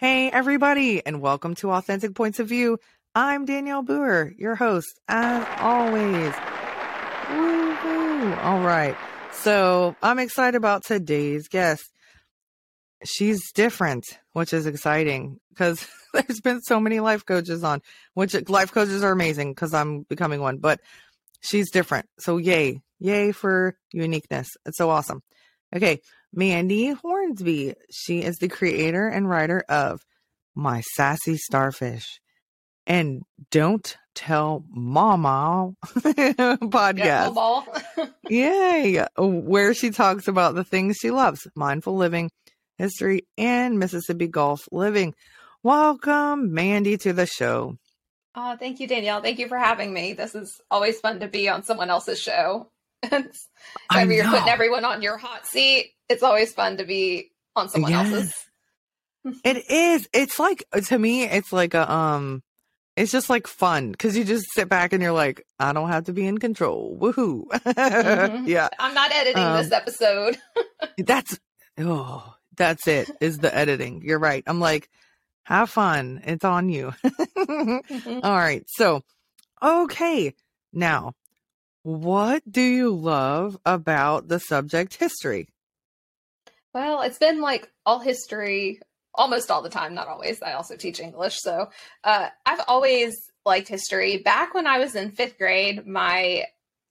[0.00, 2.78] Hey, everybody, and welcome to Authentic Points of View.
[3.14, 6.32] I'm Danielle Boer, your host, as always.
[7.28, 8.32] Woo-hoo.
[8.36, 8.96] All right.
[9.32, 11.84] So I'm excited about today's guest.
[13.04, 17.82] She's different, which is exciting because there's been so many life coaches on,
[18.14, 20.80] which life coaches are amazing because I'm becoming one, but
[21.42, 22.06] she's different.
[22.18, 24.48] So yay, yay for uniqueness.
[24.64, 25.20] It's so awesome.
[25.76, 26.00] Okay.
[26.32, 27.74] Mandy Hornsby.
[27.90, 30.00] She is the creator and writer of
[30.54, 32.20] My Sassy Starfish
[32.86, 37.66] and Don't Tell Maw Maw podcast.
[38.28, 39.04] Yay!
[39.18, 42.30] Where she talks about the things she loves mindful living,
[42.78, 45.14] history, and Mississippi Gulf living.
[45.62, 47.76] Welcome, Mandy, to the show.
[48.34, 49.20] Oh, thank you, Danielle.
[49.20, 50.12] Thank you for having me.
[50.12, 52.70] This is always fun to be on someone else's show.
[53.08, 57.92] Whenever you're putting everyone on your hot seat, it's always fun to be on someone
[57.92, 58.12] yes.
[58.12, 59.40] else's.
[59.44, 60.08] it is.
[60.12, 62.42] It's like to me, it's like a um
[62.96, 66.04] it's just like fun because you just sit back and you're like, I don't have
[66.04, 66.96] to be in control.
[67.00, 67.44] Woohoo.
[67.50, 68.46] mm-hmm.
[68.46, 68.68] Yeah.
[68.78, 70.36] I'm not editing um, this episode.
[70.98, 71.38] that's
[71.78, 74.02] oh, that's it, is the editing.
[74.02, 74.42] You're right.
[74.46, 74.90] I'm like,
[75.44, 76.20] have fun.
[76.24, 76.92] It's on you.
[77.04, 78.20] mm-hmm.
[78.22, 78.64] All right.
[78.68, 79.02] So
[79.62, 80.34] okay.
[80.72, 81.14] Now
[81.82, 85.48] what do you love about the subject history?
[86.72, 88.80] Well, it's been like all history
[89.14, 90.40] almost all the time, not always.
[90.42, 91.38] I also teach English.
[91.40, 91.68] So
[92.04, 94.18] uh, I've always liked history.
[94.18, 96.44] Back when I was in fifth grade, my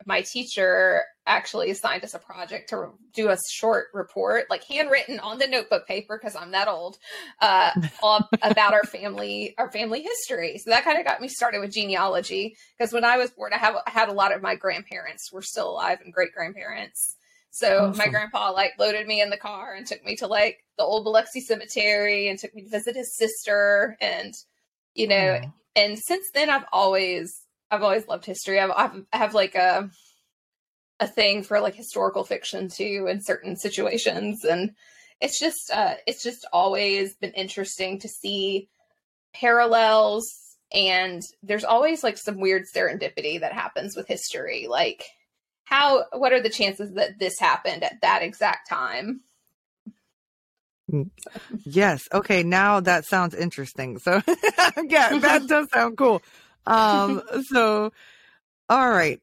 [0.05, 5.38] my teacher actually assigned us a project to do a short report, like handwritten on
[5.38, 6.97] the notebook paper, because I'm that old,
[7.40, 7.72] uh,
[8.41, 10.57] about our family, our family history.
[10.57, 12.57] So that kind of got me started with genealogy.
[12.78, 15.69] Because when I was born, I have had a lot of my grandparents were still
[15.69, 17.16] alive and great grandparents.
[17.51, 17.97] So awesome.
[17.97, 21.03] my grandpa like loaded me in the car and took me to like the old
[21.03, 24.34] Biloxi cemetery and took me to visit his sister and
[24.94, 25.54] you know Aww.
[25.75, 27.33] and since then I've always
[27.71, 28.59] I've always loved history.
[28.59, 29.89] I've, I've I have like a
[31.00, 34.72] a thing for like historical fiction too in certain situations and
[35.22, 38.68] it's just uh it's just always been interesting to see
[39.34, 45.06] parallels and there's always like some weird serendipity that happens with history like
[45.69, 49.22] how what are the chances that this happened at that exact time?
[50.92, 51.12] Mm,
[51.63, 52.10] yes.
[52.12, 54.00] Okay now that sounds interesting.
[54.00, 56.24] So yeah that does sound cool.
[56.66, 57.94] Um so
[58.68, 59.22] all right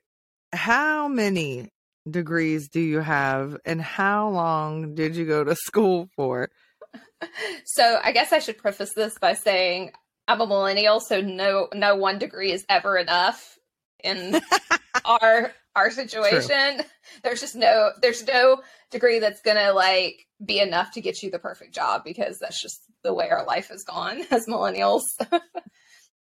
[0.57, 1.71] how many
[2.09, 6.49] degrees do you have and how long did you go to school for
[7.65, 9.91] so i guess i should preface this by saying
[10.29, 13.59] i'm a millennial so no no one degree is ever enough
[14.03, 14.41] in
[15.05, 16.77] our our situation.
[16.77, 16.85] True.
[17.23, 21.39] There's just no there's no degree that's gonna like be enough to get you the
[21.39, 25.03] perfect job because that's just the way our life has gone as millennials.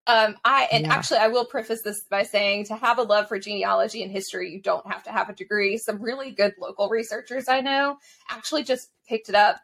[0.07, 0.95] Um, I and yeah.
[0.95, 4.53] actually I will preface this by saying to have a love for genealogy and history,
[4.53, 5.79] you don't have to have a degree.
[5.79, 7.97] Some really good local researchers I know
[8.31, 9.57] actually just picked it up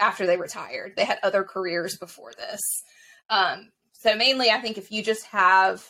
[0.00, 0.94] after they retired.
[0.96, 2.60] They had other careers before this.
[3.28, 5.86] Um, so mainly, I think if you just have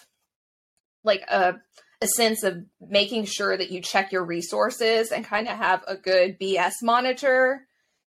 [1.02, 1.60] like a
[2.02, 5.96] a sense of making sure that you check your resources and kind of have a
[5.96, 7.66] good BS monitor,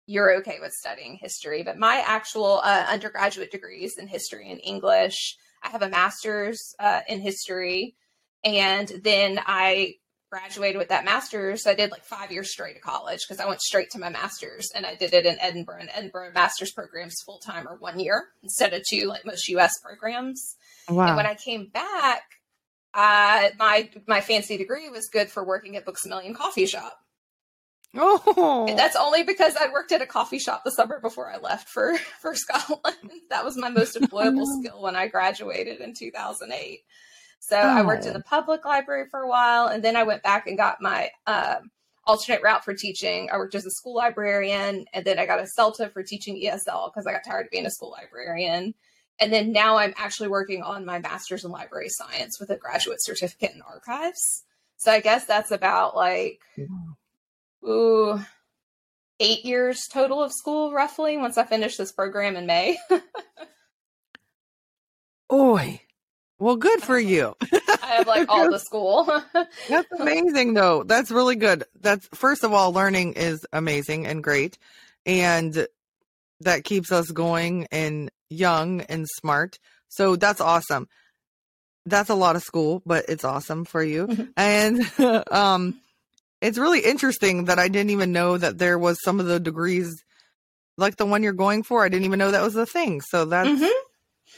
[0.09, 1.61] you're okay with studying history.
[1.61, 7.01] But my actual uh, undergraduate degrees in history and English, I have a master's uh,
[7.07, 7.95] in history,
[8.43, 9.93] and then I
[10.31, 11.63] graduated with that master's.
[11.63, 14.09] So I did like five years straight of college because I went straight to my
[14.09, 15.81] master's and I did it in Edinburgh.
[15.81, 19.73] And Edinburgh master's programs full time or one year instead of two, like most US
[19.83, 20.55] programs.
[20.87, 21.07] Wow.
[21.07, 22.23] And when I came back,
[22.95, 26.97] uh, my my fancy degree was good for working at Books a Million coffee shop.
[27.95, 31.37] Oh, and that's only because I worked at a coffee shop the summer before I
[31.37, 33.11] left for for Scotland.
[33.29, 36.81] that was my most employable skill when I graduated in 2008.
[37.39, 37.61] So oh.
[37.61, 38.29] I worked in the oh.
[38.29, 41.71] public library for a while, and then I went back and got my um,
[42.05, 43.29] alternate route for teaching.
[43.31, 46.91] I worked as a school librarian, and then I got a CELTA for teaching ESL
[46.91, 48.73] because I got tired of being a school librarian.
[49.19, 53.03] And then now I'm actually working on my master's in library science with a graduate
[53.03, 54.43] certificate in archives.
[54.77, 56.39] So I guess that's about like,
[57.65, 58.19] ooh,
[59.19, 62.77] eight years total of school, roughly, once I finish this program in May.
[65.31, 65.81] Oi.
[66.39, 67.35] Well, good for you.
[67.41, 69.21] I have like all the school.
[69.67, 70.83] That's amazing, though.
[70.83, 71.65] That's really good.
[71.79, 74.57] That's first of all, learning is amazing and great.
[75.05, 75.67] And
[76.41, 79.59] that keeps us going and young and smart.
[79.89, 80.87] So that's awesome.
[81.85, 84.07] That's a lot of school, but it's awesome for you.
[84.07, 84.23] Mm-hmm.
[84.37, 85.81] And um
[86.41, 90.03] it's really interesting that I didn't even know that there was some of the degrees
[90.77, 91.83] like the one you're going for.
[91.83, 93.01] I didn't even know that was a thing.
[93.01, 93.85] So that's mm-hmm.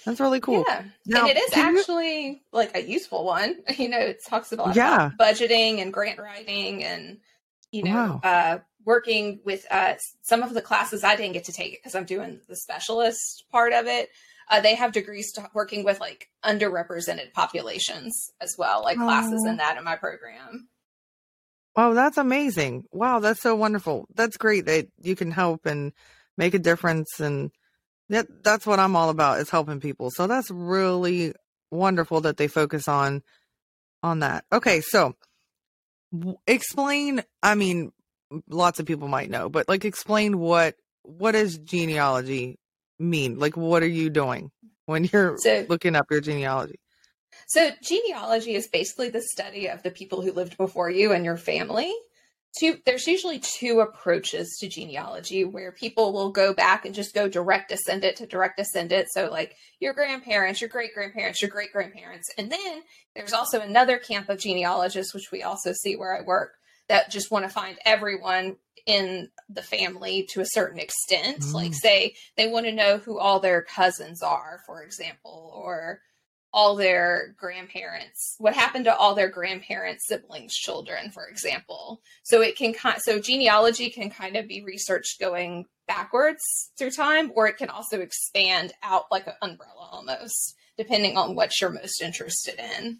[0.05, 0.65] that's really cool.
[0.67, 0.83] Yeah.
[1.05, 2.39] Now, and it is actually you...
[2.51, 3.57] like a useful one.
[3.77, 5.11] You know, it talks about, yeah.
[5.19, 7.19] budgeting and grant writing and
[7.71, 8.29] you know, wow.
[8.29, 9.93] uh working with uh,
[10.23, 13.73] some of the classes I didn't get to take because I'm doing the specialist part
[13.73, 14.09] of it.
[14.49, 19.03] Uh, they have degrees to working with like underrepresented populations as well, like oh.
[19.03, 20.67] classes in that in my program.
[21.75, 22.83] Oh, that's amazing.
[22.91, 24.05] Wow, that's so wonderful.
[24.13, 25.93] That's great that you can help and
[26.37, 27.51] make a difference and
[28.09, 30.11] that that's what I'm all about is helping people.
[30.11, 31.33] So that's really
[31.71, 33.23] wonderful that they focus on
[34.03, 34.43] on that.
[34.51, 35.15] Okay, so
[36.45, 37.91] explain I mean
[38.49, 42.59] lots of people might know, but like explain what what does genealogy
[42.99, 43.39] mean?
[43.39, 44.51] Like what are you doing
[44.87, 46.80] when you're so, looking up your genealogy?
[47.51, 51.35] So genealogy is basically the study of the people who lived before you and your
[51.35, 51.93] family.
[52.57, 57.27] Two, there's usually two approaches to genealogy where people will go back and just go
[57.27, 59.07] direct descendant to direct descendant.
[59.11, 62.29] So, like your grandparents, your great grandparents, your great grandparents.
[62.37, 62.83] And then
[63.17, 66.53] there's also another camp of genealogists, which we also see where I work,
[66.87, 68.55] that just want to find everyone
[68.85, 71.41] in the family to a certain extent.
[71.41, 71.53] Mm.
[71.53, 75.99] Like, say, they want to know who all their cousins are, for example, or
[76.53, 82.01] all their grandparents, what happened to all their grandparents, siblings, children, for example.
[82.23, 86.41] So it can so genealogy can kind of be researched going backwards
[86.77, 91.59] through time, or it can also expand out like an umbrella almost, depending on what
[91.59, 92.99] you're most interested in.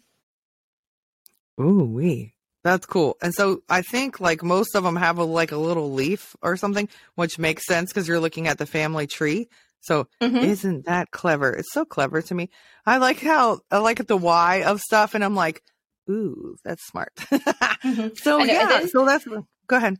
[1.60, 2.34] Ooh wee.
[2.64, 3.16] That's cool.
[3.20, 6.56] And so I think like most of them have a like a little leaf or
[6.56, 9.48] something, which makes sense because you're looking at the family tree.
[9.82, 10.36] So mm-hmm.
[10.36, 11.50] isn't that clever?
[11.50, 12.50] It's so clever to me.
[12.86, 15.62] I like how I like the why of stuff, and I'm like,
[16.08, 17.14] ooh, that's smart.
[17.16, 18.08] mm-hmm.
[18.16, 19.26] So yeah, then, so that's
[19.66, 19.98] go ahead.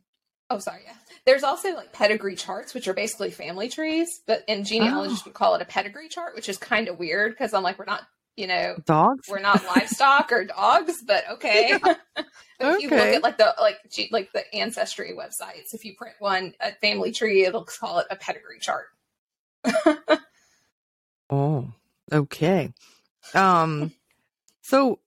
[0.50, 0.82] Oh, sorry.
[0.84, 0.94] Yeah,
[1.26, 5.30] there's also like pedigree charts, which are basically family trees, but in genealogists oh.
[5.30, 7.84] we call it a pedigree chart, which is kind of weird because I'm like, we're
[7.84, 8.02] not
[8.36, 11.94] you know dogs we're not livestock or dogs but okay yeah.
[12.16, 12.26] if
[12.60, 12.82] okay.
[12.82, 13.76] you look at like the like
[14.10, 18.16] like the ancestry websites if you print one a family tree it'll call it a
[18.16, 18.86] pedigree chart
[21.30, 21.72] oh
[22.12, 22.72] okay
[23.34, 23.92] um
[24.62, 24.98] so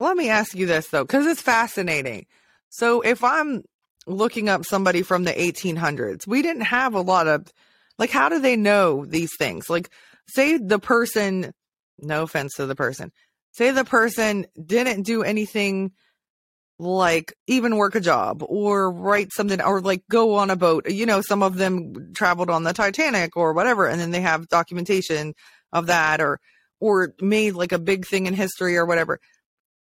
[0.00, 2.26] let me ask you this though because it's fascinating
[2.68, 3.62] so if i'm
[4.06, 7.52] looking up somebody from the 1800s we didn't have a lot of
[7.98, 9.90] like how do they know these things like
[10.26, 11.52] say the person
[11.98, 13.12] no offense to the person.
[13.52, 15.92] Say the person didn't do anything
[16.78, 20.90] like even work a job or write something or like go on a boat.
[20.90, 24.48] You know, some of them traveled on the Titanic or whatever, and then they have
[24.48, 25.34] documentation
[25.72, 26.40] of that or
[26.80, 29.18] or made like a big thing in history or whatever.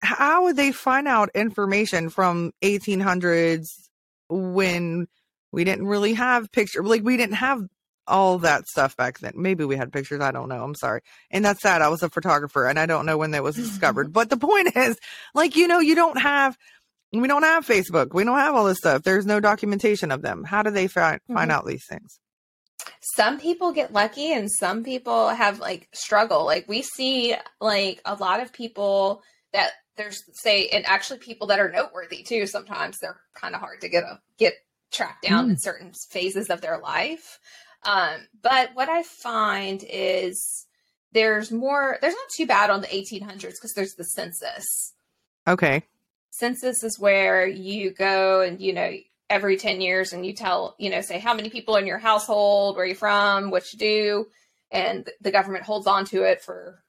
[0.02, 3.68] how would they find out information from 1800s
[4.28, 5.06] when
[5.52, 7.62] we didn't really have picture like we didn't have
[8.06, 9.32] all that stuff back then.
[9.36, 10.20] Maybe we had pictures.
[10.20, 10.62] I don't know.
[10.62, 11.02] I'm sorry.
[11.30, 11.82] And that's sad.
[11.82, 14.12] I was a photographer and I don't know when that was discovered.
[14.12, 14.98] but the point is,
[15.34, 16.56] like, you know, you don't have,
[17.12, 18.14] we don't have Facebook.
[18.14, 19.02] We don't have all this stuff.
[19.02, 20.44] There's no documentation of them.
[20.44, 21.34] How do they find, mm-hmm.
[21.34, 22.18] find out these things?
[23.16, 26.44] Some people get lucky and some people have like struggle.
[26.46, 31.60] Like we see like a lot of people that there's say, and actually people that
[31.60, 32.46] are noteworthy too.
[32.46, 34.54] Sometimes they're kind of hard to get a, get
[34.90, 35.50] tracked down mm.
[35.50, 37.38] in certain phases of their life.
[37.84, 40.66] Um, but what I find is
[41.12, 44.94] there's more, there's not too bad on the 1800s because there's the census.
[45.46, 45.82] Okay.
[46.32, 48.90] Census is where you go and, you know,
[49.28, 52.74] every 10 years and you tell, you know, say how many people in your household,
[52.74, 54.26] where you're from, what you do.
[54.70, 56.82] And the government holds on to it for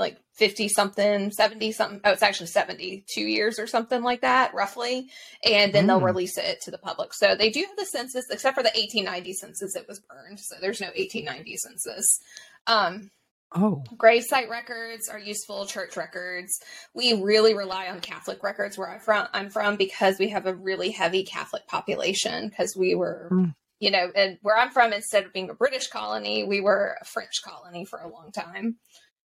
[0.00, 2.00] like 50 something, 70 something.
[2.02, 5.08] Oh, it's actually 72 years or something like that, roughly.
[5.44, 5.86] And then mm.
[5.86, 7.14] they'll release it to the public.
[7.14, 10.40] So they do have the census, except for the 1890 census, it was burned.
[10.40, 12.18] So there's no 1890 census.
[12.66, 13.12] Um,
[13.52, 13.82] Oh.
[13.96, 16.60] Gravesite records are useful, church records.
[16.94, 20.54] We really rely on Catholic records where I'm from, I'm from because we have a
[20.54, 23.54] really heavy Catholic population because we were, mm.
[23.80, 27.04] you know, and where I'm from, instead of being a British colony, we were a
[27.04, 28.76] French colony for a long time.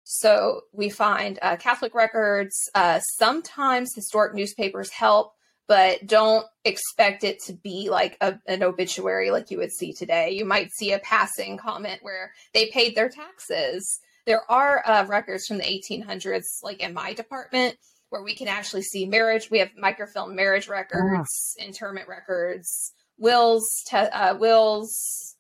[0.04, 2.56] So we find uh, Catholic records.
[2.76, 5.34] Uh, sometimes historic newspapers help,
[5.68, 10.32] but don't expect it to be like a, an obituary like you would see today.
[10.32, 14.00] You might see a passing comment where they paid their taxes.
[14.26, 17.78] There are uh, records from the 1800s, like in my department,
[18.10, 19.50] where we can actually see marriage.
[19.50, 21.64] We have microfilm marriage records, oh.
[21.64, 25.36] interment records, wills, te- uh, wills,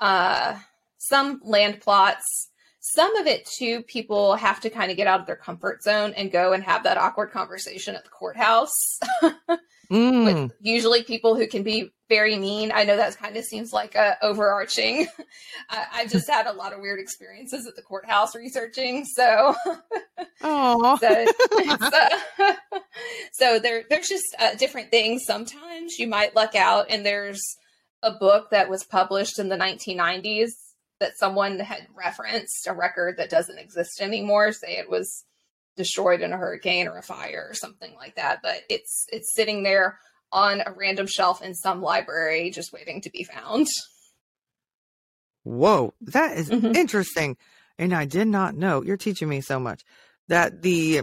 [0.00, 0.58] uh,
[0.98, 2.48] some land plots
[2.80, 6.14] some of it too, people have to kind of get out of their comfort zone
[6.16, 8.98] and go and have that awkward conversation at the courthouse.
[9.90, 10.24] mm.
[10.24, 12.72] With usually people who can be very mean.
[12.74, 15.06] I know that kind of seems like a overarching.
[15.70, 19.04] I, have just had a lot of weird experiences at the courthouse researching.
[19.04, 19.54] So,
[20.40, 22.08] so, so,
[23.32, 25.24] so, there, there's just uh, different things.
[25.24, 27.42] Sometimes you might luck out and there's
[28.02, 30.52] a book that was published in the 1990s
[31.00, 35.24] that someone had referenced a record that doesn't exist anymore say it was
[35.78, 39.62] destroyed in a hurricane or a fire or something like that but it's it's sitting
[39.62, 39.98] there
[40.30, 43.66] on a random shelf in some library just waiting to be found
[45.44, 46.74] whoa that is mm-hmm.
[46.74, 47.36] interesting
[47.78, 49.84] and i did not know you're teaching me so much
[50.26, 51.02] that the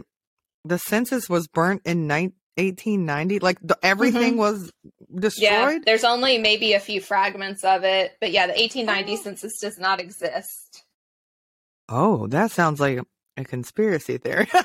[0.65, 4.39] the census was burnt in 1890 like the, everything mm-hmm.
[4.39, 4.71] was
[5.17, 9.23] destroyed yeah, there's only maybe a few fragments of it but yeah the 1890 oh.
[9.23, 10.83] census does not exist
[11.89, 12.99] oh that sounds like
[13.37, 14.47] a conspiracy theory.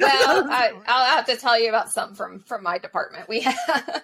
[0.00, 4.02] Well I, will have to tell you about some from from my department we have.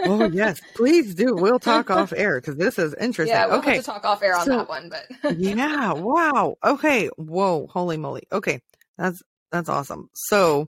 [0.00, 0.60] Oh yes.
[0.74, 1.34] Please do.
[1.34, 3.34] We'll talk off air because this is interesting.
[3.34, 3.76] Yeah we'll okay.
[3.76, 6.56] have to talk off air on so, that one but yeah wow.
[6.64, 7.08] Okay.
[7.16, 7.66] Whoa.
[7.68, 8.24] Holy moly.
[8.32, 8.60] Okay.
[8.98, 10.10] That's that's awesome.
[10.14, 10.66] So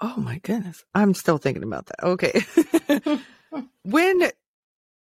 [0.00, 0.84] Oh my goodness.
[0.94, 2.04] I'm still thinking about that.
[2.04, 2.42] Okay.
[3.82, 4.30] when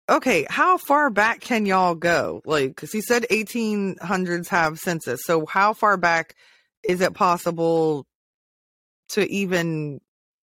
[0.10, 2.42] okay, how far back can y'all go?
[2.46, 5.22] Like cuz he said 1800s have census.
[5.24, 6.36] So how far back
[6.84, 8.06] is it possible
[9.10, 10.02] to even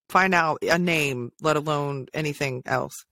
[0.09, 3.05] find out a name, let alone anything else?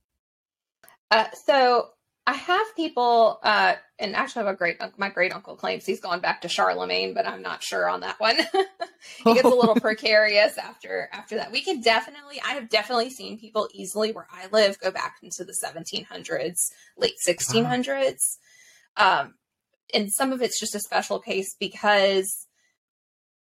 [1.10, 1.90] Uh, so
[2.26, 6.00] I have people, uh, and actually, I have a great my great uncle claims he's
[6.00, 8.36] gone back to Charlemagne, but I'm not sure on that one.
[9.24, 11.52] he gets a little precarious after after that.
[11.52, 15.44] We can definitely, I have definitely seen people easily where I live go back into
[15.44, 18.16] the 1700s, late 1600s,
[18.98, 19.20] wow.
[19.20, 19.34] um,
[19.92, 22.46] and some of it's just a special case because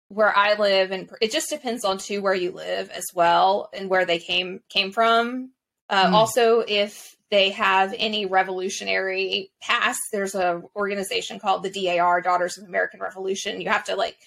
[0.08, 3.88] where I live, and it just depends on too where you live as well and
[3.88, 5.52] where they came came from.
[5.88, 6.12] Uh, mm.
[6.12, 9.98] Also, if they have any revolutionary past.
[10.12, 13.62] There's a organization called the DAR, Daughters of American Revolution.
[13.62, 14.18] You have to like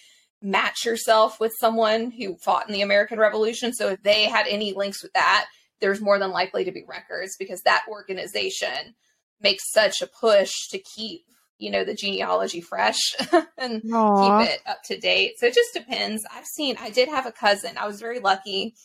[0.41, 3.73] match yourself with someone who fought in the American Revolution.
[3.73, 5.45] So if they had any links with that,
[5.81, 8.95] there's more than likely to be records because that organization
[9.39, 11.25] makes such a push to keep
[11.59, 12.99] you know the genealogy fresh
[13.57, 14.41] and Aww.
[14.41, 17.31] keep it up to date so it just depends i've seen i did have a
[17.31, 18.75] cousin i was very lucky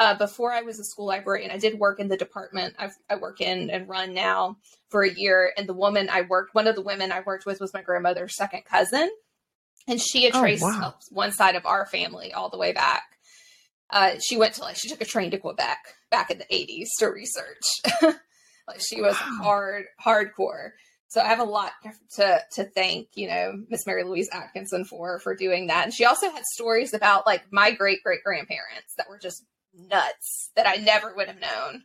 [0.00, 3.16] uh, before I was a school librarian, I did work in the department I've, i
[3.16, 4.56] work in and run now
[4.88, 5.52] for a year.
[5.58, 8.34] And the woman I worked, one of the women I worked with was my grandmother's
[8.34, 9.10] second cousin.
[9.86, 10.94] And she had oh, traced oh, wow.
[11.10, 13.02] one side of our family all the way back.
[13.90, 15.78] Uh, she went to like, she took a train to Quebec
[16.10, 17.66] back in the 80s to research.
[18.66, 19.38] like she was wow.
[19.42, 20.70] hard, hardcore.
[21.08, 21.72] So I have a lot
[22.14, 25.84] to to thank, you know, Miss Mary Louise Atkinson for for doing that.
[25.84, 30.50] And she also had stories about like my great great grandparents that were just nuts
[30.56, 31.84] that I never would have known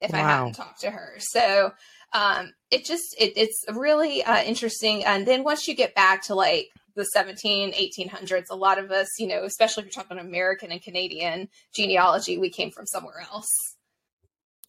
[0.00, 0.18] if wow.
[0.18, 1.14] I hadn't talked to her.
[1.18, 1.72] So
[2.12, 5.04] um, it just it, it's really uh, interesting.
[5.04, 9.06] And then once you get back to like the 17 1800s a lot of us
[9.18, 13.48] you know especially if you're talking american and canadian genealogy we came from somewhere else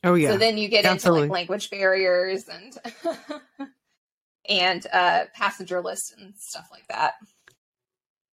[0.04, 1.24] oh yeah so then you get Absolutely.
[1.24, 2.78] into like language barriers and
[4.50, 7.14] and uh, passenger lists and stuff like that.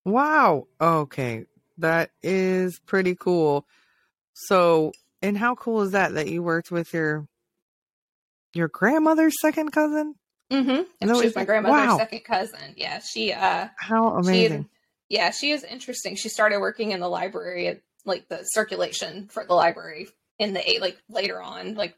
[0.04, 0.66] Wow.
[0.80, 1.46] Okay.
[1.78, 3.66] That is pretty cool.
[4.46, 7.26] So, and how cool is that that you worked with your
[8.54, 10.14] your grandmother's second cousin?
[10.52, 10.82] Mm-hmm.
[11.00, 11.98] And she's my grandmother's wow.
[11.98, 12.74] second cousin.
[12.76, 14.62] Yeah, she uh how amazing.
[15.10, 16.14] She yeah, she is interesting.
[16.14, 20.06] She started working in the library like the circulation for the library
[20.38, 21.96] in the eight like later on, like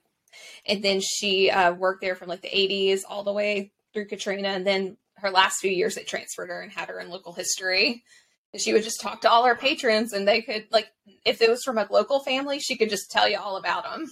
[0.66, 4.48] and then she uh worked there from like the 80s all the way through Katrina,
[4.48, 8.02] and then her last few years they transferred her and had her in local history.
[8.52, 10.88] And she would just talk to all our patrons, and they could like
[11.24, 14.06] if it was from a local family, she could just tell you all about them.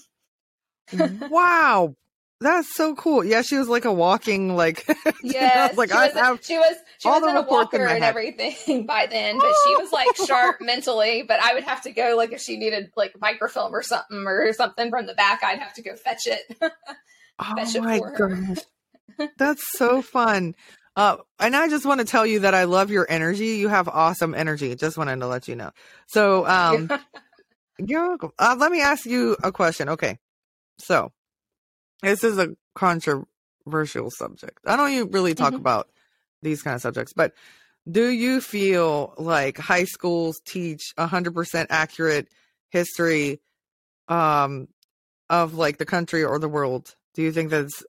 [0.92, 1.28] Mm-hmm.
[1.28, 1.95] wow,
[2.40, 3.25] that's so cool.
[3.25, 4.87] Yeah, she was like a walking like.
[5.21, 8.04] Yeah, like she I was, have she was she was in a walker in and
[8.04, 11.23] everything by then, but she was like sharp mentally.
[11.23, 14.52] But I would have to go like if she needed like microfilm or something or
[14.52, 16.57] something from the back, I'd have to go fetch it.
[16.61, 16.71] fetch
[17.40, 18.59] oh it my gosh.
[19.37, 20.54] That's so fun.
[20.99, 23.50] Uh, and I just want to tell you that I love your energy.
[23.50, 24.75] You have awesome energy.
[24.75, 25.71] Just wanted to let you know.
[26.09, 26.90] So, um,
[27.78, 28.33] you're welcome.
[28.37, 29.90] Uh, let me ask you a question.
[29.90, 30.19] Okay.
[30.78, 31.12] So,
[32.02, 34.59] this is a controversial subject.
[34.67, 35.61] I don't really talk mm-hmm.
[35.61, 35.88] about
[36.43, 37.33] these kind of subjects, but
[37.88, 42.26] do you feel like high schools teach 100% accurate
[42.71, 43.40] history
[44.09, 44.67] um,
[45.31, 46.97] of like the country or the world?
[47.14, 47.85] Do you think that's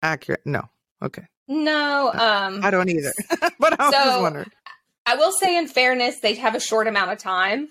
[0.00, 0.40] accurate?
[0.46, 0.70] No.
[1.04, 1.22] Okay.
[1.46, 3.12] No, um I don't either.
[3.58, 4.46] but I was so, just wondering.
[5.06, 7.68] I will say in fairness, they have a short amount of time.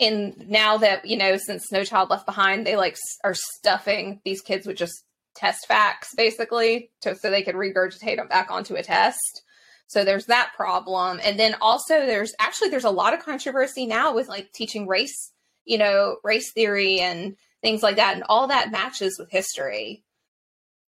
[0.00, 4.40] And now that, you know, since No Child Left Behind, they like are stuffing these
[4.40, 8.82] kids with just test facts basically to, so they can regurgitate them back onto a
[8.82, 9.42] test.
[9.88, 11.20] So there's that problem.
[11.22, 15.32] And then also there's actually there's a lot of controversy now with like teaching race,
[15.64, 18.14] you know, race theory and things like that.
[18.14, 20.02] And all that matches with history.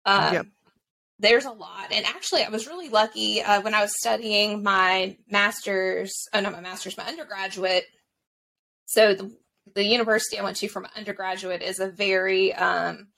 [0.07, 0.47] Um, yep
[1.19, 1.93] there's a lot.
[1.93, 6.53] And actually, I was really lucky uh, when I was studying my master's, oh, not
[6.53, 7.85] my master's, my undergraduate.
[8.87, 9.37] So the,
[9.75, 13.09] the university I went to for my undergraduate is a very, um,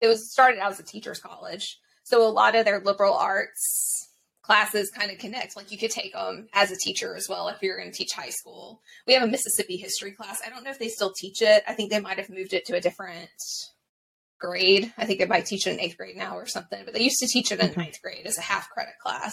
[0.00, 1.78] it was started out as a teacher's college.
[2.02, 4.10] So a lot of their liberal arts
[4.42, 5.56] classes kind of connect.
[5.56, 8.12] Like you could take them as a teacher as well if you're going to teach
[8.12, 8.82] high school.
[9.06, 10.42] We have a Mississippi history class.
[10.44, 11.62] I don't know if they still teach it.
[11.66, 13.30] I think they might have moved it to a different
[14.38, 14.92] grade.
[14.98, 17.18] I think they might teach it in eighth grade now or something, but they used
[17.20, 19.32] to teach it in ninth grade as a half credit class.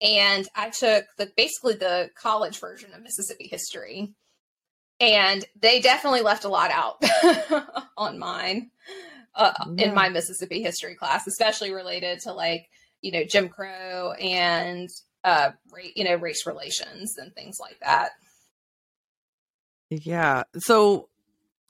[0.00, 4.14] And I took the basically the college version of Mississippi history.
[5.00, 7.02] And they definitely left a lot out
[7.96, 8.70] on mine
[9.34, 9.86] uh, yeah.
[9.86, 12.68] in my Mississippi history class, especially related to like,
[13.00, 14.88] you know, Jim Crow and,
[15.24, 15.50] uh,
[15.94, 18.10] you know, race relations and things like that.
[19.90, 20.44] Yeah.
[20.58, 21.08] So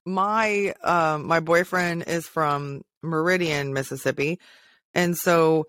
[0.04, 4.38] my um my boyfriend is from Meridian, Mississippi,
[4.94, 5.66] and so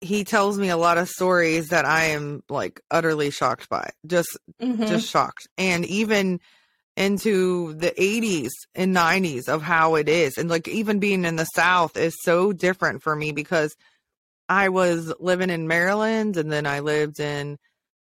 [0.00, 3.90] he tells me a lot of stories that I am like utterly shocked by.
[4.06, 4.84] Just mm-hmm.
[4.86, 5.48] just shocked.
[5.56, 6.40] And even
[6.96, 11.44] into the 80s and 90s of how it is and like even being in the
[11.44, 13.74] south is so different for me because
[14.48, 17.58] I was living in Maryland and then I lived in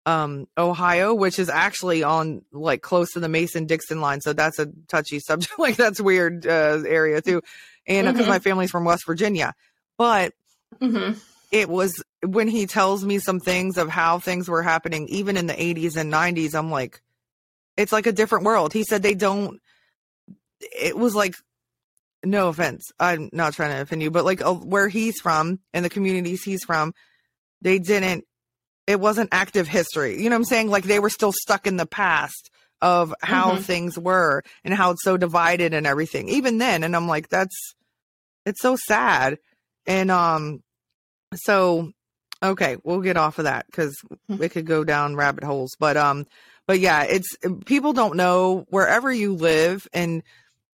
[0.06, 4.20] um, Ohio, which is actually on like close to the Mason Dixon line.
[4.20, 5.58] So that's a touchy subject.
[5.58, 7.42] like that's weird uh, area too.
[7.86, 8.30] And because mm-hmm.
[8.30, 9.54] my family's from West Virginia,
[9.98, 10.32] but
[10.80, 11.18] mm-hmm.
[11.52, 15.46] it was when he tells me some things of how things were happening, even in
[15.46, 17.00] the 80s and 90s, I'm like,
[17.76, 18.72] it's like a different world.
[18.72, 19.60] He said they don't,
[20.60, 21.34] it was like,
[22.24, 22.90] no offense.
[22.98, 26.42] I'm not trying to offend you, but like uh, where he's from and the communities
[26.42, 26.92] he's from,
[27.60, 28.24] they didn't
[28.86, 30.22] it wasn't active history.
[30.22, 30.68] You know what I'm saying?
[30.68, 33.62] Like they were still stuck in the past of how mm-hmm.
[33.62, 36.28] things were and how it's so divided and everything.
[36.28, 37.56] Even then, and I'm like, that's
[38.44, 39.38] it's so sad.
[39.86, 40.62] And um
[41.34, 41.90] so
[42.42, 43.96] okay, we'll get off of that because
[44.30, 44.42] mm-hmm.
[44.42, 45.74] it could go down rabbit holes.
[45.78, 46.26] But um
[46.66, 50.22] but yeah, it's people don't know wherever you live and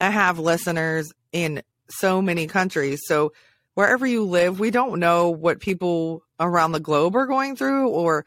[0.01, 3.01] I have listeners in so many countries.
[3.05, 3.33] So
[3.75, 8.24] wherever you live, we don't know what people around the globe are going through or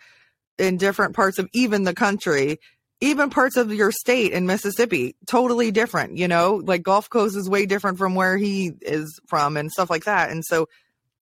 [0.57, 2.59] in different parts of even the country,
[3.01, 7.49] even parts of your state in Mississippi, totally different, you know, like Gulf Coast is
[7.49, 10.31] way different from where he is from and stuff like that.
[10.31, 10.67] And so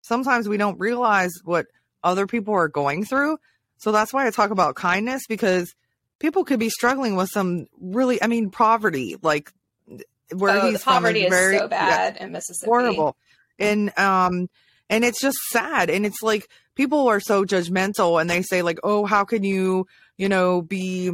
[0.03, 1.67] sometimes we don't realize what
[2.05, 3.39] other people are going through.
[3.79, 5.75] So that's why I talk about kindness because
[6.19, 9.51] people could be struggling with some really, I mean, poverty, like
[10.35, 12.69] where oh, he's poverty from is very, so bad yeah, in Mississippi.
[12.69, 13.17] Horrible.
[13.59, 14.49] And, um,
[14.93, 15.89] and it's just sad.
[15.89, 19.87] And it's like people are so judgmental and they say like, oh, how can you,
[20.19, 21.11] you know, be,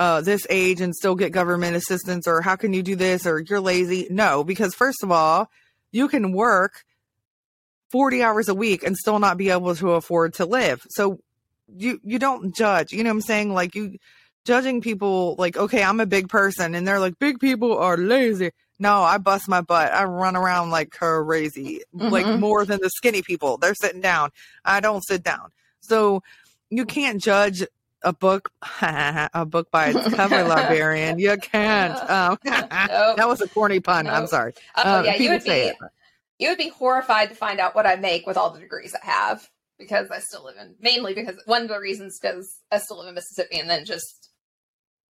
[0.00, 3.38] uh, this age and still get government assistance or how can you do this or
[3.38, 4.08] you're lazy?
[4.10, 5.48] No, because first of all,
[5.92, 6.82] you can work
[7.92, 10.84] 40 hours a week and still not be able to afford to live.
[10.90, 11.20] So
[11.68, 12.92] you you don't judge.
[12.92, 13.54] You know what I'm saying?
[13.54, 13.98] Like you
[14.44, 18.50] judging people like, okay, I'm a big person and they're like, big people are lazy.
[18.78, 19.92] No, I bust my butt.
[19.92, 22.08] I run around like crazy, mm-hmm.
[22.08, 23.56] like more than the skinny people.
[23.56, 24.30] They're sitting down.
[24.64, 25.50] I don't sit down.
[25.80, 26.22] So
[26.70, 27.62] you can't judge
[28.02, 32.68] a book a book by its cover librarian you can't um, nope.
[33.16, 34.14] that was a corny pun nope.
[34.14, 35.76] i'm sorry oh um, yeah you would be it.
[36.38, 39.06] you would be horrified to find out what i make with all the degrees i
[39.06, 42.98] have because i still live in mainly because one of the reasons because i still
[42.98, 44.28] live in mississippi and then just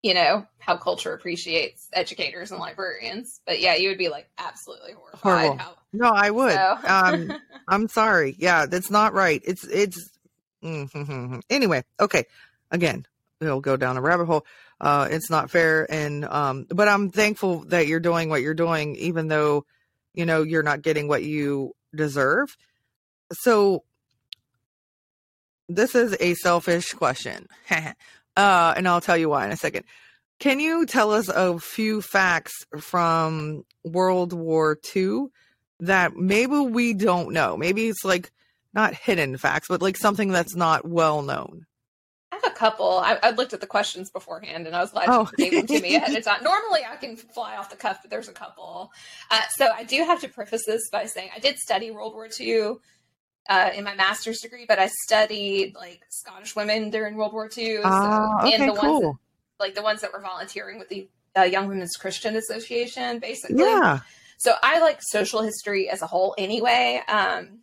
[0.02, 4.92] you know how culture appreciates educators and librarians but yeah you would be like absolutely
[4.92, 6.78] horrified how, no i would so.
[6.86, 7.32] um
[7.68, 10.18] i'm sorry yeah that's not right it's it's
[10.62, 11.38] mm-hmm.
[11.50, 12.24] anyway okay
[12.70, 13.06] again,
[13.40, 14.46] it'll go down a rabbit hole.
[14.80, 15.90] Uh, it's not fair.
[15.92, 19.66] And, um, but I'm thankful that you're doing what you're doing, even though,
[20.14, 22.56] you know, you're not getting what you deserve.
[23.32, 23.84] So
[25.68, 27.46] this is a selfish question.
[28.36, 29.84] uh, and I'll tell you why in a second.
[30.38, 35.26] Can you tell us a few facts from World War II
[35.80, 37.56] that maybe we don't know?
[37.56, 38.30] Maybe it's like
[38.72, 41.66] not hidden facts, but like something that's not well known
[42.32, 42.98] I have a couple.
[42.98, 45.28] I, I, looked at the questions beforehand, and I was glad oh.
[45.36, 46.44] you gave them to me ahead of time.
[46.44, 48.92] Normally, I can fly off the cuff, but there's a couple.
[49.30, 52.28] Uh, so I do have to preface this by saying I did study World War
[52.38, 52.74] II
[53.48, 57.76] uh, in my master's degree, but I studied like Scottish women during World War II.
[57.76, 59.02] So, uh, okay, and the cool.
[59.02, 59.16] ones
[59.58, 63.58] that, like the ones that were volunteering with the uh, Young Women's Christian Association, basically.
[63.58, 64.00] Yeah.
[64.38, 67.02] So I like social history as a whole, anyway.
[67.08, 67.60] Um,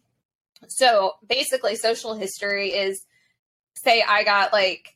[0.67, 3.03] so basically, social history is
[3.75, 4.95] say I got like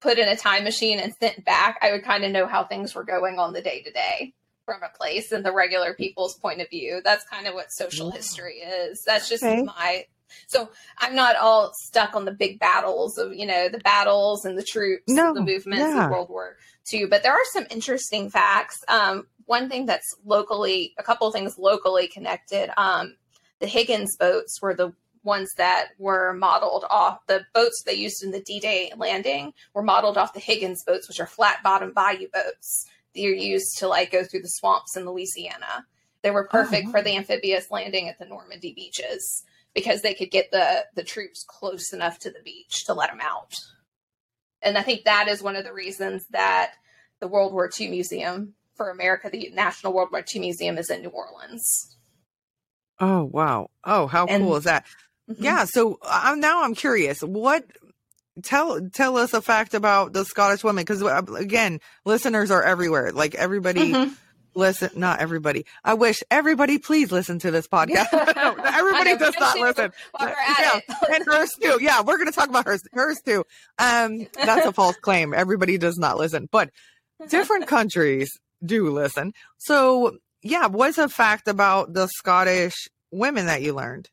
[0.00, 2.94] put in a time machine and sent back, I would kind of know how things
[2.94, 4.34] were going on the day to day
[4.68, 7.00] from a place and the regular people's point of view.
[7.02, 9.02] That's kind of what social history is.
[9.06, 9.62] That's just okay.
[9.62, 10.04] my
[10.46, 14.58] so I'm not all stuck on the big battles of, you know, the battles and
[14.58, 16.04] the troops, no, the movements yeah.
[16.04, 16.56] of World War
[16.92, 18.76] II, but there are some interesting facts.
[18.88, 22.70] Um, one thing that's locally, a couple of things locally connected.
[22.78, 23.16] Um,
[23.60, 24.92] the Higgins boats were the
[25.24, 30.18] ones that were modeled off the boats they used in the D-Day landing were modeled
[30.18, 32.86] off the Higgins boats, which are flat bottom bayou boats
[33.26, 35.86] are used to like go through the swamps in Louisiana.
[36.22, 36.90] They were perfect oh.
[36.90, 41.44] for the amphibious landing at the Normandy beaches because they could get the the troops
[41.46, 43.54] close enough to the beach to let them out.
[44.62, 46.72] And I think that is one of the reasons that
[47.20, 51.02] the World War II Museum for America, the National World War II Museum, is in
[51.02, 51.96] New Orleans.
[53.00, 53.70] Oh wow!
[53.84, 54.86] Oh, how and, cool is that?
[55.30, 55.44] Mm-hmm.
[55.44, 55.64] Yeah.
[55.64, 57.20] So I'm now I'm curious.
[57.20, 57.64] What
[58.42, 63.12] tell tell us a fact about the Scottish woman because uh, again, listeners are everywhere.
[63.12, 63.92] Like everybody.
[63.92, 64.14] Mm-hmm.
[64.54, 65.66] Listen, not everybody.
[65.84, 68.12] I wish everybody please listen to this podcast.
[68.64, 69.92] everybody does not listen.
[70.18, 70.80] yeah,
[71.14, 71.78] and hers too.
[71.80, 73.44] Yeah, we're going to talk about hers, hers too.
[73.78, 75.32] Um, that's a false claim.
[75.32, 76.70] Everybody does not listen, but
[77.28, 78.30] different countries
[78.64, 79.32] do listen.
[79.58, 84.08] So, yeah, what's a fact about the Scottish women that you learned?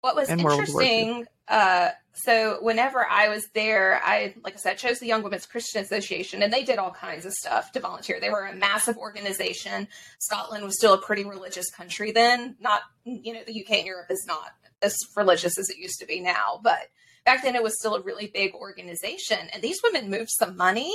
[0.00, 5.06] What was interesting, uh, so whenever I was there, I, like I said, chose the
[5.06, 8.18] Young Women's Christian Association, and they did all kinds of stuff to volunteer.
[8.20, 9.88] They were a massive organization.
[10.18, 12.56] Scotland was still a pretty religious country then.
[12.60, 16.06] Not, you know, the UK and Europe is not as religious as it used to
[16.06, 16.88] be now, but
[17.24, 19.38] back then it was still a really big organization.
[19.52, 20.92] And these women moved some money,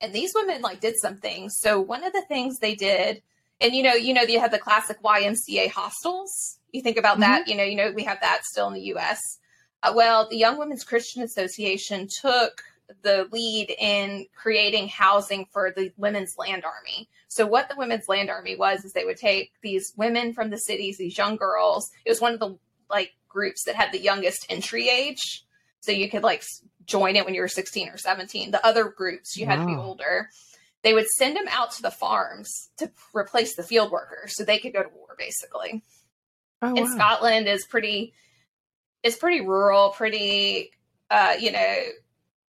[0.00, 1.58] and these women like did some things.
[1.58, 3.22] So one of the things they did,
[3.60, 7.20] and you know, you know, you have the classic YMCA hostels you think about mm-hmm.
[7.22, 9.20] that, you know, you know, we have that still in the U.S.
[9.84, 12.62] Uh, well, the Young Women's Christian Association took
[13.02, 17.08] the lead in creating housing for the Women's Land Army.
[17.28, 20.58] So what the Women's Land Army was is they would take these women from the
[20.58, 21.90] cities, these young girls.
[22.04, 22.56] It was one of the
[22.88, 25.44] like groups that had the youngest entry age.
[25.80, 26.42] So you could like
[26.86, 28.52] join it when you were 16 or 17.
[28.52, 29.56] The other groups you wow.
[29.56, 30.30] had to be older.
[30.82, 34.58] They would send them out to the farms to replace the field workers so they
[34.58, 35.82] could go to war basically.
[36.62, 36.94] Oh, and wow.
[36.94, 38.14] Scotland is pretty
[39.04, 40.72] is pretty rural, pretty
[41.10, 41.76] uh, you know,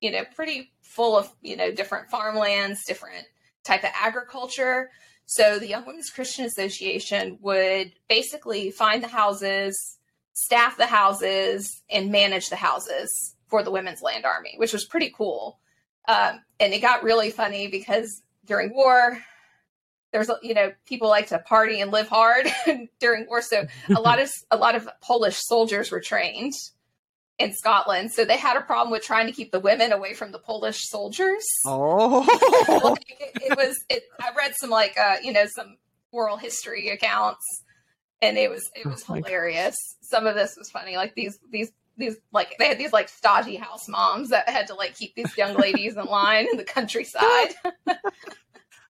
[0.00, 3.26] you know, pretty full of, you know, different farmlands, different
[3.64, 4.90] type of agriculture.
[5.26, 9.98] So the Young Women's Christian Association would basically find the houses,
[10.32, 15.12] staff the houses and manage the houses for the Women's Land Army, which was pretty
[15.16, 15.58] cool.
[16.06, 19.18] Um, and it got really funny because during war,
[20.14, 22.46] there's you know people like to party and live hard
[23.00, 26.52] during war, so a lot of a lot of Polish soldiers were trained
[27.40, 30.30] in Scotland, so they had a problem with trying to keep the women away from
[30.30, 31.44] the Polish soldiers.
[31.66, 32.24] Oh,
[33.10, 33.76] it, it, was.
[33.90, 35.78] It, I read some like uh, you know some
[36.12, 37.44] oral history accounts,
[38.22, 39.74] and it was it was oh hilarious.
[40.00, 43.56] Some of this was funny, like these these these like they had these like stodgy
[43.56, 47.54] house moms that had to like keep these young ladies in line in the countryside.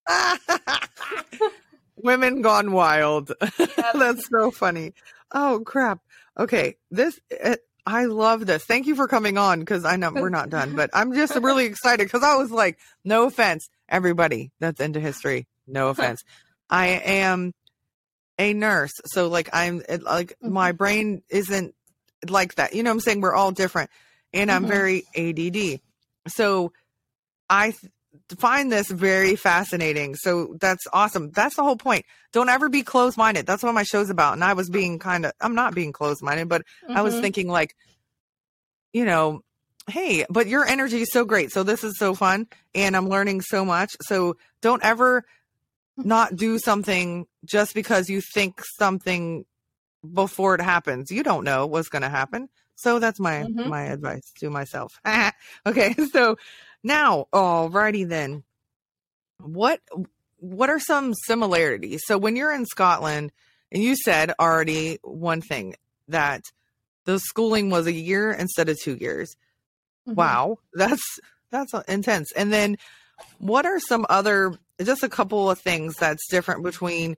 [1.97, 3.33] Women gone wild.
[3.95, 4.93] That's so funny.
[5.33, 6.01] Oh crap.
[6.39, 8.65] Okay, this it, I love this.
[8.65, 11.65] Thank you for coming on because I know we're not done, but I'm just really
[11.67, 16.25] excited because I was like, no offense, everybody that's into history, no offense.
[16.71, 17.53] I am
[18.39, 20.53] a nurse, so like I'm like mm-hmm.
[20.53, 21.75] my brain isn't
[22.29, 22.75] like that.
[22.75, 23.21] You know I'm saying?
[23.21, 23.91] We're all different,
[24.33, 25.05] and I'm mm-hmm.
[25.15, 25.81] very ADD.
[26.29, 26.73] So
[27.51, 27.75] I
[28.39, 30.15] find this very fascinating.
[30.17, 31.31] So that's awesome.
[31.31, 32.05] That's the whole point.
[32.33, 33.47] Don't ever be closed minded.
[33.47, 34.35] That's what my show's about.
[34.35, 36.97] And I was being kind of, I'm not being closed minded, but mm-hmm.
[36.97, 37.23] I was mm-hmm.
[37.23, 37.75] thinking like,
[38.93, 39.43] you know,
[39.89, 41.53] hey, but your energy is so great.
[41.53, 43.97] So this is so fun and I'm learning so much.
[44.03, 45.25] So don't ever
[45.97, 49.45] not do something just because you think something
[50.13, 51.11] before it happens.
[51.11, 52.49] You don't know what's going to happen.
[52.77, 53.69] So that's my mm-hmm.
[53.69, 54.99] my advice to myself.
[55.67, 56.37] okay, so
[56.85, 58.45] now, alrighty then.
[59.41, 59.81] What
[60.39, 62.03] what are some similarities?
[62.05, 63.33] So when you're in Scotland,
[63.73, 65.75] and you said already one thing
[66.09, 66.43] that
[67.07, 69.35] the schooling was a year instead of two years.
[70.07, 70.15] Mm-hmm.
[70.15, 71.03] Wow, that's
[71.51, 72.31] that's intense.
[72.33, 72.77] And then
[73.39, 77.17] what are some other just a couple of things that's different between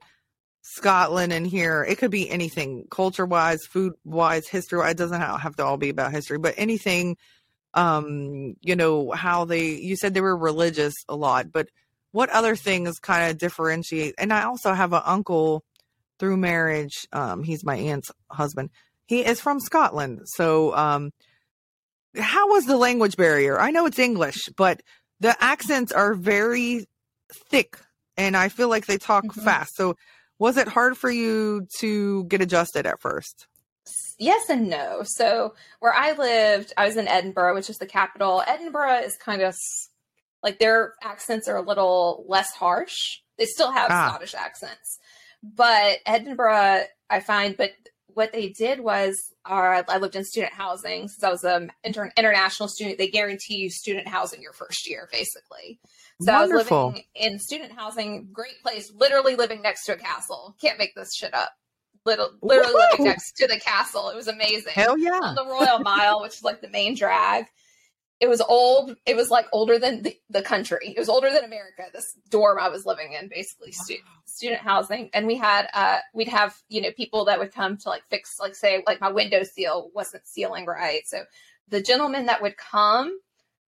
[0.61, 1.85] Scotland and here?
[1.87, 4.89] It could be anything culture wise, food wise, history.
[4.89, 7.17] It doesn't have to all be about history, but anything
[7.77, 11.69] um you know how they you said they were religious a lot but
[12.11, 15.63] what other things kind of differentiate and i also have an uncle
[16.19, 18.69] through marriage um he's my aunt's husband.
[19.05, 21.11] He is from scotland so um
[22.17, 23.59] how was the language barrier?
[23.59, 24.81] I know it's english but
[25.19, 26.87] the accents are very
[27.31, 27.77] thick
[28.17, 29.41] and i feel like they talk mm-hmm.
[29.41, 29.75] fast.
[29.75, 29.95] So
[30.39, 33.47] was it hard for you to get adjusted at first
[34.19, 35.01] yes and no.
[35.03, 38.43] So where I lived, I was in Edinburgh, which is the capital.
[38.47, 39.55] Edinburgh is kind of
[40.43, 42.95] like their accents are a little less harsh.
[43.37, 44.09] They still have ah.
[44.09, 44.99] Scottish accents,
[45.43, 47.71] but Edinburgh, I find, but
[48.07, 52.11] what they did was, uh, I lived in student housing since I was an inter-
[52.17, 52.97] international student.
[52.97, 55.79] They guarantee you student housing your first year, basically.
[56.21, 56.77] So Wonderful.
[56.77, 60.55] I was living in student housing, great place, literally living next to a castle.
[60.59, 61.51] Can't make this shit up
[62.07, 62.87] little, literally Woo-hoo!
[62.91, 64.09] living next to the castle.
[64.09, 64.73] It was amazing.
[64.73, 65.19] Hell yeah!
[65.21, 67.45] On the Royal Mile, which is like the main drag.
[68.19, 68.95] It was old.
[69.05, 70.93] It was like older than the, the country.
[70.95, 71.83] It was older than America.
[71.93, 76.29] This dorm I was living in, basically stu- student housing, and we had uh we'd
[76.29, 79.43] have you know people that would come to like fix like say like my window
[79.43, 81.01] seal wasn't sealing right.
[81.05, 81.25] So
[81.67, 83.19] the gentleman that would come,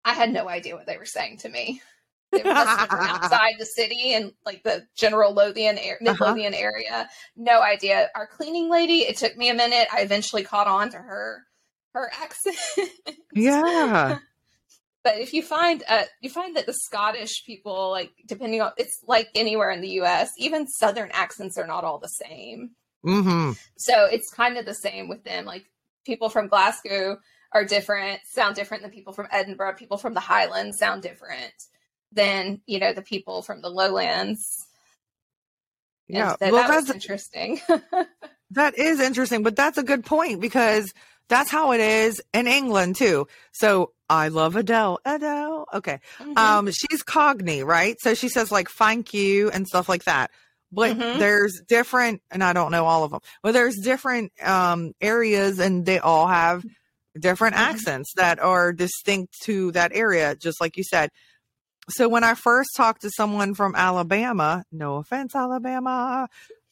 [0.03, 1.81] I had no idea what they were saying to me.
[2.31, 5.77] They were outside the city and like the general Lothian.
[6.01, 6.63] Midlothian uh-huh.
[6.63, 7.09] area.
[7.35, 8.09] No idea.
[8.15, 9.87] Our cleaning lady, it took me a minute.
[9.93, 11.43] I eventually caught on to her
[11.93, 12.55] her accent.
[13.33, 14.19] Yeah.
[15.03, 18.99] but if you find uh you find that the Scottish people, like depending on it's
[19.07, 22.71] like anywhere in the US, even southern accents are not all the same.
[23.05, 23.53] Mm-hmm.
[23.77, 25.45] So it's kind of the same with them.
[25.45, 25.65] Like
[26.05, 27.17] people from Glasgow
[27.51, 29.73] are different, sound different than people from Edinburgh.
[29.73, 31.51] People from the Highlands sound different
[32.11, 34.67] than you know the people from the lowlands.
[36.07, 37.59] Yeah, so well, that that's interesting.
[38.51, 40.93] that is interesting, but that's a good point because
[41.29, 43.27] that's how it is in England too.
[43.53, 44.99] So I love Adele.
[45.05, 45.65] Adele.
[45.73, 45.99] Okay.
[46.19, 46.37] Mm-hmm.
[46.37, 47.95] Um, she's Cockney, right?
[48.01, 50.31] So she says like thank you and stuff like that.
[50.73, 51.19] But mm-hmm.
[51.19, 55.85] there's different, and I don't know all of them, but there's different um, areas and
[55.85, 56.63] they all have
[57.17, 57.75] different mm-hmm.
[57.75, 61.09] accents that are distinct to that area, just like you said
[61.89, 66.27] so when I first talked to someone from Alabama, no offense, Alabama,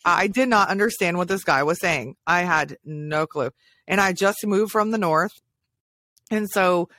[0.06, 2.16] I did not understand what this guy was saying.
[2.26, 3.52] I had no clue.
[3.88, 5.32] And I just moved from the north.
[6.32, 6.90] And so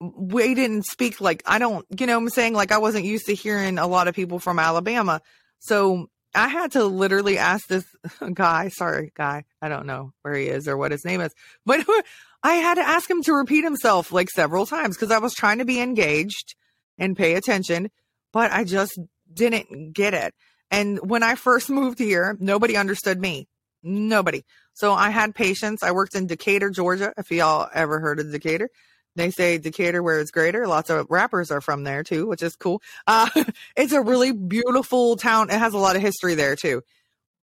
[0.00, 2.54] we didn't speak like I don't, you know I'm saying?
[2.54, 5.20] Like I wasn't used to hearing a lot of people from Alabama.
[5.60, 7.84] So I had to literally ask this
[8.34, 11.32] guy, sorry, guy, I don't know where he is or what his name is,
[11.64, 11.84] but
[12.42, 15.58] I had to ask him to repeat himself like several times because I was trying
[15.58, 16.56] to be engaged
[17.02, 17.90] and pay attention,
[18.32, 18.98] but I just
[19.30, 20.32] didn't get it.
[20.70, 23.48] And when I first moved here, nobody understood me.
[23.82, 24.44] Nobody.
[24.74, 25.82] So I had patience.
[25.82, 27.12] I worked in Decatur, Georgia.
[27.18, 28.70] If y'all ever heard of Decatur,
[29.16, 30.68] they say Decatur where it's greater.
[30.68, 32.80] Lots of rappers are from there too, which is cool.
[33.08, 33.28] Uh,
[33.76, 35.50] it's a really beautiful town.
[35.50, 36.82] It has a lot of history there too.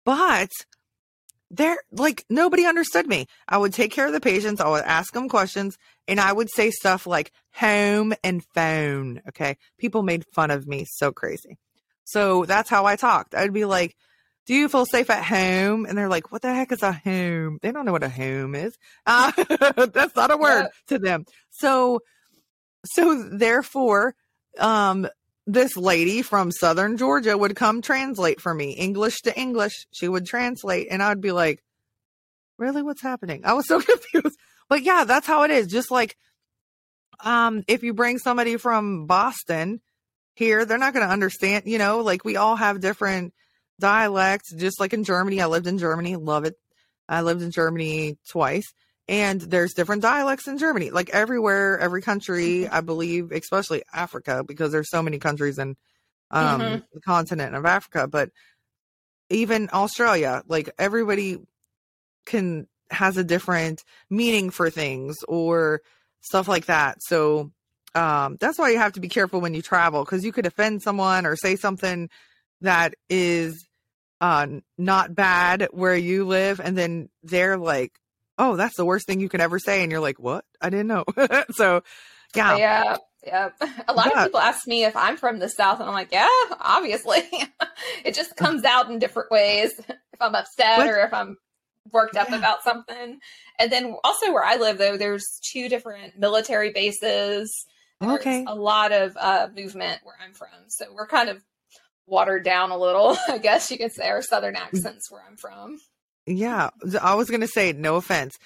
[0.04, 0.50] But
[1.50, 3.26] there, like, nobody understood me.
[3.48, 4.60] I would take care of the patients.
[4.60, 9.22] I would ask them questions and I would say stuff like home and phone.
[9.28, 9.56] Okay.
[9.78, 11.58] People made fun of me so crazy.
[12.04, 13.34] So that's how I talked.
[13.34, 13.94] I'd be like,
[14.46, 15.84] do you feel safe at home?
[15.84, 17.58] And they're like, what the heck is a home?
[17.60, 18.76] They don't know what a home is.
[19.04, 19.30] Uh,
[19.92, 21.26] that's not a word to them.
[21.50, 22.00] So,
[22.86, 24.14] so therefore,
[24.58, 25.06] um,
[25.48, 29.86] this lady from Southern Georgia would come translate for me, English to English.
[29.92, 31.64] She would translate, and I'd be like,
[32.58, 33.46] really, what's happening?
[33.46, 34.38] I was so confused.
[34.68, 35.66] But yeah, that's how it is.
[35.66, 36.18] Just like,
[37.24, 39.80] um, if you bring somebody from Boston
[40.34, 43.32] here, they're not going to understand, you know, like we all have different
[43.80, 45.40] dialects, just like in Germany.
[45.40, 46.56] I lived in Germany, love it.
[47.08, 48.70] I lived in Germany twice,
[49.08, 52.74] and there's different dialects in Germany, like everywhere, every country, mm-hmm.
[52.74, 55.76] I believe, especially Africa, because there's so many countries in
[56.30, 56.78] um, mm-hmm.
[56.92, 58.30] the continent of Africa, but
[59.30, 61.38] even Australia, like everybody
[62.26, 65.82] can has a different meaning for things or
[66.20, 67.02] stuff like that.
[67.02, 67.52] So
[67.94, 70.82] um, that's why you have to be careful when you travel because you could offend
[70.82, 72.08] someone or say something
[72.60, 73.66] that is
[74.20, 77.92] uh, not bad where you live, and then they're like,
[78.38, 80.44] "Oh, that's the worst thing you could ever say," and you're like, "What?
[80.60, 81.04] I didn't know."
[81.52, 81.82] so,
[82.34, 82.96] yeah, yeah,
[83.26, 83.50] yeah.
[83.86, 86.28] A lot of people ask me if I'm from the South, and I'm like, "Yeah,
[86.60, 87.22] obviously."
[88.04, 89.72] it just comes out in different ways.
[89.78, 91.36] If I'm upset or if I'm
[91.92, 92.38] worked up yeah.
[92.38, 93.18] about something,
[93.58, 97.66] and then also where I live, though, there's two different military bases.
[98.00, 98.44] There's okay.
[98.46, 101.42] a lot of uh, movement where I'm from, so we're kind of
[102.08, 104.60] watered down a little, I guess you could say, our southern mm.
[104.60, 105.78] accents where I'm from.
[106.28, 108.36] Yeah, I was going to say no offense.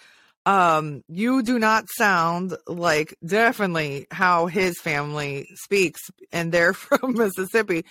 [0.47, 6.01] Um, you do not sound like definitely how his family speaks
[6.33, 7.85] and they're from Mississippi.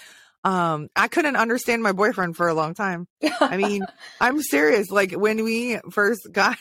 [0.44, 3.08] Um, I couldn't understand my boyfriend for a long time.
[3.40, 3.84] I mean,
[4.22, 4.90] I'm serious.
[4.90, 6.58] Like when we first got,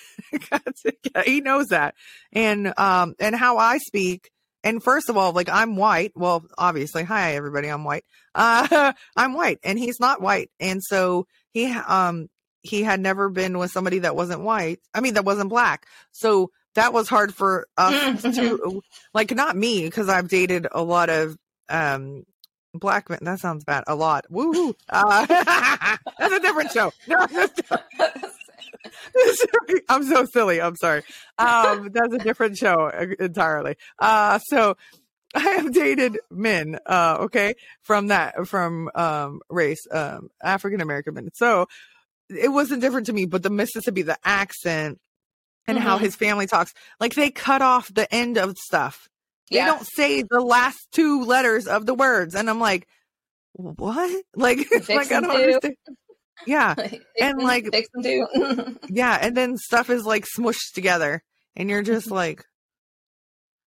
[0.50, 1.94] got together, he knows that.
[2.32, 4.30] And, um, and how I speak,
[4.62, 6.12] and first of all, like I'm white.
[6.14, 8.04] Well, obviously, hi everybody, I'm white.
[8.34, 12.28] Uh, I'm white, and he's not white, and so he um
[12.62, 14.80] he had never been with somebody that wasn't white.
[14.94, 15.86] I mean, that wasn't black.
[16.12, 18.82] So that was hard for us to
[19.14, 21.36] like not me because I've dated a lot of
[21.68, 22.24] um
[22.74, 23.20] black men.
[23.22, 23.84] That sounds bad.
[23.86, 24.26] A lot.
[24.30, 24.74] Woo.
[24.88, 25.26] Uh,
[26.18, 26.92] that's a different show.
[29.14, 30.60] No, I'm so silly.
[30.60, 31.02] I'm sorry.
[31.38, 33.76] Um, that's a different show uh, entirely.
[33.98, 34.76] Uh, so
[35.34, 41.28] I have dated men, uh, okay, from that, from, um, race, um, African American men.
[41.34, 41.66] So
[42.30, 44.98] it wasn't different to me, but the Mississippi, the accent
[45.66, 45.86] and mm-hmm.
[45.86, 49.08] how his family talks, like they cut off the end of stuff.
[49.50, 52.36] They don't say the last two letters of the words.
[52.36, 52.86] And I'm like,
[53.52, 54.24] what?
[54.36, 55.74] Like, like I don't understand.
[56.46, 56.74] Yeah.
[57.20, 57.68] and like
[58.88, 61.22] yeah, and then stuff is like smushed together
[61.56, 62.14] and you're just mm-hmm.
[62.14, 62.44] like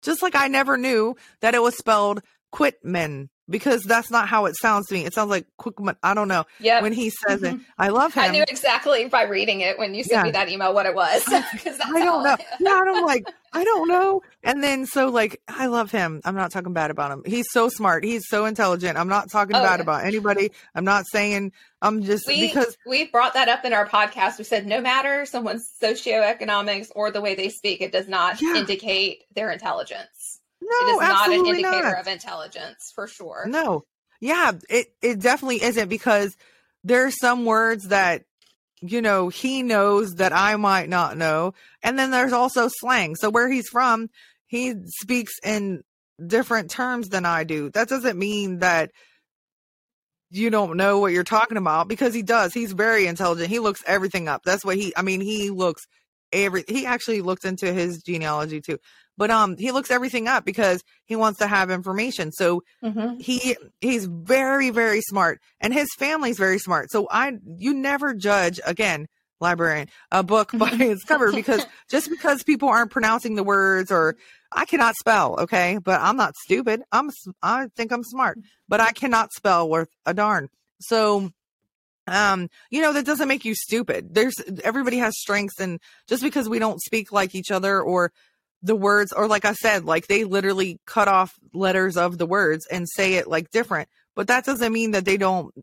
[0.03, 2.21] just like I never knew that it was spelled
[2.51, 5.05] Quitman because that's not how it sounds to me.
[5.05, 5.95] It sounds like Quickman.
[6.01, 6.45] I don't know.
[6.59, 6.81] Yeah.
[6.81, 7.57] When he says mm-hmm.
[7.57, 8.23] it, I love him.
[8.23, 10.23] I knew exactly by reading it when you sent yeah.
[10.23, 11.23] me that email what it was.
[11.27, 12.37] I don't know.
[12.59, 14.21] yeah, I'm like, I don't know.
[14.43, 16.21] And then so like, I love him.
[16.23, 17.23] I'm not talking bad about him.
[17.25, 18.03] He's so smart.
[18.03, 18.97] He's so intelligent.
[18.97, 19.83] I'm not talking oh, bad yeah.
[19.83, 20.51] about anybody.
[20.73, 21.51] I'm not saying.
[21.81, 24.37] I'm just we, because we brought that up in our podcast.
[24.37, 28.55] We said no matter someone's socioeconomics or the way they speak, it does not yeah.
[28.55, 30.07] indicate their intelligence.
[30.61, 31.99] No, it is not an indicator not.
[31.99, 33.45] of intelligence for sure.
[33.47, 33.83] No.
[34.19, 36.37] Yeah, it, it definitely isn't because
[36.83, 38.23] there are some words that
[38.81, 41.53] you know he knows that I might not know.
[41.81, 43.15] And then there's also slang.
[43.15, 44.09] So where he's from,
[44.45, 45.81] he speaks in
[46.25, 47.71] different terms than I do.
[47.71, 48.91] That doesn't mean that
[50.29, 52.53] you don't know what you're talking about because he does.
[52.53, 53.49] He's very intelligent.
[53.49, 54.43] He looks everything up.
[54.43, 55.83] That's what he I mean, he looks
[56.31, 58.77] every he actually looked into his genealogy too
[59.21, 62.31] but um he looks everything up because he wants to have information.
[62.31, 63.19] So mm-hmm.
[63.19, 66.89] he he's very very smart and his family's very smart.
[66.89, 69.05] So i you never judge again
[69.39, 74.15] librarian a book by its cover because just because people aren't pronouncing the words or
[74.51, 75.77] i cannot spell okay?
[75.77, 76.81] But i'm not stupid.
[76.91, 77.11] I'm
[77.43, 80.49] i think i'm smart but i cannot spell worth a darn.
[80.79, 81.29] So
[82.07, 84.15] um you know that doesn't make you stupid.
[84.15, 88.11] There's everybody has strengths and just because we don't speak like each other or
[88.63, 92.67] the words or like I said, like they literally cut off letters of the words
[92.71, 93.89] and say it like different.
[94.15, 95.53] But that doesn't mean that they don't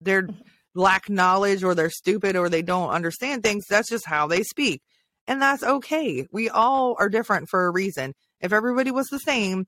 [0.00, 0.28] they're
[0.74, 3.64] lack knowledge or they're stupid or they don't understand things.
[3.68, 4.82] That's just how they speak.
[5.26, 6.26] And that's okay.
[6.32, 8.14] We all are different for a reason.
[8.40, 9.66] If everybody was the same,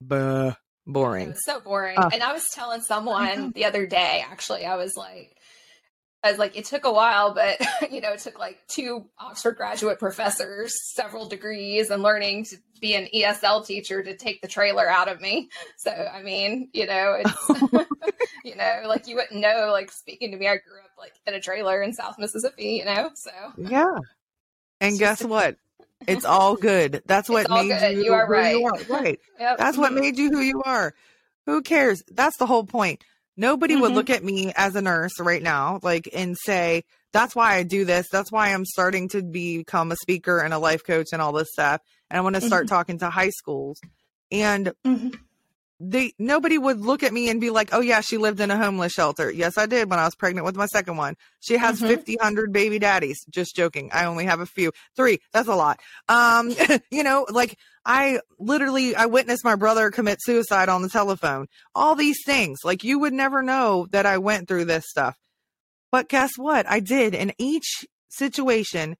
[0.00, 0.56] buh, It
[0.86, 1.28] boring.
[1.28, 1.98] was so boring.
[1.98, 5.36] Uh, and I was telling someone the other day, actually, I was like,
[6.24, 7.58] I was like, it took a while, but
[7.92, 12.94] you know, it took like two Oxford graduate professors, several degrees, and learning to be
[12.94, 15.48] an ESL teacher to take the trailer out of me.
[15.76, 17.48] So, I mean, you know, it's,
[18.44, 21.34] you know, like you wouldn't know, like speaking to me, I grew up like in
[21.34, 23.98] a trailer in South Mississippi, you know, so Yeah.
[24.80, 25.56] And guess just- what?
[26.06, 27.02] It's all good.
[27.06, 27.96] That's what made good.
[27.96, 28.04] you.
[28.04, 28.54] You are who right.
[28.64, 28.78] are.
[28.88, 29.20] Right.
[29.40, 29.58] yep.
[29.58, 30.00] That's what Mhm.
[30.00, 30.94] made you who you are.
[31.46, 32.04] Who cares?
[32.08, 33.02] That's the whole point.
[33.38, 33.94] Nobody would Mhm.
[33.94, 36.82] look at me as a nurse right now, like, and say,
[37.12, 38.08] that's why I do this.
[38.10, 41.48] That's why I'm starting to become a speaker and a life coach and all this
[41.52, 41.80] stuff.
[42.10, 43.80] And I want to start talking to high schools.
[44.32, 45.18] And Mhm.
[45.80, 48.56] They nobody would look at me and be like, "Oh yeah, she lived in a
[48.56, 51.14] homeless shelter." Yes, I did when I was pregnant with my second one.
[51.40, 51.86] She has Mhm.
[51.88, 53.24] fifty, hundred baby daddies.
[53.30, 53.90] Just joking.
[53.92, 54.72] I only have a few.
[54.96, 55.20] Three.
[55.32, 55.80] That's a lot.
[56.08, 56.50] Um,
[56.90, 61.46] you know, like I literally I witnessed my brother commit suicide on the telephone.
[61.74, 62.58] All these things.
[62.64, 65.16] Like you would never know that I went through this stuff.
[65.92, 66.68] But guess what?
[66.68, 68.96] I did, and each situation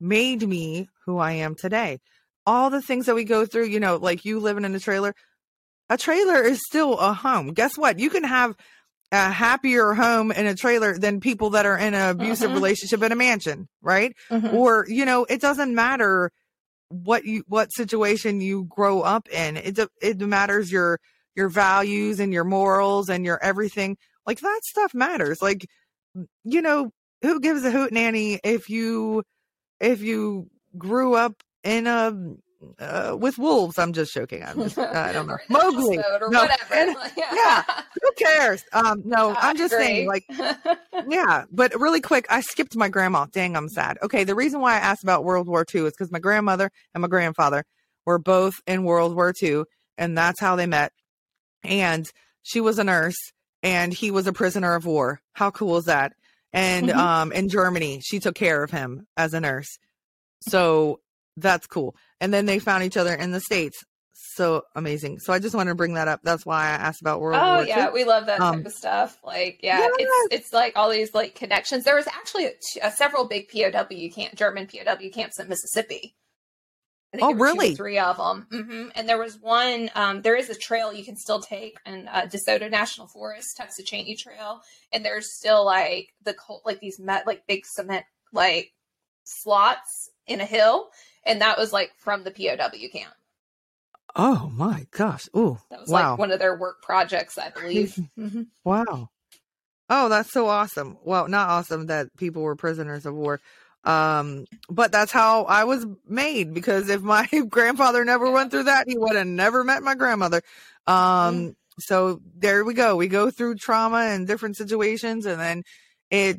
[0.00, 2.00] made me who I am today.
[2.46, 5.14] All the things that we go through, you know, like you living in a trailer,
[5.88, 7.52] a trailer is still a home.
[7.52, 7.98] Guess what?
[7.98, 8.54] You can have
[9.12, 12.54] a happier home in a trailer than people that are in an abusive Mhm.
[12.54, 14.14] relationship in a mansion, right?
[14.30, 14.52] Mhm.
[14.52, 16.30] Or, you know, it doesn't matter
[16.88, 19.56] what you what situation you grow up in.
[19.56, 21.00] It it matters your
[21.34, 23.96] your values and your morals and your everything.
[24.26, 25.40] Like that stuff matters.
[25.42, 25.66] Like
[26.44, 26.90] you know,
[27.22, 29.22] who gives a hoot nanny if you
[29.80, 32.12] if you grew up in a
[32.78, 33.78] uh, with wolves?
[33.78, 34.42] I'm just joking.
[34.42, 35.34] I'm just, I don't know.
[35.34, 35.98] Or in the house Mowgli.
[35.98, 36.74] or No, whatever.
[36.74, 37.62] and- yeah.
[38.02, 38.64] who cares?
[38.72, 40.24] Um, no, I I'm just saying, like,
[41.08, 43.26] yeah, but really quick, I skipped my grandma.
[43.32, 43.98] Dang, I'm sad.
[44.02, 47.02] Okay, the reason why I asked about World War II is because my grandmother and
[47.02, 47.64] my grandfather
[48.04, 49.64] were both in World War II,
[49.98, 50.92] and that's how they met.
[51.64, 52.06] And
[52.42, 53.16] she was a nurse,
[53.62, 55.20] and he was a prisoner of war.
[55.32, 56.12] How cool is that?
[56.52, 56.94] And Mhm.
[56.96, 59.78] um, in Germany, she took care of him as a nurse.
[60.48, 61.00] So
[61.36, 61.96] that's cool.
[62.20, 63.82] And then they found each other in the states.
[64.14, 65.18] So amazing.
[65.18, 66.20] So I just wanted to bring that up.
[66.22, 67.92] That's why I asked about World oh War yeah, II.
[67.92, 69.18] we love that Um, type of stuff.
[69.24, 69.90] Like yeah, yes.
[69.98, 71.84] it's it's like all these like connections.
[71.84, 72.48] There was actually
[72.82, 76.14] uh, several big POW camp, German POW camps in Mississippi.
[77.14, 77.74] I Oh, two really?
[77.74, 78.46] three of them.
[78.50, 79.90] hmm And there was one.
[79.94, 84.18] Um, there is a trail you can still take in uh, DeSoto National Forest, Tuxachanie
[84.18, 84.60] Trail,
[84.92, 88.72] and there's still like the col- like these met like big cement like
[89.24, 90.88] slots in a hill,
[91.26, 93.12] and that was like from the POW camp.
[94.14, 95.28] Oh my gosh.
[95.36, 95.58] Ooh.
[95.70, 96.12] That was Wow.
[96.12, 97.98] like one of their work projects, I believe.
[98.16, 99.10] hmm Wow.
[99.88, 100.96] Oh, that's so awesome.
[101.04, 103.40] Well, not awesome that people were prisoners of war.
[103.84, 108.88] Um, but that's how I was made because if my grandfather never went through that,
[108.88, 110.42] he would have never met my grandmother.
[110.88, 112.96] Um, so there we go.
[112.96, 115.62] We go through trauma and different situations and then
[116.10, 116.38] it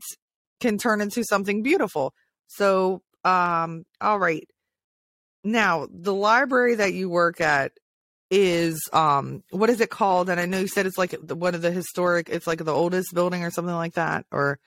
[0.60, 2.14] can turn into something beautiful.
[2.48, 4.46] So, um, all right.
[5.44, 7.72] Now, the library that you work at
[8.30, 11.62] is um what is it called and i know you said it's like one of
[11.62, 14.60] the historic it's like the oldest building or something like that or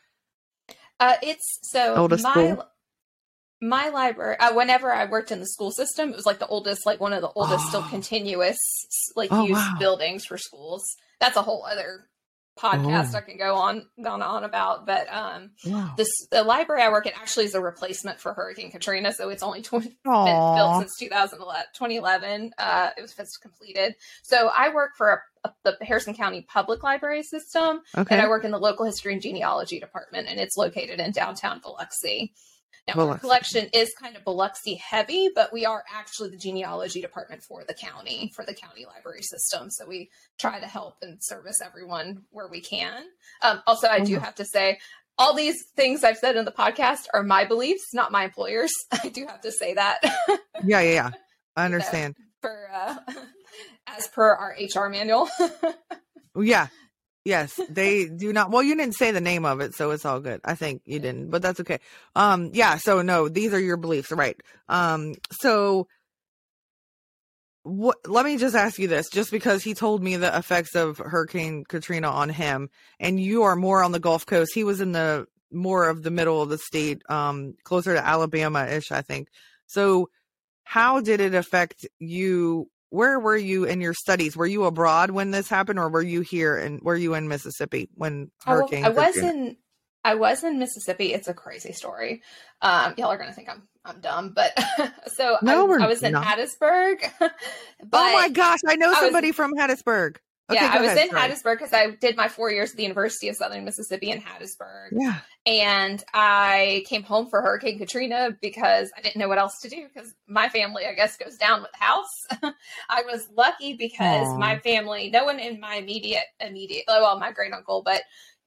[0.98, 2.64] Uh, it's so Oldest my school?
[3.60, 4.36] my library.
[4.38, 7.12] Uh, whenever I worked in the school system, it was like the oldest, like one
[7.12, 7.86] of the oldest, still Oh.
[7.90, 8.58] continuous,
[9.16, 9.78] like Oh, used wow.
[9.78, 10.82] buildings for schools.
[11.20, 12.08] That's a whole other
[12.60, 13.18] podcast Oh.
[13.18, 14.86] I can go on on on about.
[14.86, 18.70] But um, wow this the library I work at actually is a replacement for Hurricane
[18.70, 21.64] Katrina, so it's only 20, been built since 2011.
[21.74, 23.94] 2011 uh, it was first completed.
[24.22, 28.28] So I work for a, a, the Harrison County Public Library System, okay and I
[28.28, 32.32] work in the local history and genealogy department, and it's located in downtown Biloxi.
[32.94, 33.20] Now, our Biloxi.
[33.20, 37.74] collection is kind of Biloxi heavy, but we are actually the genealogy department for the
[37.74, 39.70] county, for the county library system.
[39.70, 43.04] So we try to help and service everyone where we can.
[43.42, 44.78] Um, also, I do have to say,
[45.18, 48.72] all these things I've said in the podcast are my beliefs, not my employers.
[49.04, 49.98] I do have to say that
[50.64, 51.10] yeah yeah yeah
[51.56, 52.96] i understand for uh,
[53.86, 55.28] as per our HR manual.
[56.36, 56.68] yeah
[57.24, 60.20] yes they do not well you didn't say the name of it so it's all
[60.20, 60.40] good.
[60.44, 61.78] I think you didn't but that's okay.
[62.16, 64.40] Um yeah so no these are your beliefs right.
[64.68, 65.86] Um so
[67.62, 70.96] what let me just ask you this just because he told me the effects of
[70.96, 74.92] hurricane katrina on him and you are more on the gulf coast he was in
[74.92, 79.28] the more of the middle of the state um closer to alabama ish i think.
[79.66, 80.08] So
[80.64, 85.30] how did it affect you where were you in your studies were you abroad when
[85.30, 88.88] this happened or were you here and were you in mississippi when I hurricane I
[88.90, 89.56] was in
[90.04, 91.12] I was in Mississippi.
[91.12, 92.22] It's a crazy story.
[92.62, 94.58] Um, y'all are gonna think I'm I'm dumb, but
[95.08, 96.24] so No, I, I was in not.
[96.24, 97.10] Hattiesburg.
[97.20, 97.30] oh
[97.92, 100.16] my gosh, I know I was- somebody from Hattiesburg.
[100.50, 101.30] Okay, yeah, I was ahead, in sorry.
[101.30, 104.88] Hattiesburg because I did my four years at the University of Southern Mississippi in Hattiesburg.
[104.92, 105.20] Yeah.
[105.46, 109.86] and I came home for Hurricane Katrina because I didn't know what else to do
[109.92, 112.54] because my family, I guess, goes down with the house.
[112.88, 114.38] I was lucky because Aw.
[114.38, 118.02] my family, no one in my immediate immediate, oh, well, my great uncle, but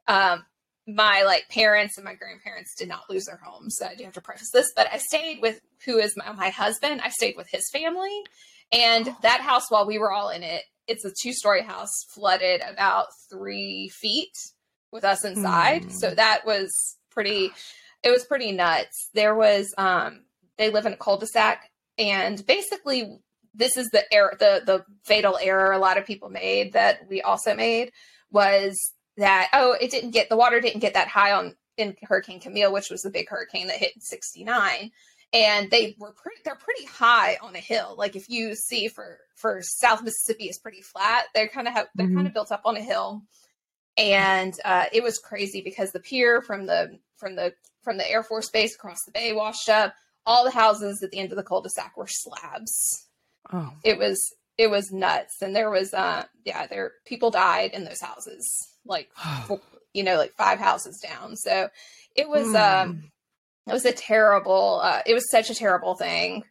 [0.08, 0.46] um,
[0.88, 3.78] my like parents and my grandparents did not lose their homes.
[3.78, 6.50] So I do have to preface this, but I stayed with who is my, my
[6.50, 7.02] husband.
[7.02, 8.22] I stayed with his family,
[8.72, 12.62] and that house, while we were all in it, it's a two story house, flooded
[12.62, 14.36] about three feet
[14.92, 15.86] with us inside.
[15.86, 15.90] Hmm.
[15.90, 16.72] So that was
[17.10, 17.52] pretty.
[18.04, 19.10] It was pretty nuts.
[19.14, 20.26] There was um,
[20.58, 23.18] they live in a cul-de-sac, and basically
[23.54, 27.22] this is the error, the the fatal error a lot of people made that we
[27.22, 27.92] also made
[28.32, 32.40] was that oh it didn't get the water didn't get that high on in Hurricane
[32.40, 34.92] Camille, which was the big hurricane that hit in '69,
[35.34, 37.96] and they were pretty they're pretty high on a hill.
[37.98, 41.26] Like if you see for for South Mississippi is pretty flat.
[41.34, 42.16] They're kind of have they're Mhm.
[42.16, 43.24] kind of built up on a hill,
[43.98, 48.24] and uh, it was crazy because the pier from the from the from the Air
[48.24, 49.94] Force Base across the bay washed up.
[50.26, 53.08] All the houses at the end of the cul-de-sac were slabs
[53.52, 53.74] Oh.
[53.84, 54.18] it was
[54.58, 58.50] it was nuts and there was uh yeah there people died in those houses
[58.86, 59.10] like
[59.94, 61.68] you know like five houses down so
[62.16, 62.56] it was Hmm.
[62.56, 63.12] um
[63.68, 66.44] it was a terrible uh it was such a terrible thing.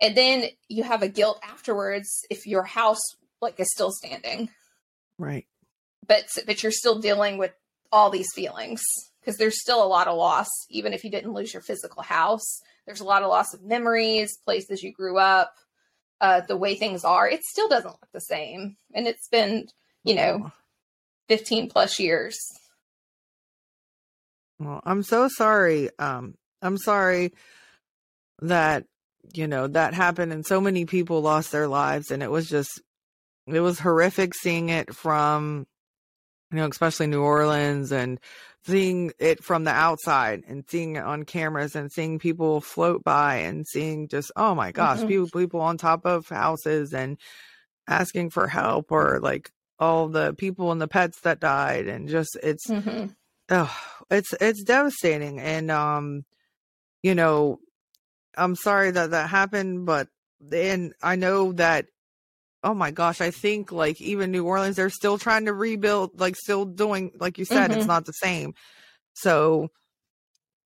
[0.00, 3.00] And then you have a guilt afterwards if your house
[3.40, 4.48] like is still standing.
[5.18, 5.46] Right.
[6.06, 7.52] but but you're still dealing with
[7.92, 8.82] all these feelings
[9.20, 10.48] because there's still a lot of loss.
[10.70, 14.36] Even if you didn't lose your physical house there's a lot of loss of memories
[14.44, 15.54] places you grew up
[16.20, 17.28] uh, the way things are.
[17.28, 18.76] It still doesn't look the same.
[18.94, 19.68] And it's been
[20.04, 20.52] you know
[21.28, 22.36] 15 plus years.
[24.58, 25.90] Well, I'm so sorry.
[25.98, 26.34] Um,
[26.64, 27.32] I'm sorry
[28.42, 28.84] that
[29.32, 32.82] you know that happened and so many people lost their lives and it was just
[33.46, 35.66] it was horrific seeing it from
[36.50, 38.18] you know especially New Orleans and
[38.66, 43.36] seeing it from the outside and seeing it on cameras and seeing people float by
[43.36, 45.08] and seeing just oh my gosh Mhm.
[45.08, 47.18] people people on top of houses and
[47.86, 52.36] asking for help or like all the people and the pets that died and just
[52.42, 53.06] it's mm-hmm.
[53.50, 53.76] oh,
[54.10, 56.24] it's it's devastating and um
[57.04, 57.60] you know
[58.36, 60.08] i'm sorry that that happened but
[60.40, 61.86] then i know that
[62.64, 66.34] oh my gosh i think like even new orleans they're still trying to rebuild like
[66.34, 67.88] still doing like you said it's Mhm.
[67.88, 68.54] not the same
[69.12, 69.68] so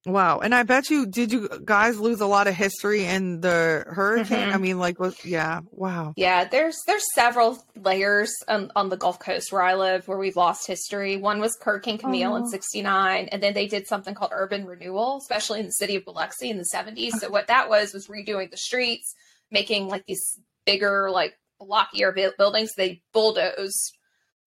[0.07, 0.39] wow.
[0.39, 4.49] And i bet you did you guys lose a lot of history in the hurricane?
[4.49, 4.55] Mhm.
[4.55, 6.13] i mean like was yeah wow.
[6.17, 10.37] Yeah there's there's several layers on, on the gulf coast where i live where we've
[10.37, 11.17] lost history.
[11.17, 15.61] One was hurricane camille in 69 and then they did something called urban renewal especially
[15.61, 18.57] in the city of biloxi in the 70s so what that was was redoing the
[18.57, 19.15] streets
[19.51, 22.71] making like these bigger like blockier buildings.
[22.77, 23.98] They bulldozed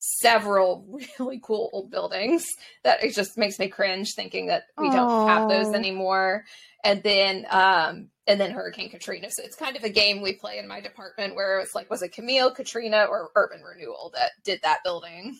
[0.01, 0.83] several
[1.19, 2.43] really cool old buildings
[2.83, 6.43] that it just makes me cringe thinking that we don't have those anymore.
[6.83, 9.29] And then um and then hurricane katrina.
[9.29, 12.01] So it's kind of a game we play in my department where it's like was
[12.01, 15.39] it camille katrina or urban renewal that did that building?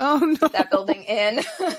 [0.00, 1.40] Oh no that building in.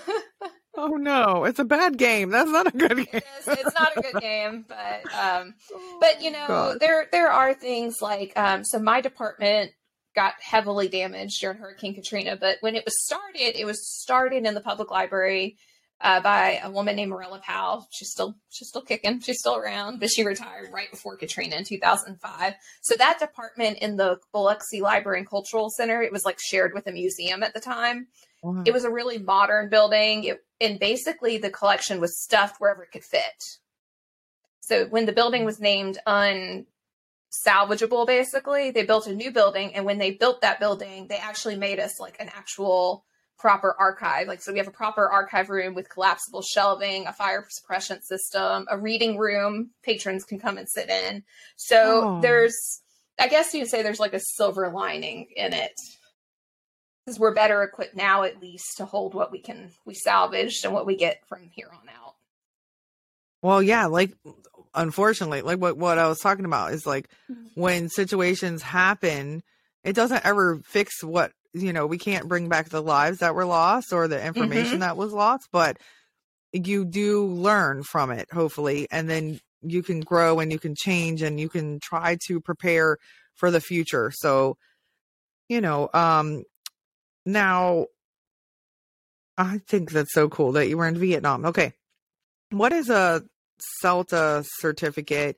[0.73, 1.43] Oh no.
[1.43, 2.29] It's a bad game.
[2.29, 5.53] That's not a good game it is, it's not a good game but um
[5.99, 6.79] but you know God.
[6.79, 9.71] there there are things like um so my department
[10.15, 14.53] got heavily damaged during hurricane katrina but when it was started it was started in
[14.53, 15.57] the public library
[16.03, 17.87] uh, by a woman named Marilla Powell.
[17.91, 19.19] She's still she's still kicking.
[19.19, 22.53] She's still around, but she retired right before Katrina in 2005.
[22.81, 26.87] So that department in the Biloxi Library and Cultural Center, it was like shared with
[26.87, 28.07] a museum at the time.
[28.41, 28.63] Wow.
[28.65, 32.91] It was a really modern building, it, and basically the collection was stuffed wherever it
[32.91, 33.43] could fit.
[34.61, 35.99] So when the building was named
[37.31, 41.55] unsalvageable, basically, they built a new building, and when they built that building, they actually
[41.55, 43.05] made us like an actual
[43.37, 44.27] proper archive.
[44.27, 48.67] Like, so we have a proper archive room with collapsible shelving, a fire suppression system,
[48.69, 51.23] a reading room patrons can come and sit in.
[51.55, 52.21] So Oh.
[52.21, 52.81] there's,
[53.19, 55.73] I guess you could say there's like a silver lining in it
[57.05, 60.73] because we're better equipped now at least to hold what we can we salvaged and
[60.73, 62.13] what we get from here on out
[63.41, 64.11] Well, yeah, like
[64.73, 67.51] unfortunately, like what what I was talking about is like Mhm.
[67.55, 69.43] when situations happen,
[69.83, 71.85] it doesn't ever fix what you know.
[71.85, 75.47] We can't bring back the lives that were lost or the information that was lost,
[75.51, 75.77] but
[76.53, 81.21] you do learn from it, hopefully, and then you can grow and you can change
[81.21, 82.97] and you can try to prepare
[83.35, 84.11] for the future.
[84.13, 84.57] So,
[85.49, 86.43] you know, um,
[87.25, 87.85] now
[89.37, 91.45] I think that's so cool that you were in Vietnam.
[91.45, 91.73] Okay.
[92.49, 93.23] What is a
[93.81, 95.37] CELTA certificate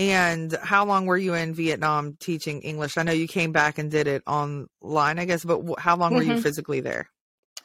[0.00, 2.96] and how long were you in Vietnam teaching English?
[2.96, 6.22] I know you came back and did it online, I guess, but how long were
[6.22, 6.36] mm-hmm.
[6.36, 7.10] you physically there?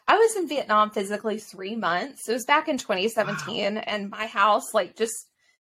[0.06, 2.28] I was in Vietnam physically three months.
[2.28, 3.82] It was back in 2017, wow.
[3.88, 5.14] and my house, like just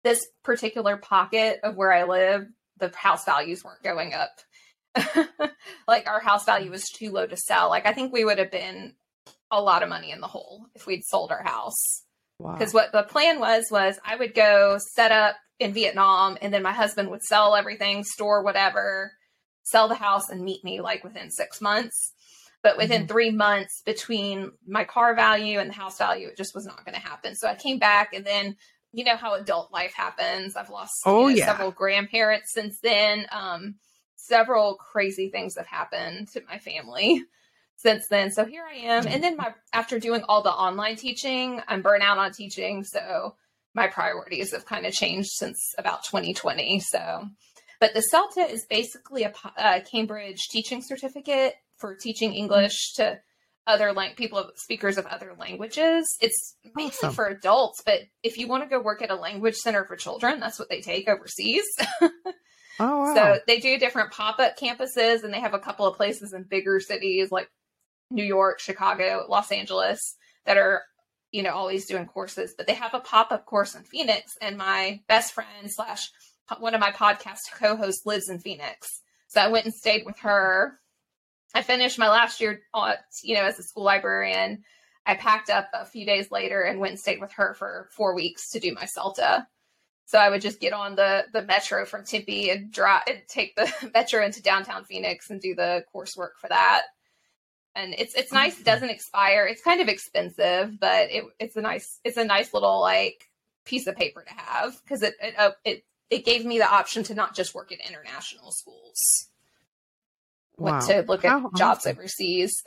[0.05, 2.47] this particular pocket of where I live,
[2.79, 4.31] the house values weren't going up.
[5.89, 7.69] like our house value was too low to sell.
[7.69, 8.95] Like I think we would have been
[9.51, 12.05] a lot of money in the hole if we'd sold our house.
[12.43, 12.83] Because wow.
[12.83, 16.73] what the plan was was I would go set up in Vietnam and then my
[16.73, 19.13] husband would sell everything, store whatever,
[19.63, 22.13] sell the house and meet me like within six months.
[22.63, 23.13] But within mm-hmm.
[23.13, 26.95] three months between my car value and the house value, it just was not going
[26.95, 27.35] to happen.
[27.35, 28.57] So I came back and then
[28.93, 30.57] you know how adult life happens.
[30.57, 31.47] I've lost oh, you know, yeah.
[31.47, 33.27] several grandparents since then.
[33.33, 33.77] Um,
[34.17, 37.23] several crazy things have happened to my family
[37.83, 38.31] since then.
[38.31, 39.05] So here I am.
[39.05, 39.15] Mm-hmm.
[39.15, 42.85] And then my after doing all the online teaching, I'm burnt out on teaching.
[42.85, 43.37] So
[43.75, 46.81] my priorities have kind of changed since about 2020.
[46.81, 47.29] So,
[47.81, 52.39] but the CELTA is basically a, a Cambridge teaching certificate for teaching mm-hmm.
[52.39, 53.21] English to
[53.67, 56.07] other lang- people speakers of other languages.
[56.21, 57.13] It's mainly awesome.
[57.13, 60.41] for adults, but if you want to go work at a language center for children,
[60.41, 61.65] that's what they take overseas.
[62.83, 63.15] Oh, wow.
[63.15, 66.45] So they do different pop up campuses, and they have a couple of places in
[66.45, 67.51] bigger cities like
[68.11, 70.83] New York, Chicago, Los Angeles that are,
[71.31, 72.55] you know, always doing courses.
[72.57, 76.11] But they have a pop up course in Phoenix, and my best friend slash
[76.59, 79.01] one of my podcast co hosts lives in Phoenix.
[79.29, 80.79] So I went and stayed with her.
[81.55, 82.61] I finished my last year,
[83.23, 84.65] you know, as a school librarian.
[85.07, 88.15] I packed up a few days later and went and stayed with her for four
[88.15, 89.47] weeks to do my CELTA.
[90.07, 93.55] So I would just get on the the metro from Tempe and drive and take
[93.55, 96.83] the metro into downtown Phoenix and do the coursework for that.
[97.75, 98.59] And it's it's nice.
[98.59, 99.47] It doesn't expire.
[99.47, 103.29] It's kind of expensive, but it, it's a nice it's a nice little like
[103.65, 107.05] piece of paper to have because it it, uh, it it gave me the option
[107.05, 109.29] to not just work at international schools,
[110.59, 110.81] wow.
[110.81, 111.97] but to look at How jobs awesome.
[111.97, 112.63] overseas.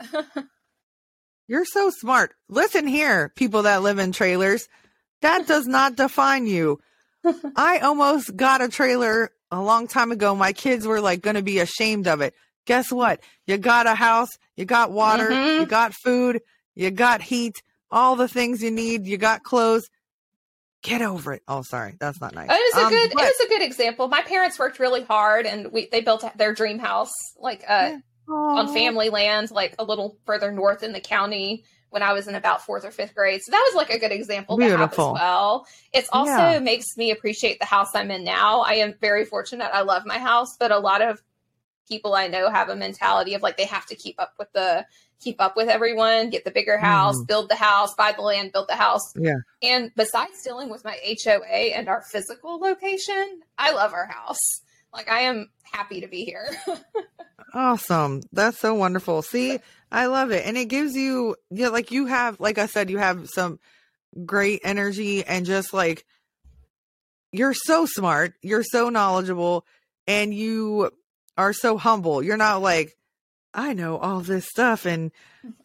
[1.47, 2.33] You're so smart.
[2.47, 4.69] Listen here, people that live in trailers.
[5.21, 6.79] That does not define you.
[7.55, 10.35] I almost got a trailer a long time ago.
[10.35, 12.33] My kids were like going to be ashamed of it.
[12.65, 13.21] Guess what?
[13.45, 15.61] You got a house, you got water, mm-hmm.
[15.61, 16.41] you got food,
[16.75, 17.61] you got heat,
[17.91, 19.89] all the things you need, you got clothes.
[20.81, 21.43] Get over it.
[21.47, 22.49] Oh, sorry, that's not nice.
[22.49, 23.11] It was a um, good.
[23.13, 24.09] But, it was a good example.
[24.09, 27.97] My parents worked really hard, and we they built their dream house like uh, yeah.
[28.27, 32.35] on family land, like a little further north in the county when I was in
[32.35, 33.41] about fourth or fifth grade.
[33.43, 35.15] So that was like a good example Beautiful.
[35.15, 35.67] as well.
[35.93, 36.59] It's also yeah.
[36.59, 38.61] makes me appreciate the house I'm in now.
[38.61, 39.69] I am very fortunate.
[39.71, 41.21] I love my house, but a lot of
[41.87, 44.85] people I know have a mentality of like they have to keep up with the
[45.19, 47.27] keep up with everyone, get the bigger house, mm.
[47.27, 49.13] build the house, buy the land, build the house.
[49.15, 49.37] Yeah.
[49.61, 54.61] And besides dealing with my HOA and our physical location, I love our house.
[54.93, 56.49] Like I am happy to be here.
[57.53, 58.21] awesome.
[58.31, 59.21] That's so wonderful.
[59.21, 59.59] See,
[59.91, 60.45] I love it.
[60.45, 63.59] And it gives you yeah, like you have like I said, you have some
[64.25, 66.05] great energy and just like
[67.31, 69.65] you're so smart, you're so knowledgeable,
[70.05, 70.91] and you
[71.37, 72.23] are so humble.
[72.23, 72.95] You're not like,
[73.53, 75.11] I know all this stuff and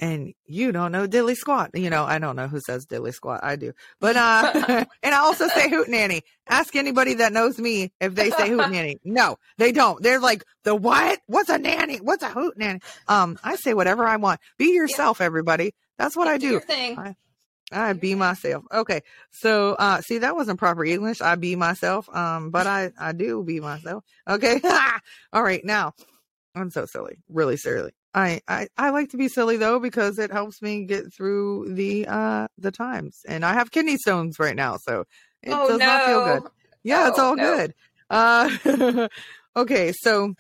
[0.01, 1.71] and you don't know dilly squat.
[1.73, 3.41] You know, I don't know who says dilly squat.
[3.43, 3.73] I do.
[3.99, 6.23] But uh and I also say hoot nanny.
[6.47, 8.99] Ask anybody that knows me if they say hoot nanny.
[9.05, 10.03] No, they don't.
[10.03, 11.19] They're like, the what?
[11.27, 11.97] What's a nanny?
[11.97, 12.81] What's a hoot nanny?
[13.07, 14.41] Um, I say whatever I want.
[14.59, 15.27] Be yourself, yeah.
[15.27, 15.75] everybody.
[15.97, 16.61] That's what I do.
[16.69, 17.17] I,
[17.71, 18.65] I be myself.
[18.73, 19.03] Okay.
[19.31, 21.21] So uh see that wasn't proper English.
[21.21, 22.09] I be myself.
[22.15, 24.05] Um, but I I do be myself.
[24.29, 24.61] Okay.
[25.33, 25.93] All right, now
[26.55, 27.19] I'm so silly.
[27.29, 27.93] Really silly.
[28.15, 32.07] I, I I like to be silly though because it helps me get through the
[32.07, 33.21] uh the times.
[33.29, 35.05] And I have kidney stones right now, so
[35.43, 35.87] it oh, does no.
[35.87, 36.51] not feel good.
[36.83, 37.57] Yeah, no, it's all no.
[37.57, 37.75] good.
[38.11, 39.09] Uh
[39.57, 40.35] okay, so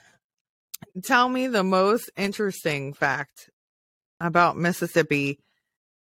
[1.03, 3.51] tell me the most interesting fact
[4.21, 5.39] about Mississippi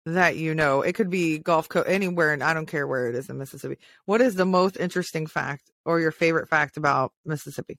[0.06, 0.82] that you know.
[0.82, 3.78] It could be Gulf Coast anywhere and I don't care where it is in Mississippi.
[4.04, 7.78] What is the most interesting fact or your favorite fact about Mississippi?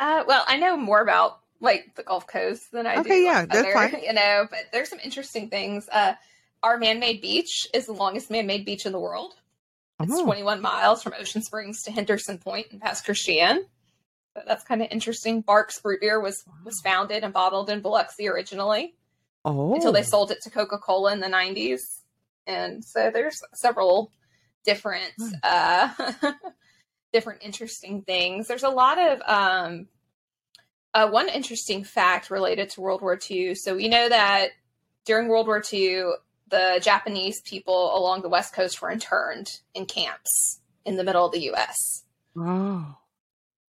[0.00, 3.14] Uh, well, I know more about like the Gulf Coast than I okay, do.
[3.14, 4.02] yeah, that's fine.
[4.06, 5.88] You know, but there's some interesting things.
[5.90, 6.14] Uh,
[6.62, 9.34] our man-made beach is the longest man-made beach in the world.
[10.00, 10.24] It's oh.
[10.24, 13.64] 21 miles from Ocean Springs to Henderson and Pass Christian.
[14.34, 15.42] So that's kind of interesting.
[15.42, 18.94] Barq's Root Beer was was founded and bottled in Biloxi originally.
[19.44, 19.74] Oh.
[19.74, 21.80] Until they sold it to Coca Cola in the 90s.
[22.46, 24.12] And so there's several
[24.64, 25.30] different hmm.
[25.42, 25.88] uh,
[27.12, 28.48] different interesting things.
[28.48, 29.88] There's a lot of um,
[30.94, 33.54] uh, one interesting fact related to World War II.
[33.54, 34.50] So we know that
[35.04, 36.04] during World War II,
[36.48, 41.32] the Japanese people along the West Coast were interned in camps in the middle of
[41.32, 41.76] the US.
[42.36, 42.96] Oh.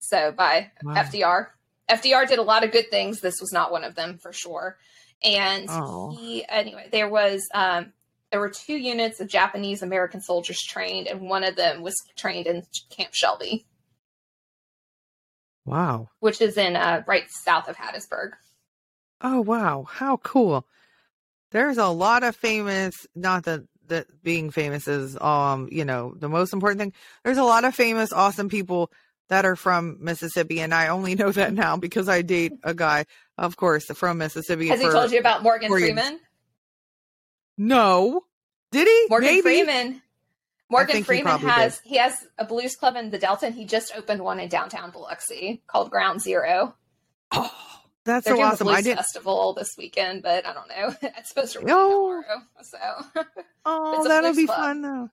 [0.00, 0.94] So by Wow.
[0.94, 1.46] FDR.
[1.90, 3.20] FDR did a lot of good things.
[3.20, 4.78] This was not one of them for sure.
[5.24, 6.10] And Oh.
[6.18, 7.92] he anyway, there was um
[8.30, 12.46] there were two units of Japanese American soldiers trained, and one of them was trained
[12.46, 13.66] in Camp Shelby,
[15.64, 16.08] Wow.
[16.20, 18.32] which is in uh, right south of Hattiesburg.
[19.20, 20.66] Oh wow, how cool.
[21.52, 26.28] There's a lot of famous not that that being famous is um, you know, the
[26.28, 26.92] most important thing.
[27.22, 28.90] There's a lot of famous awesome people
[29.28, 33.06] that are from Mississippi and I only know that now because I date a guy,
[33.38, 34.68] of course, from Mississippi.
[34.68, 35.70] Has he told you about Morgan.
[35.70, 36.20] Freeman?
[37.56, 38.22] No.
[38.72, 39.06] Did he?
[39.08, 39.42] Morgan Maybe.
[39.42, 40.02] Freeman.
[40.70, 43.64] Morgan he Freeman probably has he has a blues club in the Delta, and he
[43.64, 46.74] just opened one in downtown Biloxi called Ground Zero.
[47.30, 47.50] Oh,
[48.04, 48.66] that's They're so doing awesome.
[48.66, 50.94] a I blues didn't festival this weekend, but I don't know.
[51.16, 52.22] it's supposed to rain Oh.
[52.24, 53.22] tomorrow, so
[53.66, 54.58] Oh, that'll be club.
[54.58, 55.10] fun though.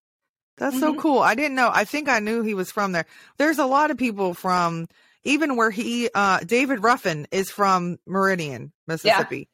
[0.58, 1.00] That's so Mhm.
[1.00, 1.20] cool.
[1.20, 1.70] I didn't know.
[1.74, 3.06] I think I knew he was from there.
[3.38, 4.88] There's a lot of people from
[5.24, 9.50] even where he uh David Ruffin is from Meridian, Mississippi.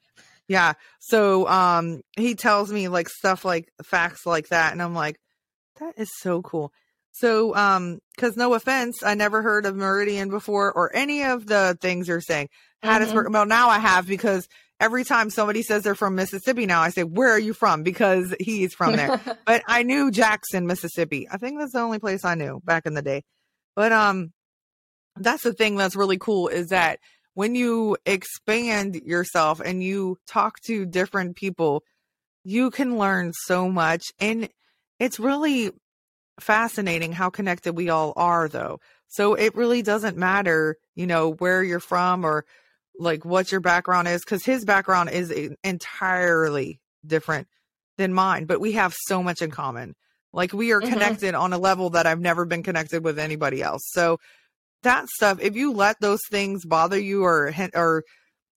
[0.47, 0.69] Yeah.
[0.69, 0.73] yeah.
[0.99, 5.19] So um he tells me like stuff like facts like that and I'm like
[5.79, 6.71] that is so cool.
[7.11, 11.77] So um cuz no offense, I never heard of Meridian before or any of the
[11.81, 12.49] things you're saying.
[12.83, 13.31] Hattiesburg.
[13.31, 14.47] Well, now I have because
[14.79, 18.33] every time somebody says they're from Mississippi now I say where are you from because
[18.39, 21.27] he's from there but I knew Jackson, Mississippi.
[21.29, 23.23] I think that's the only place I knew back in the day.
[23.75, 24.31] But um
[25.19, 26.99] that's the thing that's really cool is that
[27.33, 31.83] when you expand yourself and you talk to different people,
[32.43, 34.49] you can learn so much and
[34.99, 35.71] it's really
[36.39, 38.79] fascinating how connected we all are though.
[39.07, 42.45] So it really doesn't matter, you know, where you're from or
[42.99, 45.31] like what your background is cuz his background is
[45.63, 47.47] entirely different
[47.97, 49.95] than mine, but we have so much in common.
[50.33, 50.89] Like we are Mhm.
[50.89, 53.83] connected on a level that I've never been connected with anybody else.
[53.91, 54.19] So
[54.83, 58.03] that stuff, if you let those things bother you or or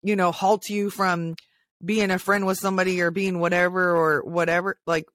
[0.04, 1.36] you know halt you from
[1.84, 5.06] being a friend with somebody or being whatever or whatever, like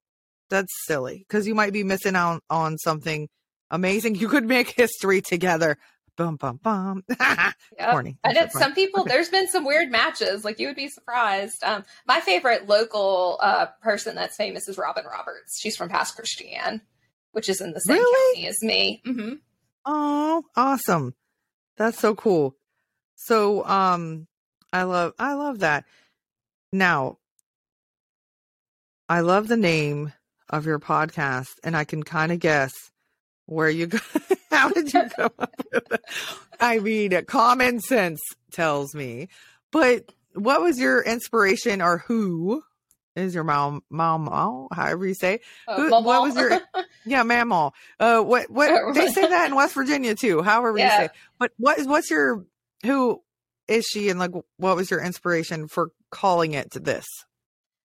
[0.51, 3.29] that's silly because you might be missing out on something
[3.71, 4.15] amazing.
[4.23, 5.79] You could make history together.
[6.17, 7.03] Bum bum bum.
[7.79, 7.91] Yep.
[7.91, 8.19] Corny.
[8.23, 9.01] I That's so did some people.
[9.01, 9.09] Okay.
[9.11, 10.45] There's been some weird matches.
[10.45, 11.65] Like you would be surprised.
[11.65, 15.59] Um, my favorite local uh, person that's famous is Robin Roberts.
[15.59, 16.83] She's from Pass Christian,
[17.33, 18.37] which is in the same Really?
[18.37, 19.03] county as me.
[19.07, 19.33] hmm
[19.85, 21.15] Oh, awesome.
[21.77, 22.57] That's so cool.
[23.15, 24.27] So um
[24.73, 25.85] I love I love that.
[26.73, 27.19] Now
[29.09, 30.13] I love the name
[30.49, 32.73] of your podcast and I can kind of guess
[33.47, 33.99] where you go
[34.51, 36.05] how did you come up with it?
[36.61, 38.21] I mean, common sense
[38.53, 39.29] tells me.
[39.73, 42.63] But what was your inspiration or who
[43.17, 45.41] is your mom mom however you say?
[45.69, 46.61] Uh, Who- what was your
[47.05, 47.75] yeah, mammal.
[48.01, 50.43] Uh, what what they say that in West Virginia too.
[50.43, 51.03] However Yeah.
[51.03, 51.13] you say.
[51.39, 52.45] But what is what's your
[52.85, 53.23] who
[53.69, 57.07] is she and like what was your inspiration for calling it this?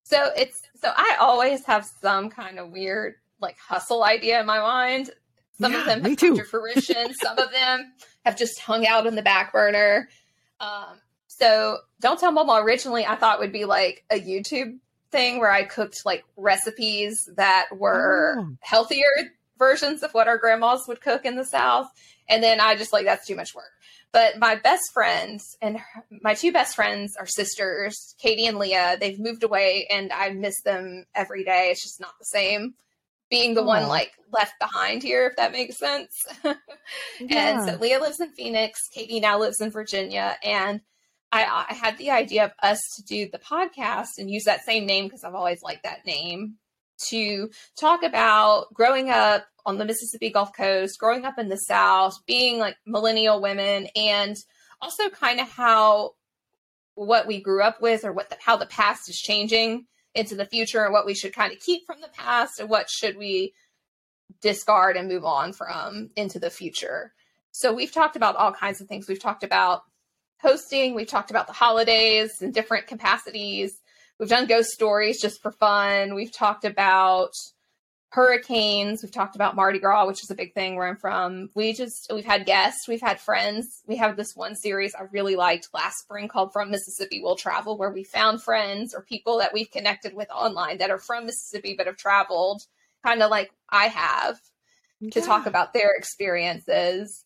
[0.03, 4.59] So it's so I always have some kind of weird like hustle idea in my
[4.59, 5.11] mind.
[5.59, 7.13] Some of them have come to fruition.
[7.21, 7.91] some of them
[8.23, 10.07] have just hung out in the back burner.
[10.59, 12.59] Um, so don't tell Maw Maw.
[12.59, 14.77] Originally, I thought would be like a YouTube
[15.11, 18.57] thing where I cooked like recipes that were Oh.
[18.61, 19.05] healthier
[19.57, 21.87] versions of what our grandmas would cook in the South.
[22.29, 23.71] And then I just like that's too much work.
[24.11, 28.97] But my best friends and her, my two best friends are sisters, Katie and Leah.
[28.99, 31.69] They've moved away and I miss them every day.
[31.71, 32.75] It's just not the same
[33.29, 36.11] being the one like left behind here, if that makes sense.
[37.29, 38.79] And so Leah lives in Phoenix.
[38.93, 40.37] Katie now lives in Virginia.
[40.43, 40.81] And
[41.31, 44.85] I, I had the idea of us to do the podcast and use that same
[44.85, 46.55] name because I've always liked that name
[47.09, 47.49] to
[47.79, 52.59] talk about growing up on the Mississippi Gulf Coast, growing up in the South, being
[52.59, 54.35] like millennial women, and
[54.81, 56.11] also kind of how
[56.95, 60.45] what we grew up with or what the, how the past is changing into the
[60.45, 63.53] future and what we should kind of keep from the past and what should we
[64.41, 67.13] discard and move on from into the future.
[67.51, 69.07] So we've talked about all kinds of things.
[69.07, 69.83] We've talked about
[70.39, 73.79] hosting, we've talked about the holidays in different capacities.
[74.19, 76.15] We've done ghost stories just for fun.
[76.15, 77.31] We've talked about
[78.09, 79.03] hurricanes.
[79.03, 81.49] We've talked about Mardi Gras, which is a big thing where I'm from.
[81.55, 83.83] We just we've had guests, we've had friends.
[83.85, 87.77] We have this one series I really liked last spring called From Mississippi We'll Travel,
[87.77, 91.75] where we found friends or people that we've connected with online that are from Mississippi
[91.77, 92.63] but have traveled,
[93.03, 94.39] kind of like I have
[95.11, 97.25] to talk about their experiences.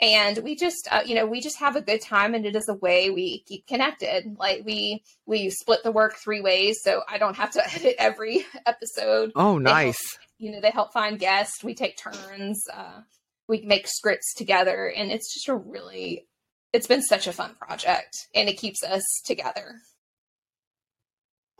[0.00, 2.68] And we just uh, you know we just have a good time and it is
[2.68, 7.18] a way we keep connected like we we split the work three ways so i
[7.18, 9.98] don't have to edit every episode Oh, nice.
[10.16, 13.00] help- you know they help find guests we take turns uh,
[13.48, 16.26] we make scripts together and it's just a really
[16.72, 19.76] it's been such a fun project and it keeps us together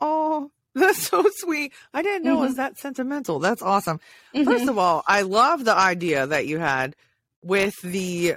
[0.01, 1.73] Oh, that's so sweet.
[1.95, 2.45] I didn't know it Mm-hmm.
[2.47, 3.39] was that sentimental.
[3.39, 4.01] That's awesome.
[4.45, 6.97] First of all, I love the idea that you had
[7.43, 8.37] with the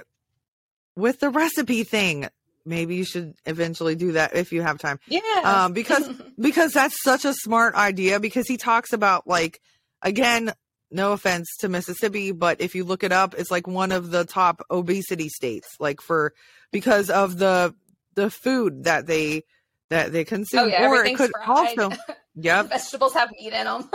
[0.96, 2.28] with the recipe thing.
[2.64, 4.98] Maybe you should eventually do that if you have time.
[5.06, 5.20] yeah.
[5.44, 9.60] Um, because because that's such a smart idea because he talks about like
[10.02, 10.52] again
[10.90, 14.24] no offense to mississippi but if you look it up it's like one of the
[14.24, 16.32] top obesity states like for
[16.70, 17.74] because of the
[18.14, 19.42] the food that they
[19.90, 20.60] that they consume.
[20.60, 21.78] Oh yeah or it could fried.
[21.78, 21.96] also
[22.34, 22.68] yep.
[22.68, 23.88] Vegetables have meat in them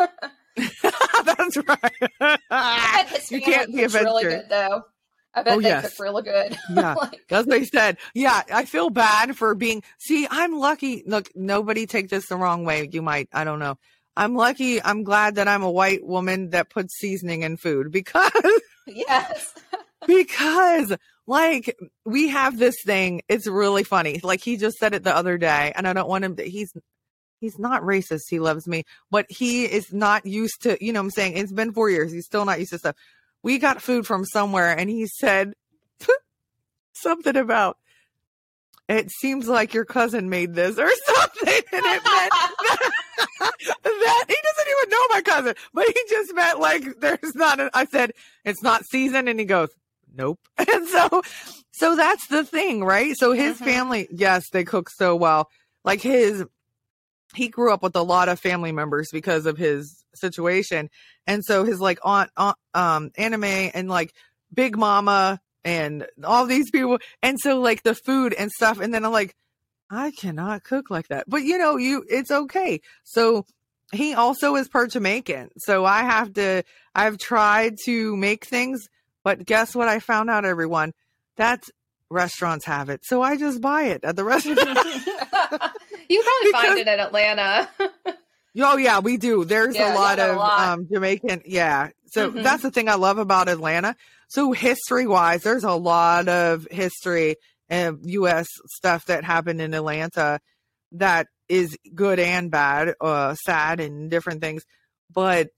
[1.26, 2.38] that's right.
[3.30, 4.84] You can't be a really good though
[5.34, 5.90] i oh, bet Oh, they yes.
[5.92, 6.94] cook really good Yeah.
[6.96, 7.98] Like, That's what he said.
[8.14, 9.84] Yeah, I feel bad for being.
[9.98, 11.04] See, I'm lucky.
[11.06, 12.90] Look, nobody take this the wrong way.
[12.92, 13.30] You might.
[13.34, 13.78] I don't know.
[14.16, 14.84] I'm lucky.
[14.84, 18.32] I'm glad that I'm a white woman that puts seasoning in food because
[18.88, 19.54] yes
[20.08, 20.94] because
[21.28, 23.22] like we have this thing.
[23.30, 24.20] It's really funny.
[24.22, 26.44] Like he just said it the other day, and I don't want him to.
[26.44, 26.74] He's
[27.40, 28.24] he's not racist.
[28.30, 30.84] He loves me, but he is not used to.
[30.84, 32.12] You know, what I'm saying it's been four years.
[32.12, 32.96] He's still not used to stuff.
[33.44, 35.54] We got food from somewhere, and he said
[36.94, 37.78] something about.
[38.90, 42.34] It seems like your cousin made this or something, and it meant
[43.84, 47.60] that he doesn't even know my cousin, but he just meant like there's not.
[47.60, 48.12] A, I said
[48.44, 49.70] it's not seasoned, and he goes,
[50.14, 51.22] "Nope." And so,
[51.72, 53.16] so that's the thing, right?
[53.16, 53.66] So his Mhm.
[53.66, 55.50] family, yes, they cook so well.
[55.86, 56.44] Like his,
[57.34, 60.90] he grew up with a lot of family members because of his situation,
[61.28, 64.14] and so his like aunt, aunt um, anime, and like
[64.54, 69.06] Big Mama, and all these people, and so like the food and stuff, and then
[69.06, 69.36] I'm like.
[69.94, 71.26] I cannot cook like that.
[71.28, 72.80] But you know, you it's okay.
[73.04, 73.46] So
[73.92, 75.50] he also is part Jamaican.
[75.58, 76.64] So I have to
[76.96, 78.88] I've tried to make things,
[79.22, 80.94] but guess what I found out everyone?
[81.36, 81.70] That's
[82.10, 83.02] restaurants have it.
[83.04, 84.60] So I just buy it at the restaurant.
[84.66, 85.72] you probably
[86.08, 87.70] Because- find it in Atlanta.
[88.60, 89.44] oh yeah, we do.
[89.46, 90.60] There's Yeah, a lot yeah, a of lot.
[90.74, 91.90] um Jamaican yeah.
[92.08, 92.44] So Mhm.
[92.44, 93.96] that's the thing I love about Atlanta.
[94.28, 97.36] So history wise, there's a lot of history
[97.70, 100.40] and US stuff that happened in Atlanta
[100.94, 104.64] that is good and bad, uh sad and different things.
[105.14, 105.50] But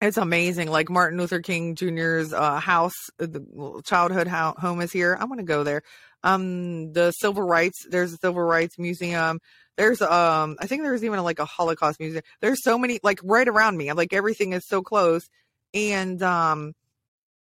[0.00, 0.68] it's amazing.
[0.68, 5.16] Like Martin Luther King Jr.'s uh, house, the childhood ho- home is here.
[5.18, 5.82] I want to go there.
[6.24, 7.86] Um, the civil rights.
[7.88, 9.40] There's a civil rights museum.
[9.76, 12.22] There's um, I think there's even like a Holocaust museum.
[12.40, 13.92] There's so many like right around me.
[13.92, 15.28] Like everything is so close,
[15.74, 16.74] and um,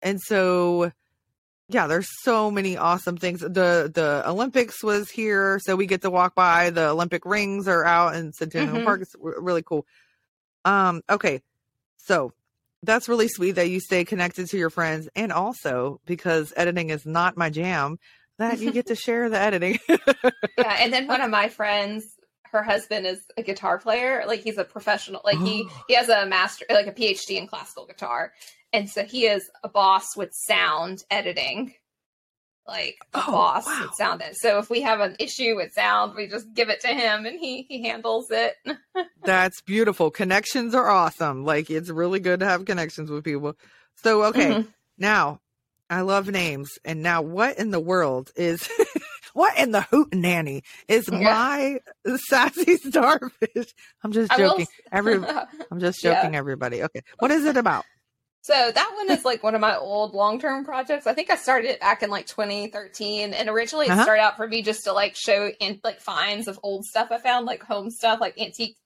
[0.00, 0.92] and so
[1.68, 3.40] yeah, there's so many awesome things.
[3.40, 6.70] The the Olympics was here, so we get to walk by.
[6.70, 8.84] The Olympic rings are out in Centennial Mhm.
[8.84, 9.02] Park.
[9.02, 9.86] It's really cool.
[10.64, 11.40] Um, okay,
[11.96, 12.32] so
[12.82, 17.06] that's really sweet that you stay connected to your friends, and also because editing is
[17.06, 17.98] not my jam,
[18.38, 19.78] that you get to share the editing.
[19.88, 22.14] yeah, and then one of my friends,
[22.50, 24.24] her husband is a guitar player.
[24.26, 25.20] Like he's a professional.
[25.24, 28.32] Like he he has a master, like a PhD in classical guitar,
[28.72, 31.74] and so he is a boss with sound editing.
[32.66, 33.80] Like a Oh, boss wow.
[33.82, 34.22] with sound.
[34.32, 37.38] So if we have an issue with sound, we just give it to him, and
[37.38, 38.54] he he handles it.
[39.24, 40.10] That's beautiful.
[40.10, 41.44] Connections are awesome.
[41.44, 43.56] Like it's really good to have connections with people.
[43.96, 44.66] So okay, Mhm.
[44.96, 45.40] now
[45.90, 46.70] I love names.
[46.84, 48.68] And now what in the world is
[49.34, 51.18] what in the hoot nanny is Yeah.
[51.20, 51.78] my
[52.28, 53.74] sassy starfish?
[54.02, 54.66] I'm just joking.
[54.90, 55.14] Every
[55.70, 56.20] I'm just Yeah.
[56.20, 56.82] joking everybody.
[56.82, 57.02] Okay.
[57.18, 57.84] What is it about?
[58.42, 61.06] So that one is like one of my old long term projects.
[61.06, 64.02] I think I started it back in like 2013, and originally it Uh-huh.
[64.02, 67.16] started out for me just to like show in like finds of old stuff I
[67.18, 68.76] found, like home stuff, like antique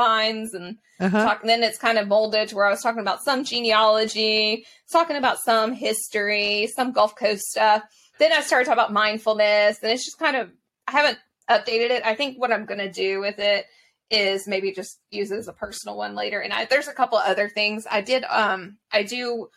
[0.00, 1.24] finds, and Uh-huh.
[1.24, 1.40] talk.
[1.40, 5.16] And then it's kind of molded to where I was talking about some genealogy, talking
[5.16, 7.82] about some history, some Gulf Coast stuff.
[8.18, 10.50] Then I started talking about mindfulness, and it's just kind of
[10.88, 12.02] I haven't updated it.
[12.04, 13.64] I think what I'm going to do with it
[14.10, 16.40] is maybe just use it as a personal one later.
[16.40, 18.24] And I, there's a couple other things I did.
[18.24, 19.48] Um, I do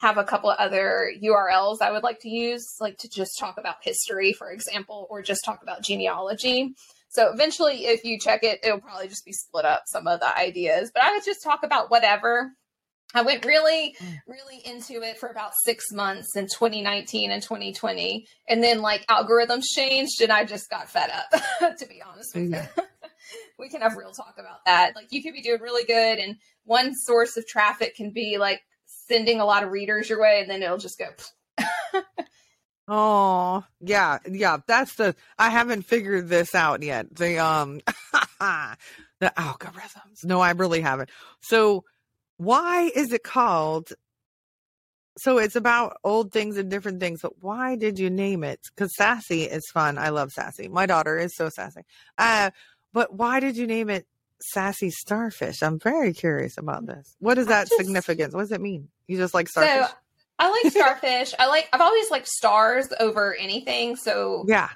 [0.00, 3.56] have a couple of other URLs I would like to use, like to just talk
[3.58, 6.74] about history, for example, or just talk about genealogy.
[7.12, 10.34] So eventually, if you check it, it'll probably just be split up some of the
[10.36, 10.90] ideas.
[10.94, 12.52] But I would just talk about whatever.
[13.14, 14.18] I went really, mm.
[14.26, 18.26] really into it for about six months in 2019 and 2020.
[18.48, 22.50] And then, like, algorithms changed, and I just got fed up, to be honest with
[22.50, 22.66] Yeah.
[22.74, 22.82] you.
[23.58, 24.96] we can have real talk about that.
[24.96, 28.62] Like, you could be doing really good, and one source of traffic can be like
[28.86, 31.10] sending a lot of readers your way, and then it'll just go.
[32.94, 34.58] Oh, yeah, yeah.
[34.66, 35.16] That's the.
[35.38, 37.06] I haven't figured this out yet.
[37.16, 37.80] The um,
[38.38, 40.24] the algorithms.
[40.24, 41.08] No, I really haven't.
[41.40, 41.84] So,
[42.36, 43.94] why is it called?
[45.16, 48.60] So it's about old things and different things, but why did you name it?
[48.74, 49.96] Because sassy is fun.
[49.96, 50.68] I love sassy.
[50.68, 51.82] My daughter is so sassy.
[52.18, 52.50] Uh,
[52.92, 54.06] but why did you name it
[54.40, 55.62] sassy starfish?
[55.62, 57.16] I'm very curious about this.
[57.20, 58.34] What is that just, significance?
[58.34, 58.88] What does it mean?
[59.06, 59.86] You just like starfish?
[59.86, 59.94] So
[60.38, 61.34] I like starfish.
[61.38, 61.68] I like.
[61.72, 63.96] I've always liked stars over anything.
[63.96, 64.70] So yeah,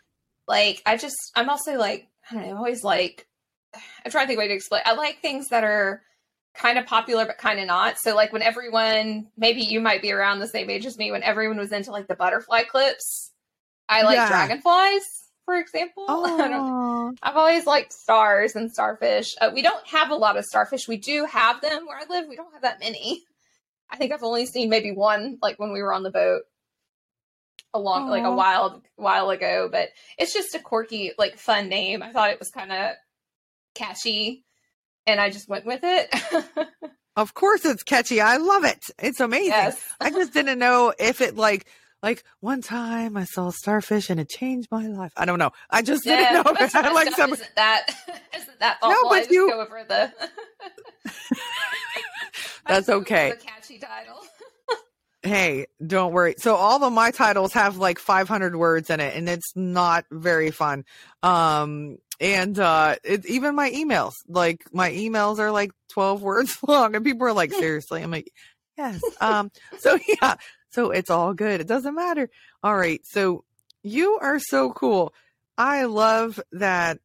[0.47, 1.17] like I just.
[1.35, 2.09] I'm also like.
[2.31, 2.51] I don't know.
[2.51, 3.27] I'm always like.
[3.75, 4.83] I'm trying to think of a way to explain.
[4.87, 6.03] I like things that are
[6.57, 7.99] kind of popular but kind of not.
[7.99, 11.23] So like when everyone, maybe you might be around the same age as me, when
[11.23, 13.33] everyone was into like the butterfly clips,
[13.89, 14.29] I like yeah.
[14.29, 15.05] dragonflies,
[15.45, 16.07] for example.
[17.23, 19.35] I've always liked stars and starfish.
[19.41, 20.89] Uh, we don't have a lot of starfish.
[20.89, 22.29] We do have them where I live.
[22.29, 23.25] We don't have that many.
[23.91, 26.43] I think I've only seen maybe one, like when we were on the boat
[27.75, 28.11] a long, Aww.
[28.11, 29.69] like a while, while ago.
[29.71, 32.03] But it's just a quirky, like fun name.
[32.03, 32.93] I thought it was kind of
[33.75, 34.45] catchy,
[35.07, 36.69] and I just went with it.
[37.17, 38.21] of course, it's catchy.
[38.21, 38.85] I love it.
[38.99, 39.51] It's amazing.
[39.51, 39.81] Yes.
[40.01, 41.67] I just didn't know if it like
[42.03, 45.13] like one time I saw a starfish and it changed my life.
[45.17, 45.53] I don't know.
[45.71, 46.69] I just yeah, didn't know.
[46.75, 47.33] I like some...
[47.33, 47.87] Isn't that
[48.37, 49.03] isn't that thoughtful?
[49.05, 50.13] No, but you go over the.
[52.69, 53.31] That's okay.
[53.31, 54.21] The catchy title.
[55.23, 56.35] hey, don't worry.
[56.39, 60.51] So all of my titles have like 500 words in it, and it's not very
[60.51, 60.85] fun.
[61.23, 66.95] Um, and uh, it, even my emails, like my emails are like 12 words long,
[66.95, 68.03] and people are like, seriously?
[68.03, 68.33] I'm like,
[68.77, 69.01] yes.
[69.21, 70.37] Um, so yeah,
[70.71, 71.61] so it's all good.
[71.61, 72.31] It doesn't matter.
[72.63, 73.01] All right.
[73.07, 73.45] So
[73.83, 75.15] you are so cool.
[75.59, 76.99] I love that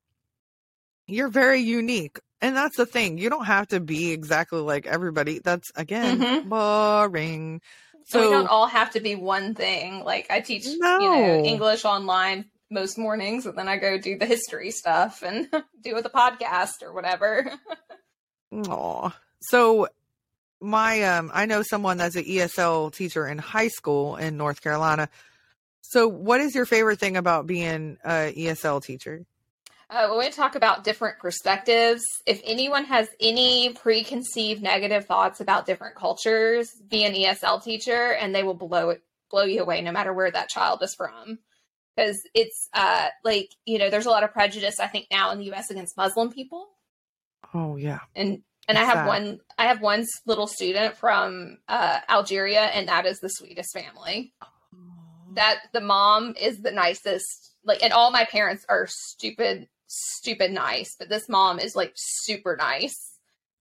[1.07, 2.20] you're very unique.
[2.41, 3.17] And that's the thing.
[3.17, 5.39] You don't have to be exactly like everybody.
[5.39, 6.49] That's again mm-hmm.
[6.49, 7.61] boring.
[8.05, 10.03] So we don't all have to be one thing.
[10.03, 10.99] Like I teach, no.
[10.99, 15.49] you know, English online most mornings, and then I go do the history stuff and
[15.83, 17.51] do with a podcast or whatever.
[18.51, 19.15] Aw.
[19.41, 19.87] So
[20.59, 25.09] my um I know someone that's an ESL teacher in high school in North Carolina.
[25.81, 29.25] So what is your favorite thing about being a ESL teacher?
[29.91, 35.65] Uh, when we talk about different perspectives, if anyone has any preconceived negative thoughts about
[35.65, 39.91] different cultures, be an ESL teacher, and they will blow it blow you away, no
[39.91, 41.39] matter where that child is from.
[41.93, 45.39] Because it's uh, like you know, there's a lot of prejudice I think now in
[45.39, 45.69] the U.S.
[45.69, 46.69] against Muslim people.
[47.53, 49.07] Oh yeah, and and I have that?
[49.07, 54.31] one I have one little student from uh, Algeria, and that is the sweetest family.
[55.33, 60.95] That the mom is the nicest, like, and all my parents are stupid stupid nice,
[60.97, 62.95] but this mom is like super nice.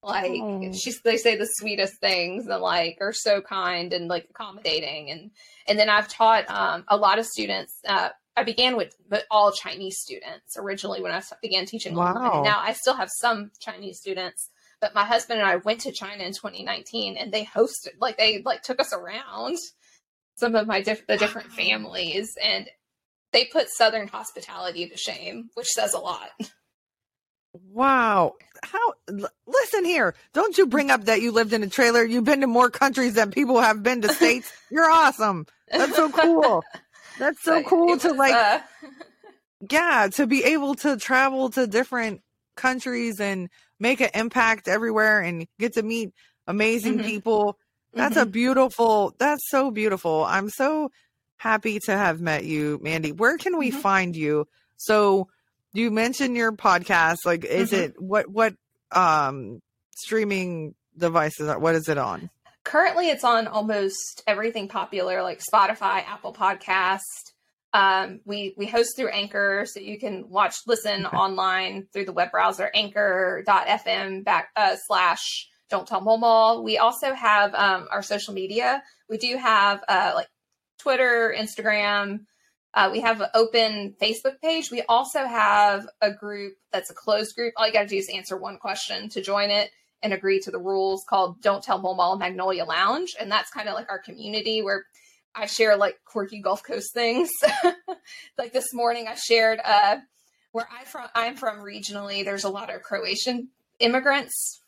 [0.03, 0.73] Like oh.
[0.73, 5.31] she's they say the sweetest things and like are so kind and like accommodating and
[5.69, 7.79] and then I've taught um, a lot of students.
[7.87, 12.15] Uh, I began with but all Chinese students originally when I began teaching wow.
[12.15, 12.45] online.
[12.45, 14.49] Now I still have some Chinese students,
[14.81, 18.41] but my husband and I went to China in 2019 and they hosted like they
[18.43, 19.59] like took us around
[20.37, 22.71] some of my diff- the different families and
[23.33, 26.31] they put Southern hospitality to shame, which says a lot.
[27.53, 28.35] Wow.
[28.63, 28.93] How
[29.47, 30.15] listen here.
[30.33, 32.05] Don't you bring up that you lived in a trailer.
[32.05, 34.53] You've been to more countries than people have been to states.
[34.71, 35.47] You're awesome.
[35.71, 36.63] That's so cool.
[37.19, 38.61] That's so cool to like uh...
[39.71, 42.23] Yeah, to be able to travel to different
[42.57, 46.15] countries and make an impact everywhere and get to meet
[46.47, 47.07] amazing mm-hmm.
[47.07, 47.59] people.
[47.93, 48.29] That's mm-hmm.
[48.29, 50.25] a beautiful that's so beautiful.
[50.25, 50.91] I'm so
[51.41, 53.13] happy to have met you, Mandy.
[53.13, 53.81] Where can we mm-hmm.
[53.81, 54.47] find you?
[54.77, 55.29] So
[55.73, 57.17] you mentioned your podcast.
[57.25, 57.83] Like, is mm-hmm.
[57.83, 58.55] it what what
[58.93, 59.61] um
[59.97, 61.49] streaming devices?
[61.49, 62.29] Are, what is it on?
[62.65, 67.01] Currently, it's on almost everything popular, like Spotify, Apple Podcast.
[67.73, 71.17] Um, we we host through Anchor, so you can watch, listen okay.
[71.17, 76.61] online through the web browser, Anchor.fm back uh, slash Don't Tell Maw Maw.
[76.61, 78.83] We also have um, our social media.
[79.09, 80.27] We do have uh, like
[80.81, 82.21] Twitter, Instagram.
[82.73, 84.71] Uh, we have an open Facebook page.
[84.71, 87.53] We also have a group that's a closed group.
[87.57, 89.71] All you got to do is answer one question to join it
[90.03, 93.15] and agree to the rules called Don't Tell Maw Maw Magnolia Lounge.
[93.21, 94.85] And that's kind of like our community where
[95.35, 97.29] I share like quirky Gulf Coast things.
[98.39, 99.99] like this morning, I shared uh,
[100.53, 101.09] where I from.
[101.15, 102.25] I'm from regionally.
[102.25, 104.61] There's a lot of Croatian immigrants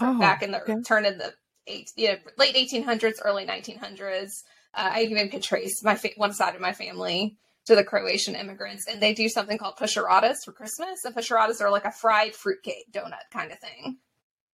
[0.00, 0.76] oh, back in the okay.
[0.86, 1.34] turn of the
[1.66, 4.30] eight, you know, late 1800s, early 1900s.
[4.74, 8.34] Uh, I even could trace my fa- one side of my family to the Croatian
[8.34, 11.04] immigrants, and they do something called pusheratas for Christmas.
[11.04, 13.98] And pusheratas are like a fried fruitcake donut kind of thing.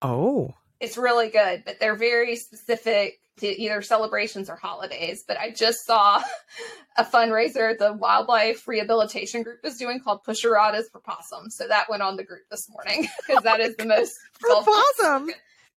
[0.02, 5.24] Oh, it's really good, but they're very specific to either celebrations or holidays.
[5.26, 6.22] But I just saw
[6.96, 11.56] a fundraiser the wildlife rehabilitation group is doing called Pusheratas for Possums.
[11.56, 15.32] So that went on the group this morning because that is the most For possums?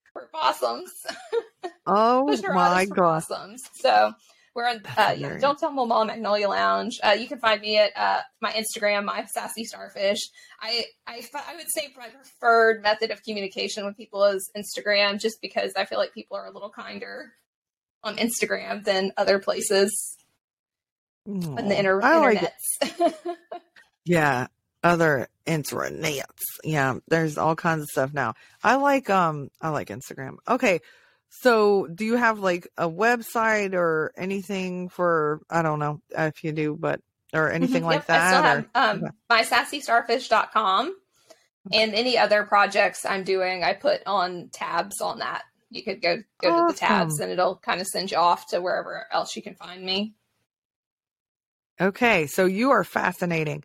[0.14, 0.92] for possums.
[1.92, 3.24] Oh my god.
[3.28, 3.64] possums.
[3.74, 4.14] So
[4.54, 4.82] we're in.
[4.96, 5.38] Uh, yeah.
[5.40, 7.00] Don't Tell Maw Maw Magnolia Lounge.
[7.04, 10.20] Uh, you can find me at uh, my Instagram, my sassy starfish.
[10.62, 15.42] I, I I would say my preferred method of communication with people is Instagram, just
[15.42, 17.34] because I feel like people are a little kinder
[18.04, 20.16] on Instagram than other places
[21.28, 21.40] on
[21.70, 23.14] the inter- like internets.
[24.06, 24.48] Yeah,
[24.84, 26.24] other intranets.
[26.64, 28.34] Yeah, there's all kinds of stuff now.
[28.64, 30.38] I like um I like Instagram.
[30.48, 30.80] Okay.
[31.32, 36.52] So, do you have like a website or anything for I don't know if you
[36.52, 37.02] do, but
[37.34, 37.86] or anything Mhm.
[37.86, 39.14] like Yep, I that still have or um, okay.
[39.30, 40.96] my sassystarfish.com
[41.72, 45.44] and any other projects I'm doing, I put on tabs on that.
[45.70, 48.60] You could go go to the tabs and it'll kind of send you off to
[48.60, 50.16] wherever else you can find me.
[51.80, 53.64] Okay, so you are fascinating.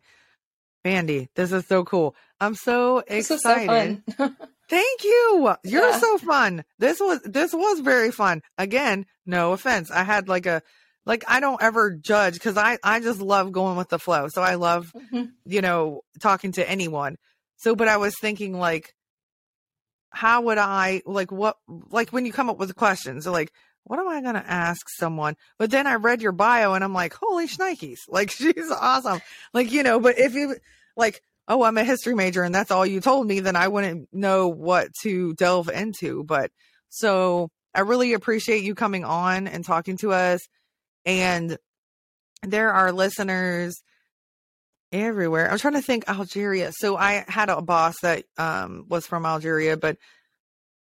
[0.85, 2.15] Mandy, this is so cool.
[2.39, 4.03] I'm so so excited.
[4.17, 4.37] fun.
[4.69, 5.53] Thank you.
[5.63, 5.99] You're Yeah.
[5.99, 6.63] so fun.
[6.79, 8.41] This was this was very fun.
[8.57, 9.89] Again, no offense.
[9.91, 10.61] I had like a
[11.05, 14.27] like I don't ever judge cuz I I just love going with the flow.
[14.29, 15.31] So I love, Mhm.
[15.45, 17.17] you know, talking to anyone.
[17.57, 18.93] So but I was thinking like
[20.11, 23.51] how would I like what like when you come up with questions, like
[23.85, 25.35] what am I going to ask someone?
[25.59, 27.99] But then I read your bio and I'm like, holy shnikes.
[28.09, 29.21] Like she's awesome.
[29.53, 30.55] Like, you know, but if you
[30.97, 34.09] like, oh, I'm a history major and that's all you told me, then I wouldn't
[34.11, 36.23] know what to delve into.
[36.23, 36.51] But
[36.89, 40.41] so I really appreciate you coming on and talking to us.
[41.05, 41.57] And
[42.41, 43.75] there are listeners
[44.91, 45.51] everywhere.
[45.51, 46.71] I'm trying to think Algeria.
[46.73, 49.97] So I had a boss that um was from Algeria, but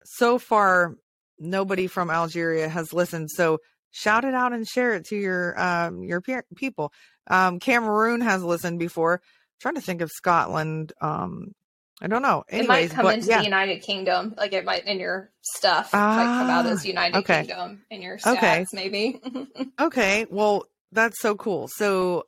[0.06, 0.96] so far
[1.40, 3.30] nobody from Algeria has listened.
[3.32, 3.60] So
[3.92, 6.92] shout it out and share it to your um your pe- people.
[7.30, 9.22] Um Cameroon has listened before.
[9.60, 10.94] trying to think of Scotland.
[11.02, 11.54] Um
[12.00, 12.44] I don't know.
[12.48, 13.40] it might Anyways, come but into yeah.
[13.40, 17.16] the United Kingdom, like it might in your stuff, like come out Ah, as United
[17.18, 17.40] okay.
[17.40, 18.66] Kingdom in your stats, Okay.
[18.74, 19.20] maybe.
[19.80, 21.68] Okay, well, that's so cool.
[21.68, 22.26] So,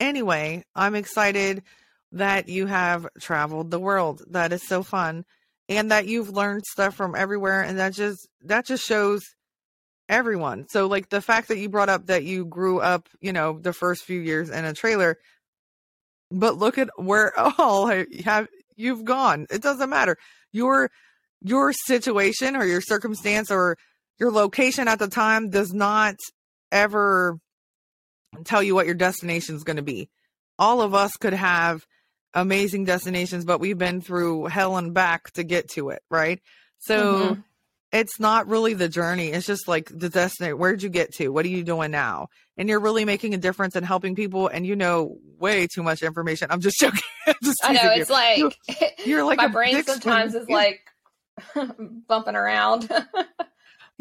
[0.00, 1.62] anyway, I'm excited
[2.12, 4.22] that you have traveled the world.
[4.30, 5.24] That is so fun,
[5.70, 9.22] and that you've learned stuff from everywhere, and that just that just shows
[10.08, 10.66] everyone.
[10.68, 13.72] So, like the fact that you brought up that you grew up, you know, the
[13.72, 15.16] first few years in a trailer,
[16.30, 19.46] but look at where all have you've gone.
[19.48, 20.18] It doesn't matter
[20.52, 20.90] your
[21.40, 23.78] your situation or your circumstance or
[24.18, 26.16] your location at the time does not
[26.70, 27.38] ever
[28.44, 30.10] tell you what your destination is going to be.
[30.58, 31.86] All of us could have
[32.34, 36.40] amazing destinations, but we've been through hell and back to get to it, right?
[36.78, 37.44] So Mhm.
[37.92, 39.28] it's not really the journey.
[39.28, 40.58] It's just like the destination.
[40.58, 41.28] Where'd you get to?
[41.28, 42.28] What are you doing now?
[42.56, 44.46] And you're really making a difference and helping people.
[44.48, 46.48] And you know way too much information.
[46.50, 47.00] I'm just joking.
[47.26, 48.00] I'm just I know teasing you.
[48.02, 48.52] it's like You-
[49.06, 50.80] You're like my brain sometimes is like
[52.08, 52.88] bumping around.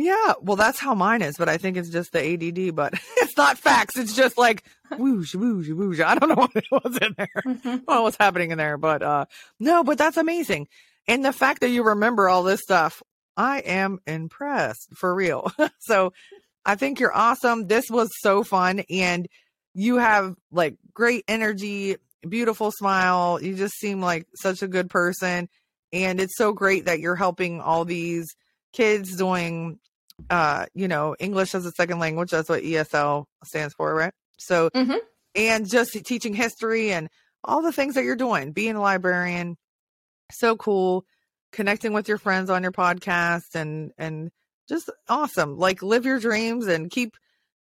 [0.02, 2.74] Yeah, well, that's how mine is, but I think it's just the ADD.
[2.74, 3.98] But it's not facts.
[3.98, 4.64] It's just like
[4.98, 6.00] whoosh, whoosh, whoosh.
[6.00, 7.82] I don't know what it was in there.
[7.86, 9.26] Well, what's happening in there, but uh,
[9.60, 10.70] no, but that's amazing.
[11.06, 13.04] And the fact that you remember all this stuff,
[13.36, 15.52] I am impressed for real.
[15.80, 16.14] so,
[16.66, 17.68] I think you're awesome.
[17.68, 19.28] This was so fun, and
[19.74, 21.98] you have like great energy,
[22.28, 23.42] beautiful smile.
[23.42, 25.50] You just seem like such a good person,
[25.92, 28.28] and it's so great that you're helping all these
[28.72, 29.78] kids doing
[30.30, 34.14] uh you know english as a second language that's what esl stands for right?
[34.38, 35.00] So Mhm.
[35.36, 37.10] and just teaching history and
[37.44, 39.58] all the things that you're doing being a librarian
[40.32, 41.06] so cool
[41.52, 44.30] connecting with your friends on your podcast and and
[44.68, 47.16] just awesome like live your dreams and keep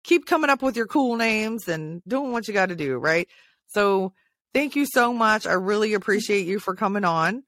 [0.03, 3.27] keep coming up with your cool names and doing what you got to do right?
[3.67, 4.13] So
[4.53, 7.43] thank you so much i really appreciate you for coming on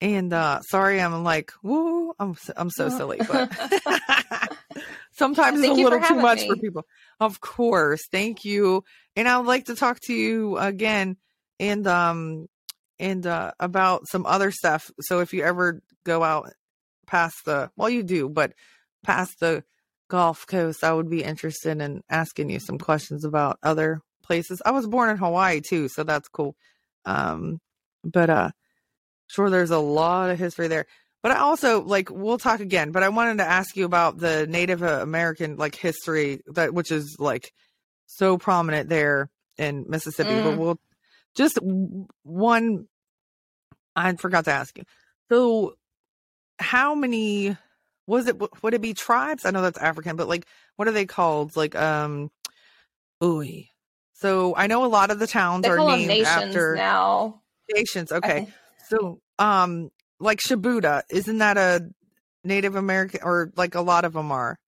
[0.00, 3.52] and uh sorry i'm like woo i'm i'm so silly but
[5.12, 6.84] sometimes it's a Thank you for little too much for people.
[7.18, 8.84] Of course thank you.
[9.16, 11.16] And i would like to talk to you again
[11.58, 12.46] and um
[12.98, 14.90] and uh about some other stuff.
[15.00, 16.50] So if you ever go out
[17.06, 18.52] past the well you do but
[19.04, 19.64] past the
[20.08, 24.62] gulf coast i would be interested in asking you some questions about other places.
[24.64, 26.56] I was born in hawaii too so that's cool.
[27.04, 27.60] Um
[28.04, 28.50] but uh
[29.30, 30.86] sure there's a lot of history there
[31.22, 34.46] but i also like we'll talk again but i wanted to ask you about the
[34.48, 37.52] native american like history that which is like
[38.06, 40.58] so prominent there in mississippi but Mm.
[40.58, 40.80] we'll
[41.36, 41.58] just
[42.22, 42.86] one
[43.94, 44.84] i forgot to ask you
[45.30, 45.74] so
[46.58, 47.56] how many
[48.06, 49.44] was it would it be tribes?
[49.44, 50.46] I know that's African, but like
[50.76, 51.56] what are they called?
[51.56, 52.30] Like um
[53.22, 53.44] ooh.
[54.14, 57.40] So I know a lot of the towns They are named after now.
[57.72, 58.12] nations.
[58.12, 58.48] Okay.
[58.90, 61.88] So um like Shubuta, isn't that a
[62.44, 64.58] Native American or like a lot of them are?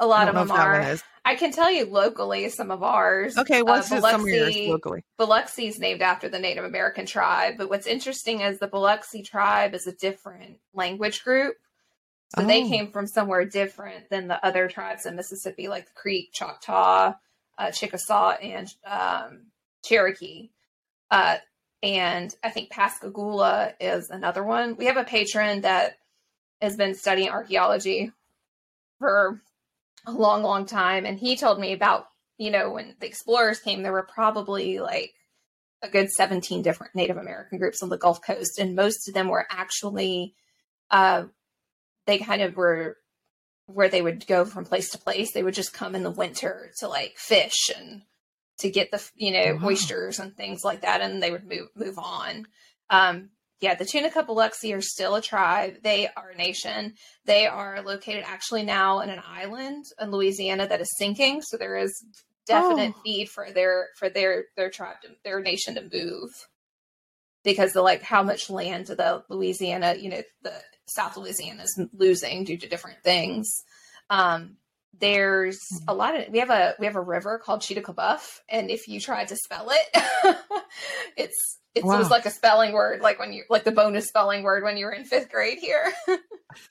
[0.00, 0.98] A lot of them if that one are.
[1.24, 3.36] I can tell you locally some of ours.
[3.36, 5.04] Okay, Uh, what's just some of yours locally?
[5.18, 9.74] Biloxi is named after the Native American tribe, but what's interesting is the Biloxi tribe
[9.74, 11.56] is a different language group.
[12.36, 12.68] So they Oh.
[12.68, 17.14] came from somewhere different than the other tribes in Mississippi, like the Creek, Choctaw,
[17.58, 19.46] uh, Chickasaw, and um,
[19.84, 20.50] Cherokee.
[21.10, 21.38] Uh,
[21.82, 24.76] and I think Pascagoula is another one.
[24.76, 25.98] We have a patron that
[26.60, 28.12] has been studying archaeology
[28.98, 29.40] for
[30.06, 33.82] a long, long time, and he told me about you know when the explorers came,
[33.82, 35.14] there were probably like
[35.82, 39.28] a good 17 different Native American groups on the Gulf Coast, and most of them
[39.28, 40.34] were actually
[40.90, 41.24] uh,
[42.06, 42.96] they kind of were
[43.66, 45.32] where they would go from place to place.
[45.32, 48.02] They would just come in the winter to like fish and
[48.58, 49.68] to get the you know Wow.
[49.68, 52.46] oysters and things like that, and they would move move on.
[52.90, 53.30] Um,
[53.60, 55.78] yeah, the Tunica Biloxi are still a tribe.
[55.82, 56.94] They are a nation.
[57.24, 61.42] They are located actually now in an island in Louisiana that is sinking.
[61.42, 61.92] So there is
[62.46, 63.02] definite Oh.
[63.04, 66.30] need for their for their their tribe to, their nation to move
[67.44, 70.52] because the like how much land the Louisiana you know the
[70.86, 73.48] South Louisiana is losing due to different things.
[74.10, 74.56] Um,
[74.98, 78.88] there's a lot of we have a we have a river called Tchoutacabouffa, and if
[78.88, 80.36] you try to spell it,
[81.16, 84.42] it's it's, it was like a spelling word, like when you like the bonus spelling
[84.42, 85.92] word when you were in fifth grade here.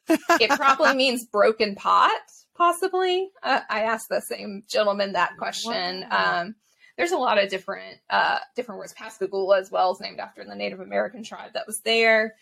[0.10, 2.12] it probably means broken pot,
[2.56, 3.30] possibly.
[3.42, 6.06] Uh, I asked the same gentleman that question.
[6.10, 6.42] Wow.
[6.42, 6.56] Um,
[6.98, 8.94] there's a lot of different uh, different words.
[8.94, 12.36] Pascagoula as well is named after the Native American tribe that was there.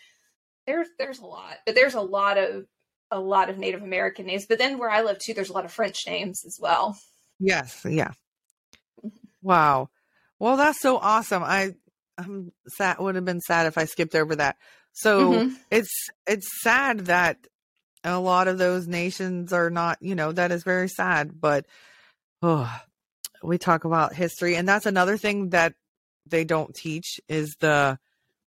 [0.66, 2.66] There's there's a lot, but there's a lot of
[3.12, 4.46] a lot of Native American names.
[4.46, 6.98] But then where I live too, there's a lot of French names as well.
[7.40, 8.12] Yes, yeah.
[9.42, 9.90] Wow.
[10.40, 11.44] Well, that's so awesome.
[11.44, 11.72] I
[12.18, 14.58] I'm sad would have been sad if I skipped over that.
[14.94, 15.56] So Mhm.
[15.72, 17.38] it's it's sad that
[18.04, 21.66] a lot of those nations are not, you know, that is very sad, but
[22.42, 22.72] oh,
[23.44, 25.74] we talk about history and that's another thing that
[26.26, 28.00] they don't teach is the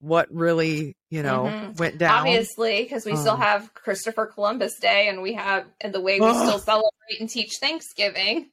[0.03, 1.79] what really, you know, Mhm.
[1.79, 2.27] went down.
[2.27, 6.21] Obviously, because we still Um, have Christopher Columbus Day, and we have and the way
[6.21, 8.51] we still celebrate and teach Thanksgiving.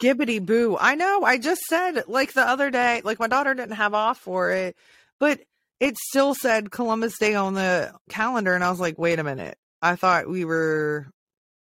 [0.00, 0.76] Skibbity boo.
[0.78, 1.22] I know.
[1.24, 4.76] I just said like the other day, like my daughter didn't have off for it,
[5.18, 5.40] but
[5.80, 8.54] it still said Columbus Day on the calendar.
[8.54, 9.56] And I was like, wait a minute.
[9.80, 11.06] I thought we were,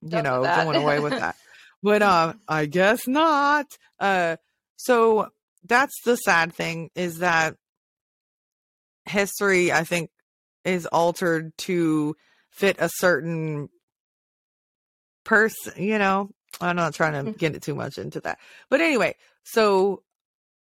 [0.02, 1.36] you Done know, going away with that.
[1.80, 3.66] But uh, I guess not.
[4.00, 4.34] Uh,
[4.74, 5.28] so
[5.64, 7.54] that's the sad thing is that
[9.08, 10.10] history, I think,
[10.64, 12.16] is altered to
[12.50, 13.68] fit a certain
[15.24, 16.30] person, you know.
[16.60, 17.38] I'm not trying to Mhm.
[17.38, 18.38] get it too much into that.
[18.70, 19.14] But anyway,
[19.44, 20.02] so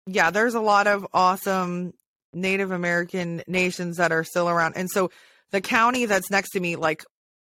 [0.08, 1.94] yeah, there's a lot of awesome
[2.34, 4.76] Native American nations that are still around.
[4.76, 5.12] And so
[5.52, 7.04] the county that's next to me, like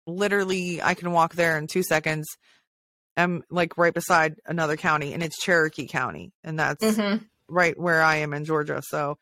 [0.05, 2.27] literally I can walk there in two seconds.
[3.17, 6.33] I'm like right beside another county and it's Cherokee County.
[6.43, 7.25] And that's Mhm.
[7.47, 8.81] right where I am in Georgia.
[8.85, 9.17] So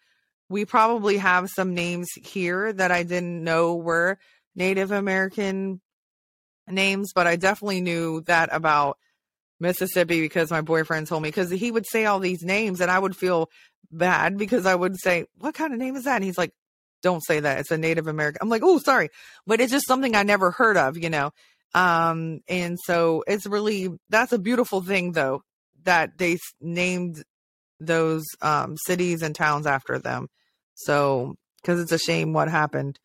[0.53, 4.19] we probably have some names here that I didn't know were
[4.55, 5.81] Native American
[6.69, 8.99] names, but I definitely knew that about
[9.59, 12.99] Mississippi because my boyfriend told me because he would say all these names and I
[12.99, 13.49] would feel
[13.91, 16.17] bad because I would say, What kind of name is that?
[16.17, 16.51] And he's like,
[17.01, 17.57] Don't say that.
[17.57, 18.38] It's a Native American.
[18.43, 19.09] I'm like, Oh, sorry.
[19.47, 21.31] But it's just something I never heard of, you know.
[21.73, 25.41] Um, and so it's really that's a beautiful thing though,
[25.81, 27.23] that they named
[27.80, 30.27] those um cities and towns after them.
[30.75, 32.99] So because it's a shame what happened.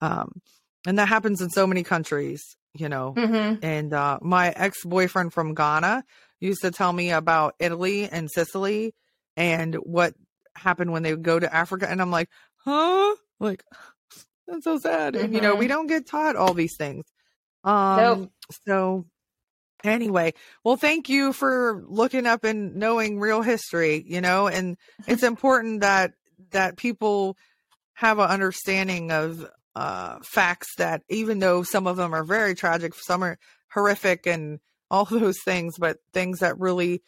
[0.00, 0.40] Um
[0.86, 3.14] and that happens in so many countries, you know.
[3.16, 3.58] Mhm.
[3.62, 6.04] And uh, my ex boyfriend from Ghana
[6.40, 8.94] used to tell me about Italy and Sicily
[9.36, 10.14] and what
[10.54, 11.90] happened when they would go to Africa.
[11.90, 12.28] And I'm like,
[12.58, 13.16] huh?
[13.40, 13.64] Like,
[14.46, 15.16] that's so sad.
[15.16, 15.68] And, you know, we Mhm.
[15.70, 17.04] don't get taught all these things.
[17.64, 18.30] Um, Nope.
[18.66, 19.06] So,
[19.82, 24.76] anyway, well, thank you for looking up and knowing real history, you know, and
[25.08, 26.12] it's important that
[26.50, 27.36] that people
[27.94, 32.94] have an understanding of uh, facts that even though some of them are very tragic,
[32.94, 33.38] some are
[33.72, 34.60] horrific and
[34.90, 37.02] all those things, but things that really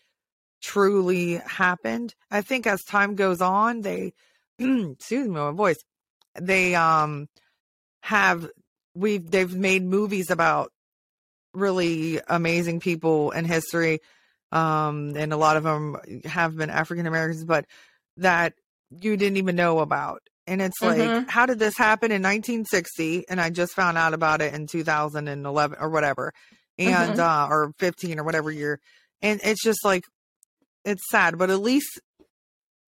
[0.63, 2.15] truly happened.
[2.31, 4.13] I think as time goes on, they,
[4.59, 5.79] excuse me, my voice,
[6.41, 7.29] they um
[8.03, 8.49] have
[8.95, 10.73] we've they've made movies about
[11.55, 14.01] really amazing people in history
[14.53, 17.65] um and a lot of them have been african americans but
[18.17, 18.55] that
[18.91, 21.29] you didn't even know about And it's like, Mhm.
[21.29, 23.29] how did this happen in 1960?
[23.29, 26.33] And I just found out about it in 2011 or whatever,
[26.79, 27.19] and Mhm.
[27.19, 28.81] uh, or 15 or whatever year.
[29.21, 30.05] And it's just like,
[30.85, 32.01] it's sad, but at least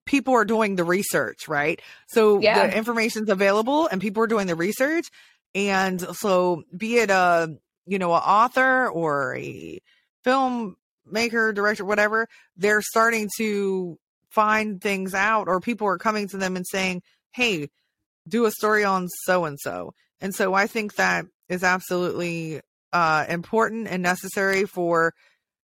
[0.05, 1.81] people are doing the research, right?
[2.07, 2.67] So Yeah.
[2.67, 5.05] the information's available, and people are doing the research.
[5.53, 7.55] And so, be it a
[7.85, 9.79] you know, an author or a
[10.25, 13.97] filmmaker, director, whatever, they're starting to
[14.31, 17.01] find things out, or people are coming to them and saying,
[17.33, 17.69] "Hey,
[18.27, 22.61] do a story on so and so." And so, I think that is absolutely
[22.93, 25.13] uh, important and necessary for,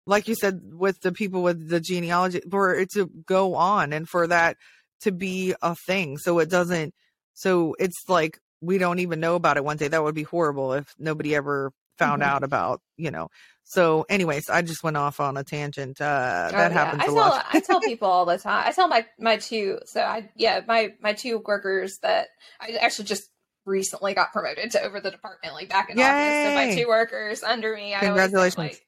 [0.05, 4.07] like you said, with the people with the genealogy, for it to go on and
[4.07, 4.57] for that
[5.01, 6.17] to be a thing.
[6.17, 6.93] So it doesn't.
[7.33, 9.87] So it's like we don't even know about it one day.
[9.87, 12.25] That would be horrible if nobody ever found Mhm.
[12.25, 13.29] out about, you know.
[13.65, 16.01] So, anyways, I just went off on a tangent.
[16.01, 16.83] Uh, Oh, that yeah.
[16.85, 17.45] happens I a tell lot.
[17.47, 18.63] I tell people all the time.
[18.67, 23.05] I tell my my two so I yeah my my two workers that I actually
[23.05, 23.29] just
[23.65, 26.41] recently got promoted to over the department like back in August.
[26.41, 27.93] So my two workers under me.
[27.93, 28.57] I always Congratulations.
[28.57, 28.81] like,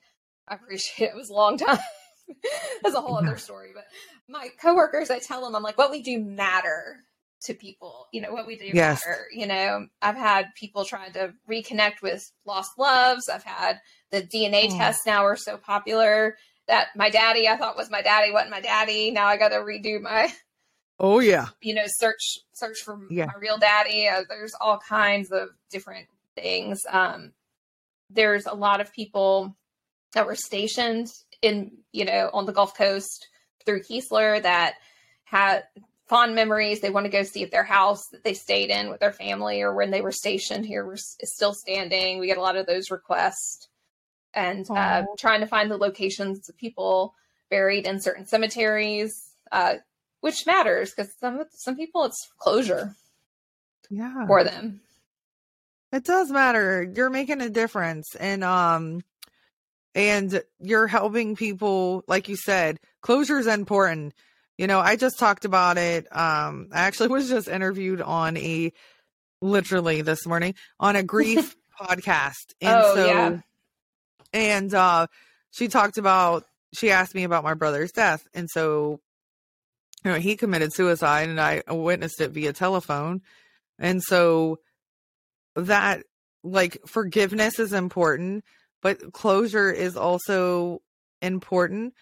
[0.47, 1.11] I appreciate it.
[1.11, 1.77] It was a long time.
[2.81, 3.71] That's a whole other story.
[3.75, 3.85] But
[4.27, 6.97] my coworkers, I tell them I'm like, what we do matter
[7.43, 8.07] to people.
[8.11, 9.01] You know what we do Yes.
[9.05, 9.25] matter.
[9.33, 13.29] You know, I've had people trying to reconnect with lost loves.
[13.29, 13.79] I've had
[14.11, 14.77] the DNA Oh.
[14.77, 16.37] tests now are so popular
[16.67, 19.11] that my daddy I thought was my daddy wasn't my daddy.
[19.11, 20.31] Now I got to redo my
[20.99, 23.25] Oh yeah, you know search search for Yeah.
[23.25, 24.07] my real daddy.
[24.07, 26.79] Uh, there's all kinds of different things.
[26.89, 27.33] Um,
[28.11, 29.55] there's a lot of people
[30.13, 31.07] that were stationed
[31.41, 33.27] in you know on the Gulf Coast
[33.65, 34.75] through Keesler that
[35.23, 35.63] had
[36.11, 36.81] fond memories.
[36.81, 39.61] They want to go see if their house that they stayed in with their family
[39.61, 42.19] or when they were stationed here is still standing.
[42.19, 43.69] We get a lot of those requests
[44.33, 47.15] and uh, trying to find the locations of people
[47.49, 49.75] buried in certain cemeteries, uh,
[50.19, 52.93] which matters because some some people it's closure
[53.89, 54.27] yeah.
[54.27, 54.81] for them.
[55.93, 56.83] It does matter.
[56.83, 59.01] You're making a difference, and um,
[59.95, 62.03] and you're helping people.
[62.05, 64.13] Like you said, closure is important.
[64.61, 66.05] You know, I just talked about it.
[66.15, 68.71] Um, I actually was just interviewed on a
[69.41, 73.39] literally this morning on a grief podcast, and Oh, so yeah.
[74.33, 75.07] and uh,
[75.49, 76.45] she talked about.
[76.73, 78.99] She asked me about my brother's death, and so
[80.05, 83.23] you know he committed suicide, and I witnessed it via telephone,
[83.79, 84.59] and so
[85.55, 86.03] that
[86.43, 88.43] like forgiveness is important
[88.81, 90.81] but closure is also
[91.21, 91.93] important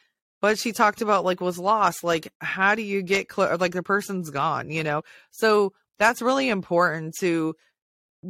[0.42, 3.84] but she talked about like was lost like how do you get clo- like the
[3.84, 5.02] person's gone you know?
[5.32, 7.56] So that's really important to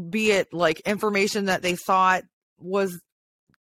[0.10, 2.24] be it like information that they thought
[2.60, 3.00] was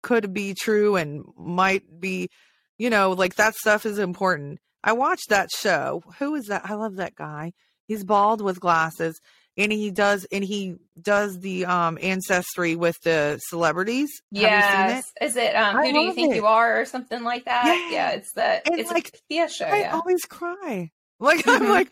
[0.01, 2.29] could be true and might be
[2.77, 4.59] you know like that stuff is important.
[4.83, 6.03] I watched that show.
[6.19, 6.63] Who is that?
[6.65, 7.53] I love that guy.
[7.87, 9.19] He's bald with glasses
[9.57, 14.89] and he does and he does the um ancestry with the celebrities Have you seen
[14.89, 15.05] Yes.
[15.19, 15.25] it?
[15.25, 16.37] Is it um I who do you think it.
[16.37, 17.81] you are or something like that?
[17.89, 17.95] Yeah.
[17.95, 19.93] Yeah, it's the it's like, a show, I yeah.
[19.93, 20.91] always cry.
[21.19, 21.69] Like I'm Mhm.
[21.73, 21.91] like,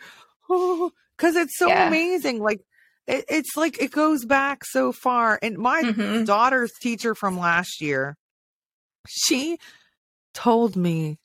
[0.49, 1.87] oh, because it's so Yeah.
[1.87, 2.39] amazing.
[2.39, 2.61] Like
[3.07, 5.37] it, it's like it goes back so far.
[5.41, 6.25] And my Mhm.
[6.25, 8.15] daughter's teacher from last year,
[9.07, 9.57] she
[10.33, 11.17] told me,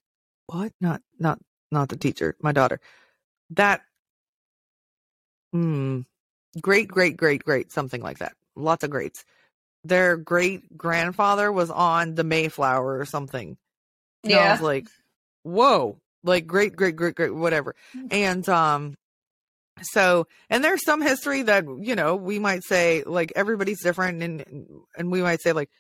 [0.46, 0.72] what?
[0.80, 1.38] Not not
[1.70, 2.80] not the teacher, my daughter,
[3.50, 3.82] that
[5.52, 6.00] hmm,
[6.60, 8.32] great, great, great, great, something like that.
[8.54, 9.24] Lots of greats.
[9.84, 13.56] Their great grandfather was on the Mayflower or something.
[14.24, 14.52] And I Yeah.
[14.52, 14.86] was like,
[15.42, 17.74] whoa, like great, great, great, great, whatever.
[17.96, 18.08] Mm.
[18.12, 18.94] And um,
[19.82, 24.66] so and there's some history that you know we might say like everybody's different, and
[24.96, 25.70] and we might say like,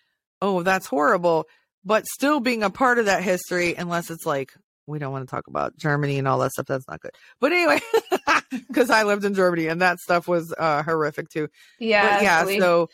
[0.42, 1.46] oh, that's horrible,
[1.84, 4.52] but still being a part of that history, unless it's like
[4.86, 7.12] we don't want to talk about Germany and all that stuff, that's not good.
[7.40, 7.80] But anyway,
[8.68, 11.48] because I lived in Germany and that stuff was uh horrific too.
[11.78, 12.16] Yeah.
[12.16, 12.88] but yeah, we- so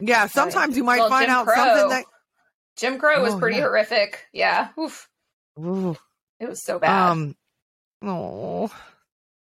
[0.00, 1.54] yeah, sometimes you might Well, find Jim out Crow.
[1.56, 2.04] something that.
[2.76, 3.62] Jim Crow was Oh, pretty yeah.
[3.62, 4.26] horrific.
[4.32, 4.68] Yeah.
[4.78, 5.08] Oof.
[5.58, 5.96] Ooh.
[6.38, 7.10] It was so bad.
[7.10, 7.36] Um,
[8.02, 8.72] oh,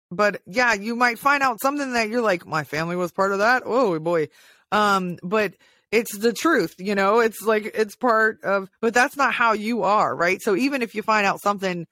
[0.09, 3.39] but yeah, you might find out something that you're like, my family was part of
[3.39, 3.63] that.
[3.65, 4.27] Oh boy.
[4.71, 5.53] Um, but
[5.91, 9.83] it's the truth, you know, it's like, it's part of, but that's not how you
[9.83, 10.41] are, right?
[10.41, 11.85] So even if you find out something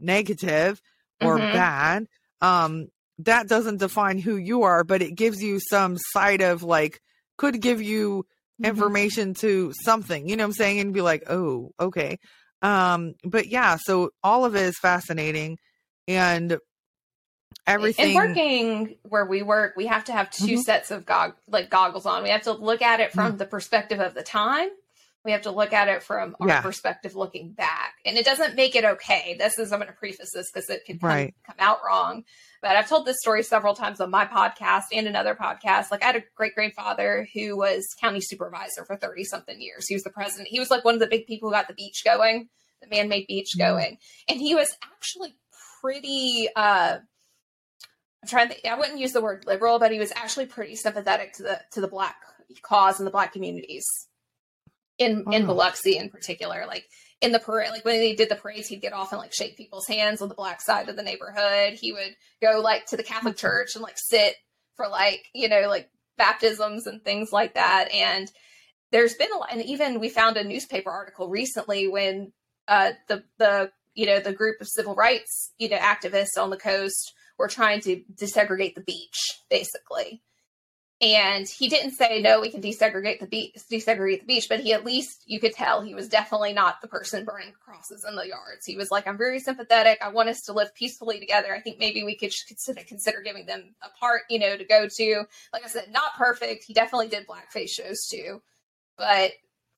[0.00, 0.80] negative
[1.22, 1.52] or Mhm.
[1.52, 2.06] bad,
[2.42, 7.00] um, that doesn't define who you are, but it gives you some side of like,
[7.38, 8.24] could give you
[8.60, 8.66] Mhm.
[8.68, 10.80] information to something, you know what I'm saying?
[10.80, 12.18] And be like, oh, okay.
[12.62, 15.58] Um, but yeah, so all of it is fascinating
[16.08, 16.58] and
[17.66, 18.06] everything.
[18.06, 20.62] And working where we work, we have to have 2 Mhm.
[20.62, 22.22] sets of gog- like goggles on.
[22.22, 24.70] We have to look at it from the perspective of the time,
[25.26, 26.60] We have to look at it from our Yeah.
[26.62, 27.94] perspective looking back.
[28.06, 29.34] And it doesn't make it okay.
[29.36, 31.34] This is, I'm going to preface this because it could come, Right.
[31.44, 32.24] come out wrong.
[32.62, 35.90] But I've told this story several times on my podcast and another podcast.
[35.90, 39.86] Like I had a great grandfather who was county supervisor for 30 something years.
[39.88, 40.48] He was the president.
[40.48, 42.48] He was like one of the big people who got the beach going,
[42.80, 43.58] the man made beach Mhm.
[43.58, 43.98] going.
[44.28, 45.34] And he was actually
[45.82, 46.98] pretty, uh,
[48.22, 50.76] I'm trying to think, I wouldn't use the word liberal, but he was actually pretty
[50.76, 52.16] sympathetic to the, to the black
[52.62, 53.84] cause and the black communities
[54.98, 55.54] in, in Wow.
[55.54, 56.64] Biloxi in particular.
[56.66, 56.86] Like
[57.20, 59.56] in the parade, like when they did the parades, he'd get off and like shake
[59.56, 61.74] people's hands on the black side of the neighborhood.
[61.74, 64.34] He would go like to the Catholic church and like sit
[64.76, 67.90] for like, you know, like baptisms and things like that.
[67.92, 68.30] And
[68.92, 72.32] there's been a lot, and even we found a newspaper article recently when
[72.68, 76.56] uh, the, the, you know, the group of civil rights, you know, activists on the
[76.56, 79.18] coast were trying to desegregate the beach,
[79.50, 80.22] basically.
[80.98, 84.72] And he didn't say no, we can desegregate the beach, desegregate the beach, but he
[84.72, 88.26] at least you could tell he was definitely not the person burning crosses in the
[88.26, 88.64] yards.
[88.64, 89.98] He was like, "I'm very sympathetic.
[90.00, 91.54] I want us to live peacefully together.
[91.54, 94.88] I think maybe we could consider consider giving them a part, you know, to go
[94.88, 96.64] to." Like I said, not perfect.
[96.64, 98.40] He definitely did blackface shows too,
[98.96, 99.32] but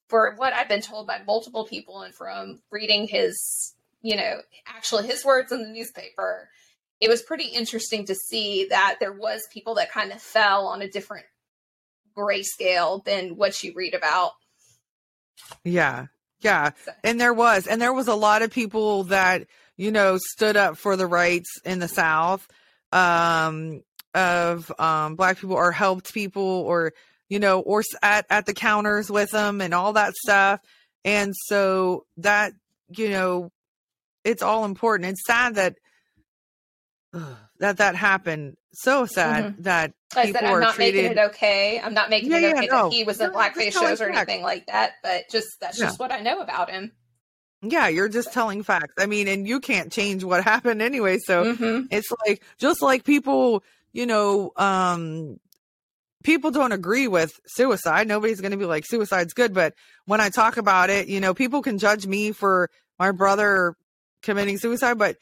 [0.07, 5.09] for what I've been told by multiple people and from reading his, you know, actually
[5.09, 6.49] his words in the newspaper,
[7.01, 10.83] it was pretty interesting to see that there was people that kind of fell on
[10.83, 11.27] a different
[12.17, 14.33] grayscale than what you read about.
[15.65, 16.07] Yeah.
[16.41, 16.71] Yeah.
[16.85, 19.47] So- And there was, and there was a lot of people that,
[19.77, 22.47] you know, stood up for the rights in the South
[22.91, 23.83] um,
[24.15, 26.93] of um, Black people or helped people or,
[27.29, 30.61] you know, or at, at the counters with them and all that stuff.
[31.05, 32.53] And so that,
[32.89, 33.53] you know,
[34.25, 35.11] it's all important.
[35.11, 35.77] It's sad that,
[37.59, 38.57] that that happened.
[38.73, 41.19] So sad that Like I said, people I'm not making treated.
[41.19, 41.81] it okay.
[41.81, 42.89] I'm not making Yeah, it yeah, okay no.
[42.91, 44.33] that he was in No, blackface shows or facts.
[44.33, 45.87] anything like that, but just that's Yeah.
[45.87, 46.93] just what I know about him.
[47.63, 48.95] Yeah, you're just telling facts.
[48.99, 51.19] I mean, and you can't change what happened anyway.
[51.19, 55.39] So hmm it's like just like people, you know, um
[56.23, 58.07] people don't agree with suicide.
[58.07, 59.75] Nobody's going to be like suicide's good, but
[60.05, 63.77] when I talk about it, you know, people can judge me for my brother
[64.23, 65.17] committing suicide, but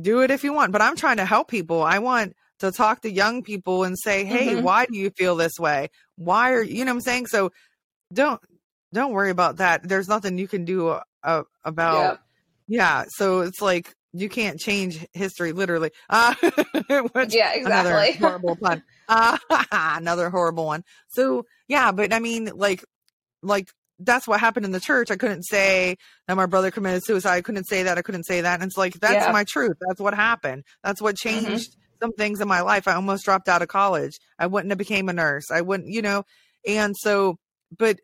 [0.00, 0.72] do it if you want.
[0.72, 1.82] But I'm trying to help people.
[1.82, 4.62] I want to talk to young people and say, "Hey, Mhm.
[4.62, 5.88] why do you feel this way?
[6.16, 7.52] Why are you know what I'm saying?" So
[8.12, 8.40] don't
[8.92, 9.88] don't worry about that.
[9.88, 10.88] There's nothing you can do
[11.24, 12.16] uh, about Yeah.
[12.68, 15.90] yeah, so it's like you can't change history literally.
[16.10, 16.34] Uh,
[17.28, 18.12] Yeah, another exactly.
[18.20, 18.82] horrible pun.
[19.08, 19.38] Uh,
[19.72, 20.84] another horrible one.
[21.08, 22.84] So yeah, but I mean, like,
[23.42, 23.70] like
[24.04, 25.10] that's what happened in the church.
[25.10, 25.96] I couldn't say
[26.26, 27.36] that my brother committed suicide.
[27.36, 27.98] I couldn't say that.
[27.98, 28.60] I couldn't say that.
[28.60, 29.32] And it's like that's Yeah.
[29.32, 29.76] my truth.
[29.88, 30.64] That's what happened.
[30.82, 31.18] That's what Mhm.
[31.20, 32.88] changed some things in my life.
[32.88, 34.18] I almost dropped out of college.
[34.38, 35.50] I wouldn't have became a nurse.
[35.50, 36.24] I wouldn't, you know.
[36.66, 37.36] And so,
[37.76, 37.98] but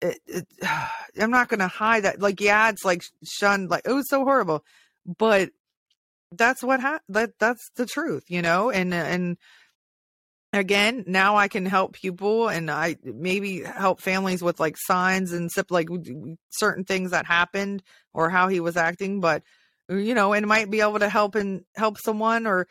[0.00, 0.46] it, it,
[1.20, 2.20] I'm not going to hide that.
[2.20, 3.70] Like, yeah, it's like shunned.
[3.70, 4.64] Like it was so horrible,
[5.06, 5.50] but
[6.32, 7.02] that's what happened.
[7.08, 8.70] That that's the truth, you know.
[8.70, 9.36] And and
[10.56, 15.50] again, now I can help people, and I maybe help families with like signs and
[15.70, 15.88] like
[16.50, 17.82] certain things that happened
[18.12, 19.42] or how he was acting, but
[19.90, 22.66] uh, you know, and might be able to help and help someone or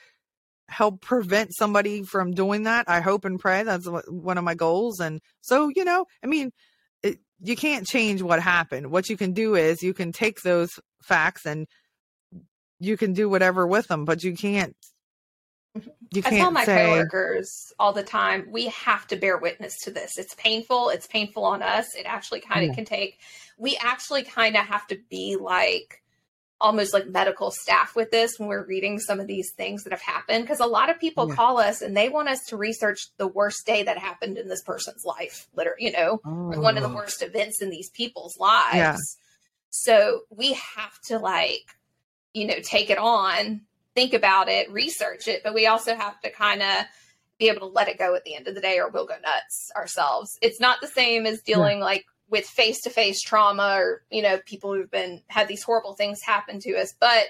[0.69, 2.85] help prevent somebody from doing that.
[2.89, 4.99] I hope and pray that's one of my goals.
[4.99, 6.51] And so, you know, I mean,
[7.03, 8.89] it, you can't change what happened.
[8.91, 11.67] What you can do is you can take those facts and
[12.79, 14.75] you can do whatever with them, but you can't.
[16.11, 19.91] You I tell my say, coworkers all the time, we have to bear witness to
[19.91, 20.17] this.
[20.17, 20.89] It's painful.
[20.89, 21.95] It's painful on us.
[21.95, 22.75] It actually kind of Yeah.
[22.75, 23.19] can take,
[23.57, 26.03] we actually kind of have to be like
[26.61, 30.01] almost like medical staff with this when we're reading some of these things that have
[30.01, 30.43] happened.
[30.43, 31.35] Because a lot of people Yeah.
[31.35, 34.61] call us and they want us to research the worst day that happened in this
[34.61, 38.37] person's life, literally, you know, or one of the "Oh." worst events in these people's
[38.37, 38.75] lives.
[38.75, 38.97] Yeah.
[39.71, 41.75] So we have to like,
[42.33, 43.61] you know, take it on,
[43.95, 46.85] think about it, research it, but we also have to kind of
[47.39, 49.15] be able to let it go at the end of the day or we'll go
[49.23, 50.37] nuts ourselves.
[50.41, 54.39] It's not the same as dealing like with face to face trauma or, you know,
[54.45, 57.25] people who've been had these horrible things happen to us, but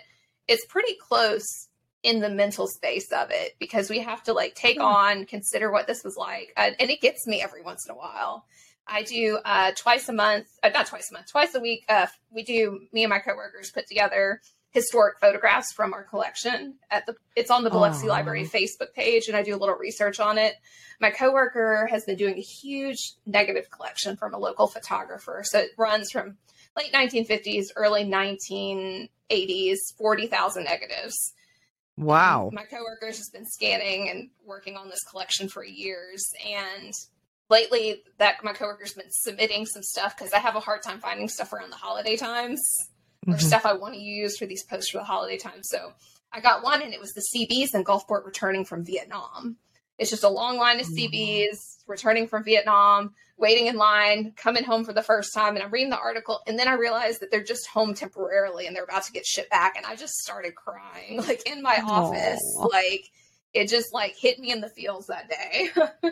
[0.48, 1.68] it's pretty close
[2.04, 4.84] in the mental space of it because we have to like take Yeah.
[4.84, 6.52] on, consider what this was like.
[6.58, 8.46] Uh, and it gets me every once in a while.
[8.86, 11.86] I do uh, twice a month, uh, not twice a month, twice a week.
[11.88, 14.42] Uh, we do, me and my coworkers put together
[14.74, 18.08] historic photographs from our collection at the, it's on the Biloxi.
[18.08, 20.56] Library Facebook page and I do a little research on it.
[21.00, 25.44] My coworker has been doing a huge negative collection from a local photographer.
[25.46, 26.38] So it runs from
[26.76, 31.34] late 1950s, early 1980s, 40,000 negatives.
[31.96, 32.50] Wow.
[32.52, 36.24] My coworker's just been scanning and working on this collection for years.
[36.52, 36.92] And
[37.48, 41.28] lately that my coworker's been submitting some stuff because I have a hard time finding
[41.28, 42.60] stuff around the holiday times
[43.28, 43.42] or Mhm.
[43.42, 45.62] stuff I want to use for these posts for the holiday time.
[45.64, 45.94] So
[46.32, 49.58] I got one and it was the CBs and Gulfport returning from Vietnam.
[50.00, 54.84] It's just a long line of CBs returning from Vietnam, waiting in line, coming home
[54.86, 55.56] for the first time.
[55.56, 58.76] And I'm reading the article and then I realized that they're just home temporarily and
[58.76, 59.76] they're about to get shipped back.
[59.78, 62.42] And I just started crying like in my office.
[62.72, 63.12] Like
[63.54, 65.70] it just like hit me in the feels that day.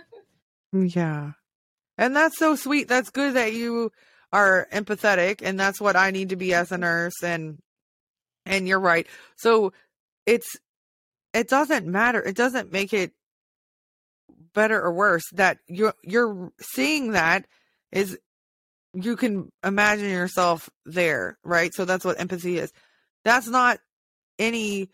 [0.74, 1.32] Yeah.
[1.98, 2.88] And that's so sweet.
[2.88, 3.92] That's good that you
[4.34, 7.58] are empathetic and that's what I need to be as a nurse and
[8.46, 9.08] and you're right.
[9.38, 9.74] So
[10.26, 10.50] it's
[11.34, 12.22] it doesn't matter.
[12.22, 13.12] It doesn't make it
[14.54, 17.46] better or worse that you're you're seeing that
[17.92, 18.18] is
[18.94, 21.74] you can imagine yourself there, right?
[21.74, 22.72] So that's what empathy is.
[23.24, 23.80] That's not
[24.40, 24.90] any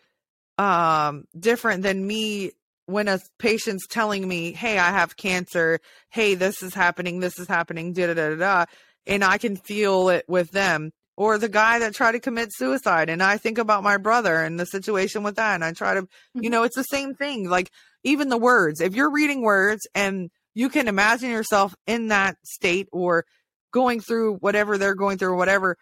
[0.57, 2.51] um different than me
[2.85, 5.80] when a patient's telling me, "Hey, I have cancer.
[6.09, 7.19] Hey, this is happening.
[7.19, 8.65] This is happening." Da da da da, da
[9.08, 10.92] and I can feel it with them.
[11.16, 14.60] Or the guy that tried to commit suicide, and I think about my brother and
[14.60, 16.02] the situation with that, and I try to,
[16.36, 16.52] you mm-hmm.
[16.52, 17.50] know, it's the same thing.
[17.50, 17.72] Like
[18.04, 18.82] even the words.
[18.82, 23.26] If you're reading words and you can imagine yourself in that state or
[23.74, 25.78] going through whatever they're going through or whatever,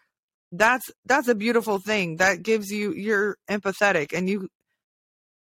[0.51, 2.17] that's that's a beautiful thing.
[2.17, 4.47] That gives you you're empathetic and you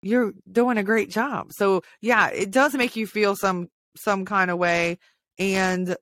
[0.02, 1.52] you're doing a great job.
[1.52, 4.99] So yeah, it does make you feel some some kind of way.
[5.40, 5.95] And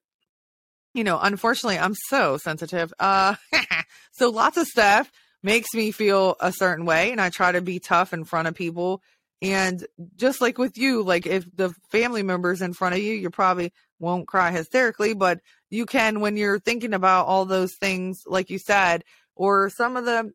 [0.95, 2.93] you know, unfortunately I'm so sensitive.
[2.99, 3.35] Uh
[4.13, 5.11] so lots of stuff
[5.43, 8.55] makes me feel a certain way and I try to be tough in front of
[8.55, 9.01] people.
[9.41, 9.85] And
[10.15, 13.73] just like with you, like if the family members in front of you, you probably
[13.99, 18.57] won't cry hysterically, but you can when you're thinking about all those things, like you
[18.57, 19.03] said,
[19.35, 20.31] or some of the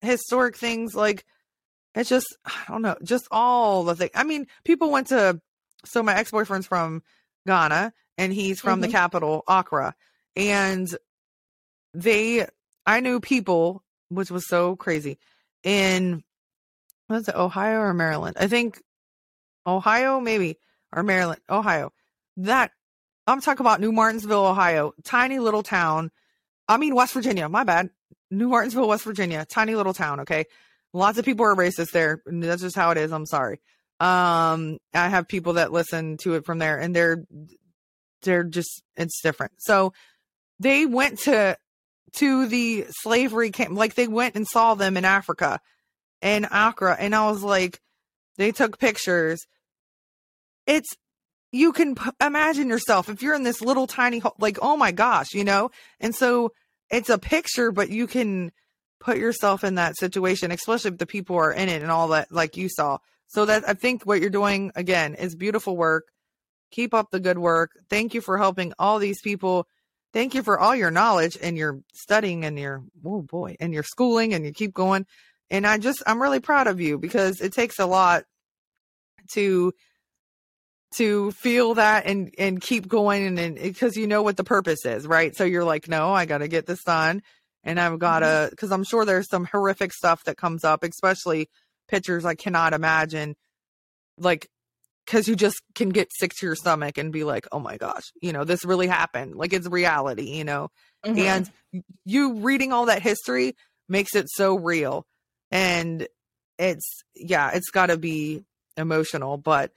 [0.00, 1.24] historic things, like
[1.96, 4.12] it's just, I don't know, just all the things.
[4.14, 5.40] I mean, people went to,
[5.84, 7.02] so my ex boyfriend's from
[7.46, 8.92] Ghana and he's from the Mhm.
[8.92, 9.94] capital, Accra.
[10.36, 10.88] And
[11.94, 12.46] they,
[12.84, 15.18] I knew people, which was so crazy,
[15.62, 16.22] in,
[17.08, 18.36] was it Ohio or Maryland?
[18.38, 18.82] I think
[19.66, 20.58] Ohio, maybe,
[20.92, 21.92] or Maryland, Ohio.
[22.36, 22.72] That
[23.26, 26.10] I'm talking about New Martinsville, Ohio, tiny little town.
[26.68, 27.90] I mean, West Virginia, my bad.
[28.30, 30.20] New Martinsville, West Virginia, tiny little town.
[30.20, 30.44] Okay.
[30.92, 32.22] Lots of people are racist there.
[32.26, 33.12] That's just how it is.
[33.12, 33.60] I'm sorry.
[33.98, 37.24] Um, I have people that listen to it from there and they're,
[38.26, 39.52] they're just, it's different.
[39.58, 39.94] So
[40.60, 41.56] they went to,
[42.16, 45.60] to the slavery camp, like they went and saw them in Africa
[46.22, 46.96] in Accra.
[46.98, 47.80] And I was like,
[48.36, 49.46] they took pictures.
[50.66, 50.88] It's,
[51.52, 54.92] you can p- imagine yourself if you're in this little tiny hole, like, oh my
[54.92, 55.70] gosh, you know?
[56.00, 56.52] And so
[56.90, 58.52] it's a picture, but you can
[59.00, 62.30] put yourself in that situation, especially if the people are in it and all that,
[62.32, 62.98] like you saw.
[63.28, 66.04] So that I think what you're doing again is beautiful work.
[66.70, 67.72] Keep up the good work.
[67.88, 69.66] Thank you for helping all these people.
[70.12, 73.82] Thank you for all your knowledge and your studying and your, oh boy, and your
[73.82, 75.06] schooling and you keep going.
[75.50, 78.24] And I just, I'm really proud of you because it takes a lot
[79.32, 79.72] to
[80.94, 85.06] to feel that and and keep going and, because you know what the purpose is
[85.06, 87.22] right so you're like no i gotta get this done
[87.64, 87.98] and i've mm-hmm.
[87.98, 91.48] gotta because i'm sure there's some horrific stuff that comes up especially
[91.88, 93.34] pictures i cannot imagine
[94.18, 94.48] like
[95.06, 98.04] because you just can get sick to your stomach and be like oh my gosh
[98.20, 100.68] you know this really happened like it's reality you know
[101.04, 101.18] Mhm.
[101.18, 101.50] and
[102.04, 103.54] you reading all that history
[103.88, 105.06] makes it so real
[105.50, 106.06] and
[106.58, 108.42] it's yeah it's got to be
[108.76, 109.70] emotional but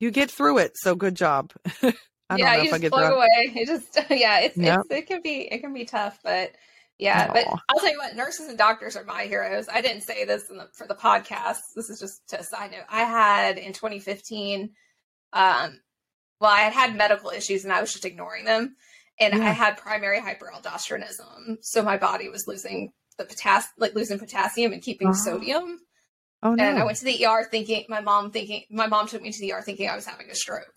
[0.00, 1.52] you get through it so good job
[1.82, 1.92] i
[2.30, 3.66] don't yeah, know you if i get through it.
[3.66, 4.80] just yeah, it's, Yep.
[4.80, 6.52] it's it can be it can be tough, but
[6.98, 7.32] yeah.
[7.32, 9.66] But I'll tell you what, nurses and doctors are my heroes.
[9.72, 11.58] I didn't say this in the, for the podcast.
[11.76, 12.84] This is just a side note.
[12.90, 14.70] I had in 2015,
[15.32, 15.80] um,
[16.40, 18.76] well, I had had medical issues and I was just ignoring them,
[19.20, 19.40] and Yeah.
[19.48, 24.82] I had primary hyperaldosteronism, so my body was losing the potassium, like losing potassium and
[24.82, 25.12] keeping Ah.
[25.12, 25.80] sodium.
[26.42, 29.22] oh no And I went to the ER thinking my mom thinking my mom took
[29.22, 30.72] me to the ER thinking I was having a stroke.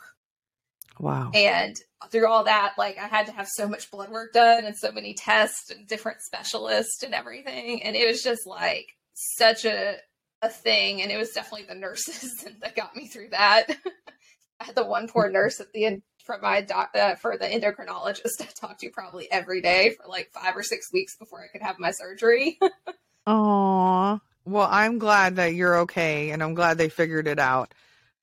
[1.01, 1.75] Wow And
[2.09, 4.91] through all that, like I had to have so much blood work done and so
[4.91, 7.83] many tests and different specialists and everything.
[7.83, 9.97] And it was just like such a
[10.41, 11.01] a thing.
[11.01, 13.67] And it was definitely the nurses that got me through that.
[14.59, 17.45] I had the one poor nurse at the end from my doc uh, for the
[17.45, 21.47] endocrinologist I talked to probably every day for like five or six weeks before I
[21.47, 22.59] could have my surgery.
[23.27, 27.71] oh well i'm glad that you're okay and i'm glad they figured it out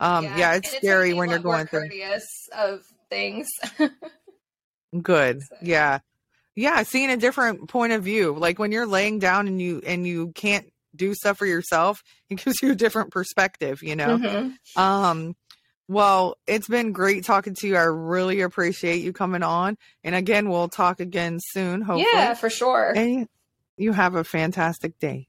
[0.01, 1.89] um yeah, it's and scary when you're going through
[2.57, 2.81] of
[3.11, 3.49] things.
[5.03, 5.43] Good.
[5.43, 5.99] So- Yeah.
[6.55, 8.35] Yeah, seeing a different point of view.
[8.35, 10.67] Like when you're laying down and you and you can't
[10.97, 14.19] do stuff for yourself, it gives you a different perspective, you know.
[14.19, 14.57] Mhm.
[14.77, 15.37] Um
[15.87, 17.77] Well, it's been great talking to you.
[17.77, 19.79] I really appreciate you coming on.
[20.05, 22.07] And again, we'll talk again soon, hopefully.
[22.13, 22.93] Yeah, for sure.
[22.95, 23.27] And
[23.79, 25.29] you have a fantastic day.